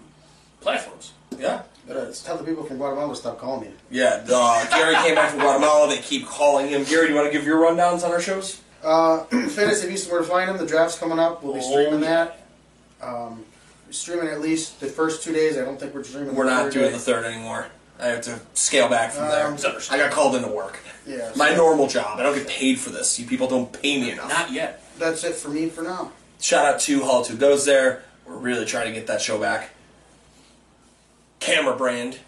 platforms. 0.61 1.13
Yeah. 1.39 1.63
Gotta 1.89 2.13
tell 2.25 2.37
the 2.37 2.45
people 2.45 2.65
from 2.65 2.79
Guatemala 2.79 3.11
to 3.11 3.17
stop 3.17 3.39
calling 3.39 3.69
me. 3.69 3.75
Yeah, 3.91 4.25
uh, 4.29 4.67
Gary 4.71 4.95
came 4.97 5.15
back 5.15 5.31
from 5.31 5.41
Guatemala. 5.41 5.89
They 5.89 5.99
keep 5.99 6.27
calling 6.27 6.69
him. 6.69 6.83
Gary, 6.85 7.07
do 7.07 7.13
you 7.13 7.19
want 7.19 7.31
to 7.31 7.37
give 7.37 7.47
your 7.47 7.59
rundowns 7.59 8.03
on 8.05 8.11
our 8.11 8.21
shows? 8.21 8.61
Uh, 8.83 9.21
Fantasy 9.25 9.89
Beasts, 9.89 10.11
where 10.11 10.21
to 10.21 10.27
find 10.27 10.49
them. 10.49 10.59
The 10.59 10.67
draft's 10.67 10.99
coming 10.99 11.19
up. 11.21 11.43
We'll 11.45 11.55
be 11.55 11.61
Oh, 11.63 11.71
streaming 11.71 12.03
yeah. 12.03 12.29
that. 13.01 13.07
Um, 13.07 13.45
streaming 13.91 14.29
at 14.29 14.41
least 14.41 14.81
the 14.81 14.87
first 14.87 15.23
two 15.23 15.33
days. 15.33 15.57
I 15.57 15.61
don't 15.65 15.79
think 15.79 15.95
we're 15.95 16.03
streaming. 16.03 16.35
We're 16.35 16.45
the 16.47 16.51
not 16.51 16.63
third 16.65 16.73
doing 16.73 16.87
day. 16.87 16.93
the 16.93 16.99
third 16.99 17.25
anymore. 17.25 17.67
I 18.01 18.07
have 18.09 18.21
to 18.23 18.41
scale 18.55 18.89
back 18.89 19.13
from 19.13 19.25
Um, 19.25 19.31
there. 19.31 19.55
It's. 19.55 19.91
I 19.91 19.97
got 19.97 20.11
called 20.11 20.35
into 20.35 20.49
work. 20.49 20.79
Yeah, 21.07 21.31
so 21.33 21.37
My 21.39 21.55
normal 21.55 21.87
job. 21.87 22.19
I 22.19 22.25
don't 22.25 22.35
get 22.35 22.49
paid 22.49 22.79
for 22.81 22.91
this. 22.91 23.19
You 23.19 23.27
people 23.27 23.47
don't 23.47 23.73
pay 23.73 24.01
me 24.01 24.11
enough. 24.11 24.29
Not 24.29 24.51
yet. 24.51 24.83
that's 24.99 25.23
it 25.25 25.35
for 25.37 25.49
me 25.51 25.69
for 25.69 25.83
now. 25.83 26.11
Shout 26.41 26.65
out 26.67 26.81
to 26.81 27.03
Hall 27.05 27.25
Two 27.25 27.37
Goes 27.37 27.65
there. 27.65 28.03
We're 28.27 28.37
really 28.37 28.67
trying 28.67 28.87
to 28.89 28.93
get 28.93 29.07
that 29.07 29.21
show 29.23 29.39
back. 29.39 29.71
Camera 31.47 31.77
brand. 31.77 32.19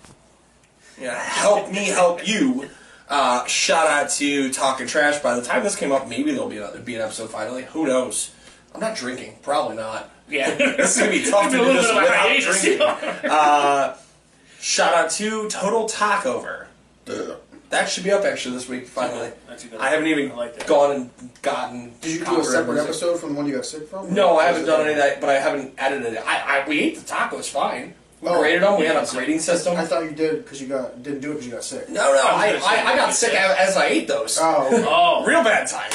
Yeah, 1.00 1.18
help 1.18 1.70
me 1.72 1.86
help 1.86 2.26
you. 2.26 2.68
Uh, 3.08 3.44
shout 3.46 3.86
out 3.88 4.10
to 4.10 4.52
Talking 4.52 4.86
Trash. 4.86 5.18
By 5.20 5.34
the 5.34 5.42
time 5.42 5.64
this 5.64 5.74
came 5.74 5.90
up, 5.90 6.08
maybe 6.08 6.30
there'll 6.32 6.48
be 6.48 6.58
another 6.58 6.78
be 6.80 6.94
an 6.94 7.02
episode 7.02 7.30
finally. 7.30 7.64
Who 7.64 7.86
knows? 7.86 8.30
I'm 8.74 8.80
not 8.80 8.96
drinking. 8.96 9.38
Probably 9.42 9.76
not. 9.76 10.10
Yeah. 10.28 10.54
This 10.76 10.96
is 10.96 11.00
gonna 11.02 11.10
be 11.12 11.28
tough 11.28 11.50
to 11.50 11.58
do 11.58 11.64
this 11.64 11.86
bit 11.86 11.96
of 11.96 12.02
without 12.02 12.40
drinking. 12.40 12.72
you 12.72 12.78
know? 13.28 13.94
Shout 14.60 14.94
out 14.94 15.10
to 15.12 15.48
Total 15.48 15.88
Talkover. 15.88 16.66
That 17.70 17.88
should 17.88 18.04
be 18.04 18.12
up 18.12 18.24
actually 18.24 18.54
this 18.54 18.68
week. 18.68 18.86
Finally, 18.86 19.30
That's 19.48 19.64
a 19.64 19.68
good 19.68 19.80
I 19.80 19.90
haven't 19.90 20.06
even 20.06 20.32
I 20.32 20.34
like 20.36 20.66
gone 20.66 20.94
and 21.20 21.30
gotten. 21.42 21.92
Did 22.00 22.20
you 22.20 22.24
do 22.24 22.40
a 22.40 22.44
separate 22.44 22.78
episode 22.82 23.18
from 23.18 23.30
the 23.30 23.34
one 23.36 23.46
you 23.46 23.54
got 23.56 23.66
sick 23.66 23.88
from? 23.88 24.14
No, 24.14 24.38
I 24.38 24.44
haven't 24.46 24.66
done 24.66 24.82
any 24.82 24.92
of 24.92 24.96
that, 24.98 25.20
but 25.20 25.28
I 25.28 25.34
haven't 25.34 25.74
edited 25.76 26.14
it. 26.14 26.22
I, 26.26 26.62
I 26.64 26.68
we 26.68 26.80
ate 26.80 26.96
the 26.98 27.02
tacos 27.04 27.48
fine. 27.50 27.94
We 28.20 28.28
Oh, 28.28 28.40
graded 28.40 28.62
them. 28.62 28.78
We 28.78 28.86
had 28.86 28.96
a 28.96 29.06
so- 29.06 29.16
grading 29.16 29.38
system. 29.40 29.76
I 29.76 29.84
thought 29.86 30.02
you 30.04 30.10
did 30.10 30.42
because 30.44 30.60
you 30.60 30.66
got 30.68 31.02
didn't 31.02 31.20
do 31.20 31.30
it 31.30 31.34
because 31.34 31.46
you 31.46 31.52
got 31.52 31.64
sick. 31.64 31.88
no, 31.88 31.94
no, 32.14 32.20
I, 32.22 32.48
I 32.48 32.52
was 32.54 32.62
gonna 32.62 32.62
say, 32.62 32.68
I, 32.82 32.92
I 32.92 32.96
got 32.96 33.06
you 33.08 33.14
sick 33.14 33.34
as 33.34 33.76
I 33.76 33.86
ate 33.86 34.08
those. 34.08 34.38
Oh, 34.40 34.68
Oh, 34.88 35.24
Real 35.26 35.44
bad 35.44 35.66
time. 35.68 35.90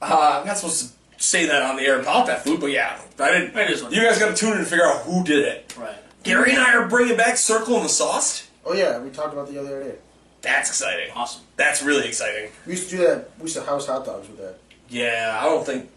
Uh, 0.00 0.38
I'm 0.40 0.46
not 0.46 0.56
supposed 0.58 0.92
to 1.16 1.22
say 1.24 1.46
that 1.46 1.62
on 1.62 1.76
the 1.76 1.82
air 1.82 2.00
about 2.00 2.26
that 2.26 2.42
food, 2.44 2.60
but 2.60 2.66
yeah, 2.72 3.00
I 3.18 3.30
didn't. 3.30 3.56
It 3.56 3.70
is 3.70 3.82
what 3.82 3.92
You 3.92 4.02
guys 4.02 4.18
got 4.18 4.28
to 4.30 4.34
tune 4.34 4.52
in 4.52 4.58
and 4.58 4.66
figure 4.66 4.84
out 4.84 5.02
who 5.02 5.22
did 5.24 5.44
it. 5.46 5.74
right. 5.78 5.94
Gary 6.24 6.50
and 6.52 6.60
I 6.60 6.74
are 6.74 6.86
bringing 6.88 7.16
back 7.16 7.36
Circle 7.36 7.76
and 7.76 7.84
the 7.84 7.88
Sauce. 7.88 8.48
oh 8.66 8.74
yeah, 8.74 8.98
we 9.00 9.10
talked 9.10 9.32
about 9.32 9.48
the 9.48 9.58
other 9.58 9.82
day. 9.82 9.94
That's 10.42 10.68
exciting. 10.70 11.10
Awesome. 11.14 11.42
That's 11.56 11.82
really 11.82 12.06
exciting. 12.08 12.50
We 12.66 12.72
used 12.72 12.90
to 12.90 12.96
do 12.96 13.06
that. 13.06 13.30
We 13.38 13.44
used 13.44 13.56
to 13.56 13.62
house 13.62 13.86
hot 13.86 14.04
dogs 14.04 14.28
with 14.28 14.38
that. 14.38 14.58
Yeah, 14.88 15.38
I 15.40 15.44
don't 15.46 15.64
think. 15.64 15.88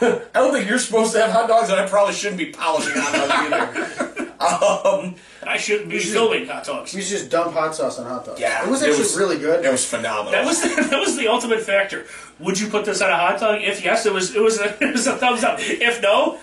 I 0.00 0.20
don't 0.34 0.52
think 0.52 0.68
you're 0.68 0.78
supposed 0.78 1.12
to 1.14 1.20
have 1.22 1.30
hot 1.30 1.48
dogs, 1.48 1.70
and 1.70 1.80
I 1.80 1.86
probably 1.88 2.14
shouldn't 2.14 2.38
be 2.38 2.50
polishing 2.52 2.92
hot 2.94 3.12
dogs 3.12 4.10
either. 4.12 4.24
Um, 4.40 5.16
I 5.42 5.56
shouldn't 5.56 5.88
be 5.90 5.98
filming 5.98 6.46
hot 6.46 6.64
dogs. 6.64 6.94
We 6.94 7.00
should 7.02 7.18
just 7.18 7.30
dump 7.30 7.52
hot 7.54 7.74
sauce 7.74 7.98
on 7.98 8.06
hot 8.06 8.24
dogs. 8.24 8.40
yeah, 8.40 8.64
it 8.64 8.70
was 8.70 8.82
actually 8.82 9.18
really 9.18 9.38
good. 9.38 9.64
It 9.64 9.70
was 9.72 9.84
phenomenal. 9.84 10.30
That 10.32 10.44
was 10.46 10.60
the, 10.62 10.68
that 10.90 11.00
was 11.00 11.16
the 11.16 11.26
ultimate 11.28 11.60
factor. 11.62 12.06
Would 12.38 12.60
you 12.60 12.68
put 12.68 12.84
this 12.84 13.02
on 13.02 13.10
a 13.10 13.16
hot 13.16 13.40
dog? 13.40 13.60
If 13.62 13.84
yes, 13.84 14.06
it 14.06 14.12
was 14.12 14.34
it 14.36 14.40
was 14.42 14.60
a, 14.60 14.76
it 14.84 14.92
was 14.92 15.06
a 15.08 15.16
thumbs 15.16 15.42
up. 15.42 15.58
If 15.60 16.00
no, 16.02 16.38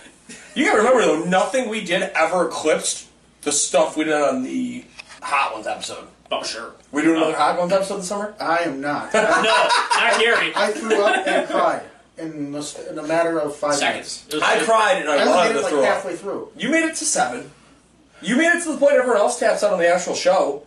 You 0.54 0.66
gotta 0.66 0.78
remember 0.78 1.02
though, 1.02 1.24
nothing 1.24 1.68
we 1.70 1.84
did 1.84 2.02
ever 2.14 2.48
eclipsed 2.48 3.08
the 3.42 3.52
stuff 3.52 3.96
we 3.96 4.04
did 4.04 4.12
on 4.14 4.42
the 4.42 4.84
Hot 5.22 5.54
Ones 5.54 5.66
episode. 5.66 6.06
oh 6.30 6.42
sure. 6.42 6.72
We 6.92 7.02
doing 7.02 7.16
another 7.16 7.36
Hot 7.36 7.58
Ones 7.58 7.72
episode 7.72 7.98
this 7.98 8.08
summer? 8.08 8.34
I 8.38 8.58
am 8.58 8.80
not. 8.80 9.10
No, 9.14 9.22
not 9.22 10.20
Gary. 10.20 10.52
I 10.54 10.72
threw 10.72 11.02
up 11.02 11.26
and 11.26 11.48
cried 11.48 11.82
in, 12.18 12.52
the, 12.52 12.86
in 12.90 12.98
a 12.98 13.02
matter 13.02 13.38
of 13.38 13.54
five 13.56 13.74
Seconds. 13.74 14.26
minutes. 14.28 14.46
I 14.48 14.64
cried 14.64 14.98
and 15.00 15.08
I, 15.08 15.22
I 15.24 15.26
wanted 15.28 15.48
made 15.48 15.52
to 15.54 15.58
it 15.58 15.62
like 15.62 15.70
throw 15.72 15.80
up. 15.82 15.86
halfway 15.86 16.16
through. 16.16 16.48
You 16.56 16.68
made 16.70 16.84
it 16.84 16.96
to 16.96 17.04
seven. 17.04 17.50
You 18.22 18.36
made 18.36 18.48
it 18.54 18.62
to 18.64 18.72
the 18.72 18.78
point 18.78 18.94
everyone 18.94 19.18
else 19.18 19.38
taps 19.38 19.62
out 19.62 19.72
on 19.72 19.78
the 19.78 19.88
actual 19.88 20.14
show. 20.14 20.62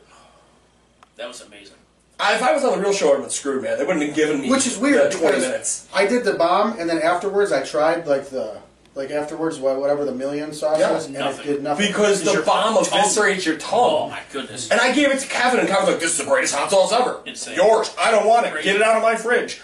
That 1.18 1.28
was 1.28 1.42
amazing. 1.42 1.76
I, 2.20 2.36
if 2.36 2.44
I 2.44 2.54
was 2.54 2.64
on 2.64 2.78
the 2.78 2.84
real 2.84 2.94
show, 2.94 3.10
I'd 3.10 3.14
have 3.14 3.22
been 3.22 3.30
screwed, 3.30 3.64
man. 3.64 3.78
They 3.78 3.86
wouldn't 3.86 4.06
have 4.06 4.16
given 4.16 4.42
me 4.42 4.50
Which 4.50 4.68
is 4.68 4.78
weird 4.78 5.12
the 5.12 5.18
twenty 5.18 5.36
because 5.38 5.44
minutes. 5.48 5.88
I 5.94 6.06
did 6.06 6.24
the 6.26 6.34
bomb, 6.34 6.78
and 6.80 6.90
then 6.90 7.02
afterwards 7.02 7.52
I 7.52 7.64
tried 7.64 8.08
like 8.08 8.30
the 8.30 8.60
like 8.96 9.12
afterwards 9.12 9.58
wha- 9.60 9.80
whatever 9.80 10.04
the 10.04 10.12
million 10.12 10.52
sauce 10.54 10.80
Yeah, 10.80 10.92
was, 10.92 11.06
and 11.06 11.14
nothing. 11.16 11.46
it 11.46 11.54
did 11.54 11.64
nothing. 11.64 11.88
Because 11.88 12.24
the 12.24 12.34
your 12.34 12.44
bomb 12.44 12.74
tongue. 12.76 12.84
eviscerates 12.86 13.46
your 13.46 13.58
tongue. 13.58 13.72
Oh 13.80 14.10
my 14.10 14.22
goodness. 14.34 14.70
And 14.70 14.82
I 14.82 14.92
gave 14.94 15.10
it 15.12 15.20
to 15.20 15.28
Kevin, 15.28 15.60
and 15.62 15.70
Kevin 15.70 15.86
was 15.86 15.94
like, 15.94 16.02
"This 16.02 16.12
is 16.12 16.18
the 16.18 16.26
greatest 16.26 16.54
hot 16.56 16.70
sauce 16.70 16.92
ever. 16.92 17.22
Insane. 17.26 17.56
Yours. 17.56 17.94
I 17.98 18.12
don't 18.12 18.26
want 18.28 18.46
it. 18.48 18.52
Great. 18.52 18.66
Get 18.66 18.76
it 18.76 18.82
out 18.82 18.98
of 18.98 19.04
my 19.04 19.16
fridge." 19.16 19.62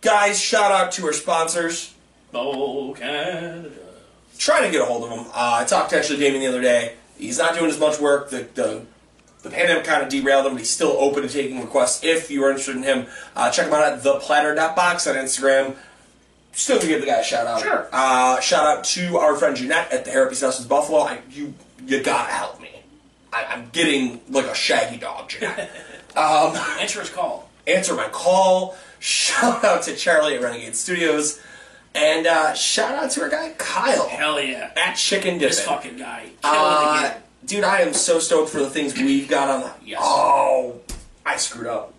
Guys, 0.00 0.38
shout 0.40 0.70
out 0.70 0.92
to 0.92 1.06
our 1.06 1.12
sponsors. 1.12 1.92
Oh 2.32 2.94
Canada. 2.96 3.70
Trying 4.38 4.62
to 4.64 4.70
get 4.70 4.80
a 4.80 4.84
hold 4.84 5.04
of 5.04 5.10
him. 5.10 5.26
Uh, 5.28 5.58
I 5.60 5.64
talked 5.64 5.90
to 5.90 5.98
actually 5.98 6.20
Damien 6.20 6.40
the 6.42 6.48
other 6.48 6.62
day. 6.62 6.94
He's 7.18 7.38
not 7.38 7.54
doing 7.54 7.70
as 7.70 7.78
much 7.78 7.98
work. 7.98 8.30
The 8.30 8.48
the, 8.54 8.82
the 9.42 9.50
pandemic 9.50 9.84
kind 9.84 10.02
of 10.02 10.08
derailed 10.08 10.46
him, 10.46 10.52
but 10.52 10.58
he's 10.58 10.70
still 10.70 10.92
open 10.98 11.22
to 11.22 11.28
taking 11.28 11.60
requests. 11.60 12.04
If 12.04 12.30
you 12.30 12.44
are 12.44 12.50
interested 12.50 12.76
in 12.76 12.84
him, 12.84 13.06
uh, 13.34 13.50
check 13.50 13.66
him 13.66 13.74
out 13.74 13.82
at 13.82 14.02
theplatter.box 14.02 15.06
on 15.08 15.16
Instagram. 15.16 15.76
Still 16.52 16.78
gonna 16.78 16.88
give 16.88 17.00
the 17.00 17.06
guy 17.06 17.18
a 17.18 17.24
shout 17.24 17.46
out. 17.46 17.62
Sure. 17.62 17.88
Uh, 17.92 18.40
shout 18.40 18.64
out 18.64 18.84
to 18.84 19.16
our 19.18 19.36
friend 19.36 19.56
Jeanette 19.56 19.92
at 19.92 20.04
the 20.04 20.10
Therapy 20.12 20.36
Sessions 20.36 20.66
Buffalo. 20.66 21.00
I, 21.00 21.20
you 21.30 21.54
you 21.84 22.02
gotta 22.02 22.32
help 22.32 22.60
me. 22.60 22.70
I, 23.32 23.44
I'm 23.44 23.68
getting 23.70 24.20
like 24.28 24.46
a 24.46 24.54
shaggy 24.54 24.98
dog, 24.98 25.28
Jeanette. 25.28 25.70
Answer 26.16 27.00
his 27.00 27.10
call. 27.10 27.50
Answer 27.66 27.94
my 27.94 28.08
call. 28.08 28.76
Shout 28.98 29.62
out 29.64 29.82
to 29.84 29.94
Charlie 29.94 30.34
at 30.34 30.42
Renegade 30.42 30.74
Studios. 30.74 31.40
And 31.98 32.26
uh, 32.28 32.54
shout 32.54 32.94
out 32.94 33.10
to 33.12 33.22
our 33.22 33.28
guy 33.28 33.52
Kyle 33.58 34.08
Hell 34.08 34.40
yeah. 34.40 34.70
at 34.76 34.94
Chicken 34.94 35.34
Dippin'. 35.34 35.48
This 35.48 35.60
fucking 35.64 35.98
guy. 35.98 36.30
Killing 36.42 36.58
Uh, 36.58 37.14
dude, 37.44 37.64
I 37.64 37.80
am 37.80 37.92
so 37.92 38.20
stoked 38.20 38.50
for 38.50 38.60
the 38.60 38.70
things 38.70 38.96
we've 38.96 39.28
got 39.28 39.48
on 39.48 39.60
the. 39.62 39.72
Yes. 39.84 40.00
Oh, 40.02 40.80
I 41.26 41.36
screwed 41.36 41.66
up. 41.66 41.92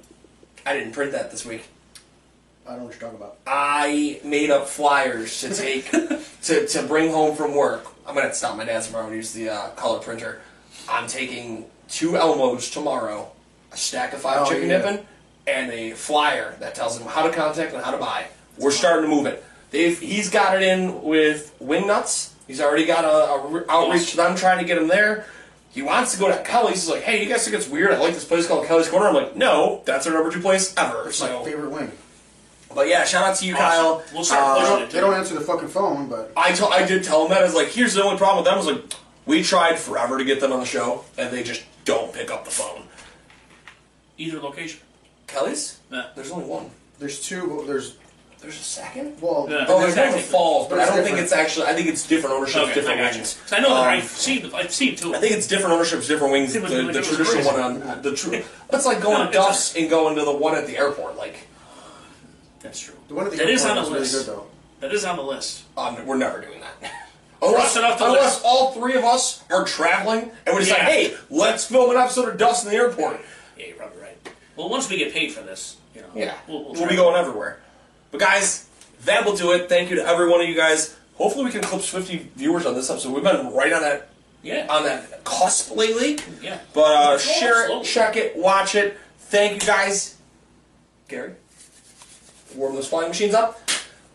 I 0.65 0.73
didn't 0.73 0.93
print 0.93 1.11
that 1.11 1.31
this 1.31 1.45
week. 1.45 1.67
I 2.65 2.71
don't 2.71 2.79
know 2.79 2.85
what 2.85 2.93
you're 2.93 3.01
talking 3.01 3.17
about. 3.17 3.37
I 3.45 4.21
made 4.23 4.51
up 4.51 4.67
flyers 4.67 5.41
to 5.41 5.53
take 5.53 5.89
to, 6.43 6.67
to 6.67 6.83
bring 6.83 7.11
home 7.11 7.35
from 7.35 7.53
work. 7.55 7.85
I'm 8.07 8.15
gonna 8.15 8.33
stop 8.33 8.55
my 8.55 8.63
dad's 8.63 8.87
tomorrow 8.87 9.07
and 9.07 9.15
use 9.15 9.33
the 9.33 9.49
uh, 9.49 9.69
color 9.71 9.99
printer. 9.99 10.39
I'm 10.87 11.07
taking 11.07 11.65
two 11.89 12.11
Elmos 12.11 12.71
tomorrow, 12.71 13.31
a 13.71 13.77
stack 13.77 14.13
of 14.13 14.21
five 14.21 14.43
Oh, 14.47 14.49
chicken 14.49 14.69
yeah. 14.69 14.77
dipping, 14.81 15.05
and 15.47 15.71
a 15.71 15.91
flyer 15.91 16.55
that 16.59 16.73
tells 16.75 16.97
them 16.97 17.07
how 17.07 17.23
to 17.27 17.33
contact 17.33 17.73
and 17.73 17.83
how 17.83 17.91
to 17.91 17.97
buy. 17.97 18.27
We're 18.57 18.71
starting 18.71 19.09
to 19.09 19.15
move 19.15 19.25
it. 19.25 19.43
They've, 19.71 19.99
he's 19.99 20.29
got 20.29 20.55
it 20.55 20.63
in 20.63 21.03
with 21.03 21.55
Wingnuts. 21.61 22.33
He's 22.47 22.59
already 22.61 22.85
got 22.85 23.05
a, 23.05 23.31
a 23.33 23.47
re- 23.47 23.63
outreach 23.69 24.11
to 24.11 24.17
them, 24.17 24.35
trying 24.35 24.59
to 24.59 24.65
get 24.65 24.77
him 24.77 24.87
there. 24.87 25.25
He 25.71 25.83
wants 25.83 26.13
to 26.13 26.19
go 26.19 26.27
to 26.35 26.41
Kelly's. 26.43 26.81
He's 26.85 26.89
like, 26.89 27.03
hey, 27.03 27.23
you 27.23 27.29
guys 27.29 27.43
think 27.45 27.55
it's 27.55 27.69
weird? 27.69 27.91
I 27.91 27.97
like 27.99 28.15
this 28.15 28.25
place 28.25 28.47
called 28.47 28.65
Kelly's 28.65 28.89
Corner. 28.89 29.07
I'm 29.07 29.13
like, 29.13 29.35
no, 29.35 29.83
that's 29.85 30.07
our 30.07 30.13
number 30.13 30.31
two 30.31 30.41
place 30.41 30.73
ever. 30.75 31.05
My 31.05 31.11
So, 31.11 31.43
favorite 31.43 31.69
wing. 31.69 31.91
but 32.73 32.87
yeah, 32.87 33.03
shout 33.05 33.23
out 33.23 33.35
to 33.37 33.45
you, 33.45 33.53
Awesome. 33.53 33.65
Kyle. 33.67 34.03
We'll 34.13 34.23
start 34.23 34.41
Uh, 34.41 34.63
They 34.63 34.79
don't, 34.79 34.91
they 34.91 34.99
don't 34.99 35.13
answer 35.13 35.35
the 35.35 35.41
fucking 35.41 35.67
phone, 35.67 36.09
but 36.09 36.31
I 36.35 36.53
told 36.53 36.73
I 36.73 36.85
did 36.87 37.03
tell 37.03 37.23
him 37.25 37.29
that. 37.29 37.41
I 37.41 37.43
was 37.43 37.53
like, 37.53 37.67
here's 37.67 37.93
the 37.93 38.03
only 38.03 38.17
problem 38.17 38.37
with 38.43 38.45
them. 38.45 38.55
I 38.55 38.57
was 38.57 38.65
like, 38.65 38.93
we 39.27 39.43
tried 39.43 39.77
forever 39.77 40.17
to 40.17 40.25
get 40.25 40.39
them 40.39 40.51
on 40.51 40.59
the 40.61 40.65
show, 40.65 41.05
and 41.19 41.31
they 41.31 41.43
just 41.43 41.61
don't 41.85 42.11
pick 42.11 42.31
up 42.31 42.45
the 42.45 42.51
phone. 42.51 42.81
Either 44.17 44.39
location. 44.39 44.79
Kelly's? 45.27 45.79
Yeah. 45.91 46.07
There's 46.15 46.31
only 46.31 46.45
one. 46.45 46.71
there's 46.97 47.21
two. 47.21 47.45
but 47.57 47.67
There's 47.67 47.95
There's 48.41 48.55
a 48.59 48.63
second? 48.63 49.21
well, 49.21 49.47
Yeah. 49.49 49.65
Oh, 49.67 49.81
there's 49.81 49.95
one 49.97 50.05
in 50.07 50.13
Exactly. 50.13 50.21
Falls, 50.21 50.67
but 50.69 50.75
I 50.75 50.77
There's 50.85 50.89
don't 50.89 50.95
think 51.03 51.17
different. 51.17 51.23
it's 51.25 51.33
actually. 51.33 51.65
I 51.67 51.73
think 51.73 51.87
it's 51.87 52.07
different 52.07 52.35
ownerships, 52.37 52.57
Okay, 52.65 52.73
different 52.75 52.99
I 52.99 53.03
got 53.03 53.11
you. 53.13 53.17
wings. 53.19 53.37
'Cause 53.43 53.53
I 53.53 53.59
know 53.59 53.69
that 53.75 53.81
Um, 53.81 53.87
I've 53.87 54.03
seen 54.09 54.51
I've 54.55 54.73
seen 54.73 54.95
two. 54.95 55.13
I 55.13 55.19
think 55.19 55.33
it's 55.33 55.45
different 55.47 55.73
ownerships, 55.73 56.07
different 56.07 56.31
wings. 56.31 56.53
The, 56.53 56.59
It 56.59 56.63
was- 56.63 56.71
the 56.71 56.79
it 56.79 56.85
was 56.95 56.95
traditional 57.07 57.25
crazy. 57.43 57.49
one 57.49 57.59
on 57.83 58.01
the 58.01 58.15
true. 58.15 58.41
It's 58.71 58.85
like 58.85 59.01
going 59.01 59.17
No, 59.17 59.23
to 59.23 59.29
it's 59.29 59.37
Duff's 59.37 59.75
and 59.75 59.89
going 59.89 60.15
to 60.15 60.23
the 60.23 60.31
one 60.31 60.55
at 60.55 60.67
the 60.67 60.77
airport. 60.77 61.17
Like, 61.17 61.35
That's 62.61 62.79
true. 62.79 62.95
the 63.09 63.13
one 63.13 63.25
at 63.25 63.31
the 63.31 63.37
That 63.37 63.49
is 63.49 63.61
airport 63.65 63.77
on 63.77 63.83
the 63.85 63.89
was 63.91 63.99
list. 63.99 64.13
really 64.13 64.25
good 64.25 64.35
though. 64.35 64.45
That 64.87 64.93
is 64.93 65.03
on 65.05 65.17
the 65.17 65.23
list. 65.23 65.61
um, 65.77 66.05
we're 66.05 66.15
never 66.15 66.39
doing 66.39 66.61
that. 66.61 66.91
Unless, 67.41 67.75
it 67.77 67.83
off 67.85 67.99
the 67.99 68.05
unless 68.05 68.35
list. 68.35 68.41
all 68.45 68.71
three 68.73 68.95
of 68.95 69.03
us 69.05 69.41
are 69.49 69.63
traveling 69.65 70.31
and 70.45 70.55
we 70.57 70.63
decide, 70.63 70.77
Yeah. 70.79 70.85
hey, 70.85 71.13
let's 71.29 71.65
film 71.65 71.89
an 71.91 71.97
episode 71.97 72.27
of 72.29 72.37
Duff's 72.37 72.63
in 72.63 72.69
the 72.69 72.75
airport. 72.75 73.19
Yeah, 73.57 73.67
you're 73.67 73.75
probably 73.77 74.01
right. 74.01 74.17
Well, 74.57 74.67
once 74.69 74.89
we 74.89 74.97
get 74.97 75.13
paid 75.13 75.31
for 75.33 75.41
this, 75.41 75.77
you 75.95 76.01
know, 76.01 76.07
Yeah, 76.13 76.33
we'll, 76.47 76.59
we'll, 76.63 76.73
we'll, 76.73 76.81
try. 76.81 76.87
be 76.89 76.95
going 76.97 77.15
everywhere. 77.15 77.59
But 78.11 78.19
guys, 78.19 78.67
that 79.05 79.25
will 79.25 79.35
do 79.35 79.51
it. 79.53 79.69
Thank 79.69 79.89
you 79.89 79.95
to 79.97 80.05
every 80.05 80.27
one 80.29 80.41
of 80.41 80.47
you 80.47 80.55
guys. 80.55 80.95
Hopefully, 81.15 81.45
we 81.45 81.51
can 81.51 81.61
eclipse 81.61 81.87
50 81.89 82.29
viewers 82.35 82.65
on 82.65 82.73
this 82.75 82.89
episode. 82.89 83.13
We've 83.13 83.23
been 83.23 83.51
right 83.53 83.73
on 83.73 83.81
that 83.81 84.09
Yeah, 84.41 84.67
on 84.69 84.83
that 84.83 85.23
cusp 85.25 85.75
lately. 85.75 86.17
yeah. 86.41 86.59
But 86.73 86.81
uh, 86.81 87.13
It's 87.15 87.25
going 87.25 87.39
share 87.39 87.79
it, 87.79 87.83
check 87.83 88.15
it, 88.15 88.35
watch 88.37 88.75
it. 88.75 88.97
Thank 89.17 89.61
you 89.61 89.67
guys. 89.67 90.15
Gary, 91.07 91.33
warm 92.55 92.75
those 92.75 92.87
flying 92.87 93.09
machines 93.09 93.33
up. 93.33 93.59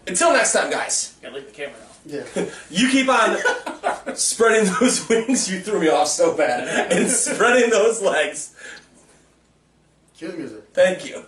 Until 0.07 0.33
next 0.33 0.53
time, 0.53 0.71
guys. 0.71 1.17
Gotta 1.23 1.37
leave 1.37 1.47
the 1.47 1.53
camera 1.53 1.75
now. 1.79 2.25
Yeah. 2.37 2.45
You 2.71 2.89
keep 2.91 3.09
on 3.09 3.39
spreading 4.17 4.71
those 4.81 5.09
wings. 5.09 5.51
You 5.51 5.61
threw 5.61 5.81
me 5.81 5.89
off 5.89 6.09
so 6.09 6.37
bad. 6.37 6.91
And 6.93 7.09
spreading 7.11 7.71
those 7.71 8.03
legs. 8.03 8.55
Cue 10.17 10.29
the 10.31 10.37
music. 10.37 10.65
Thank 10.73 11.07
you. 11.07 11.25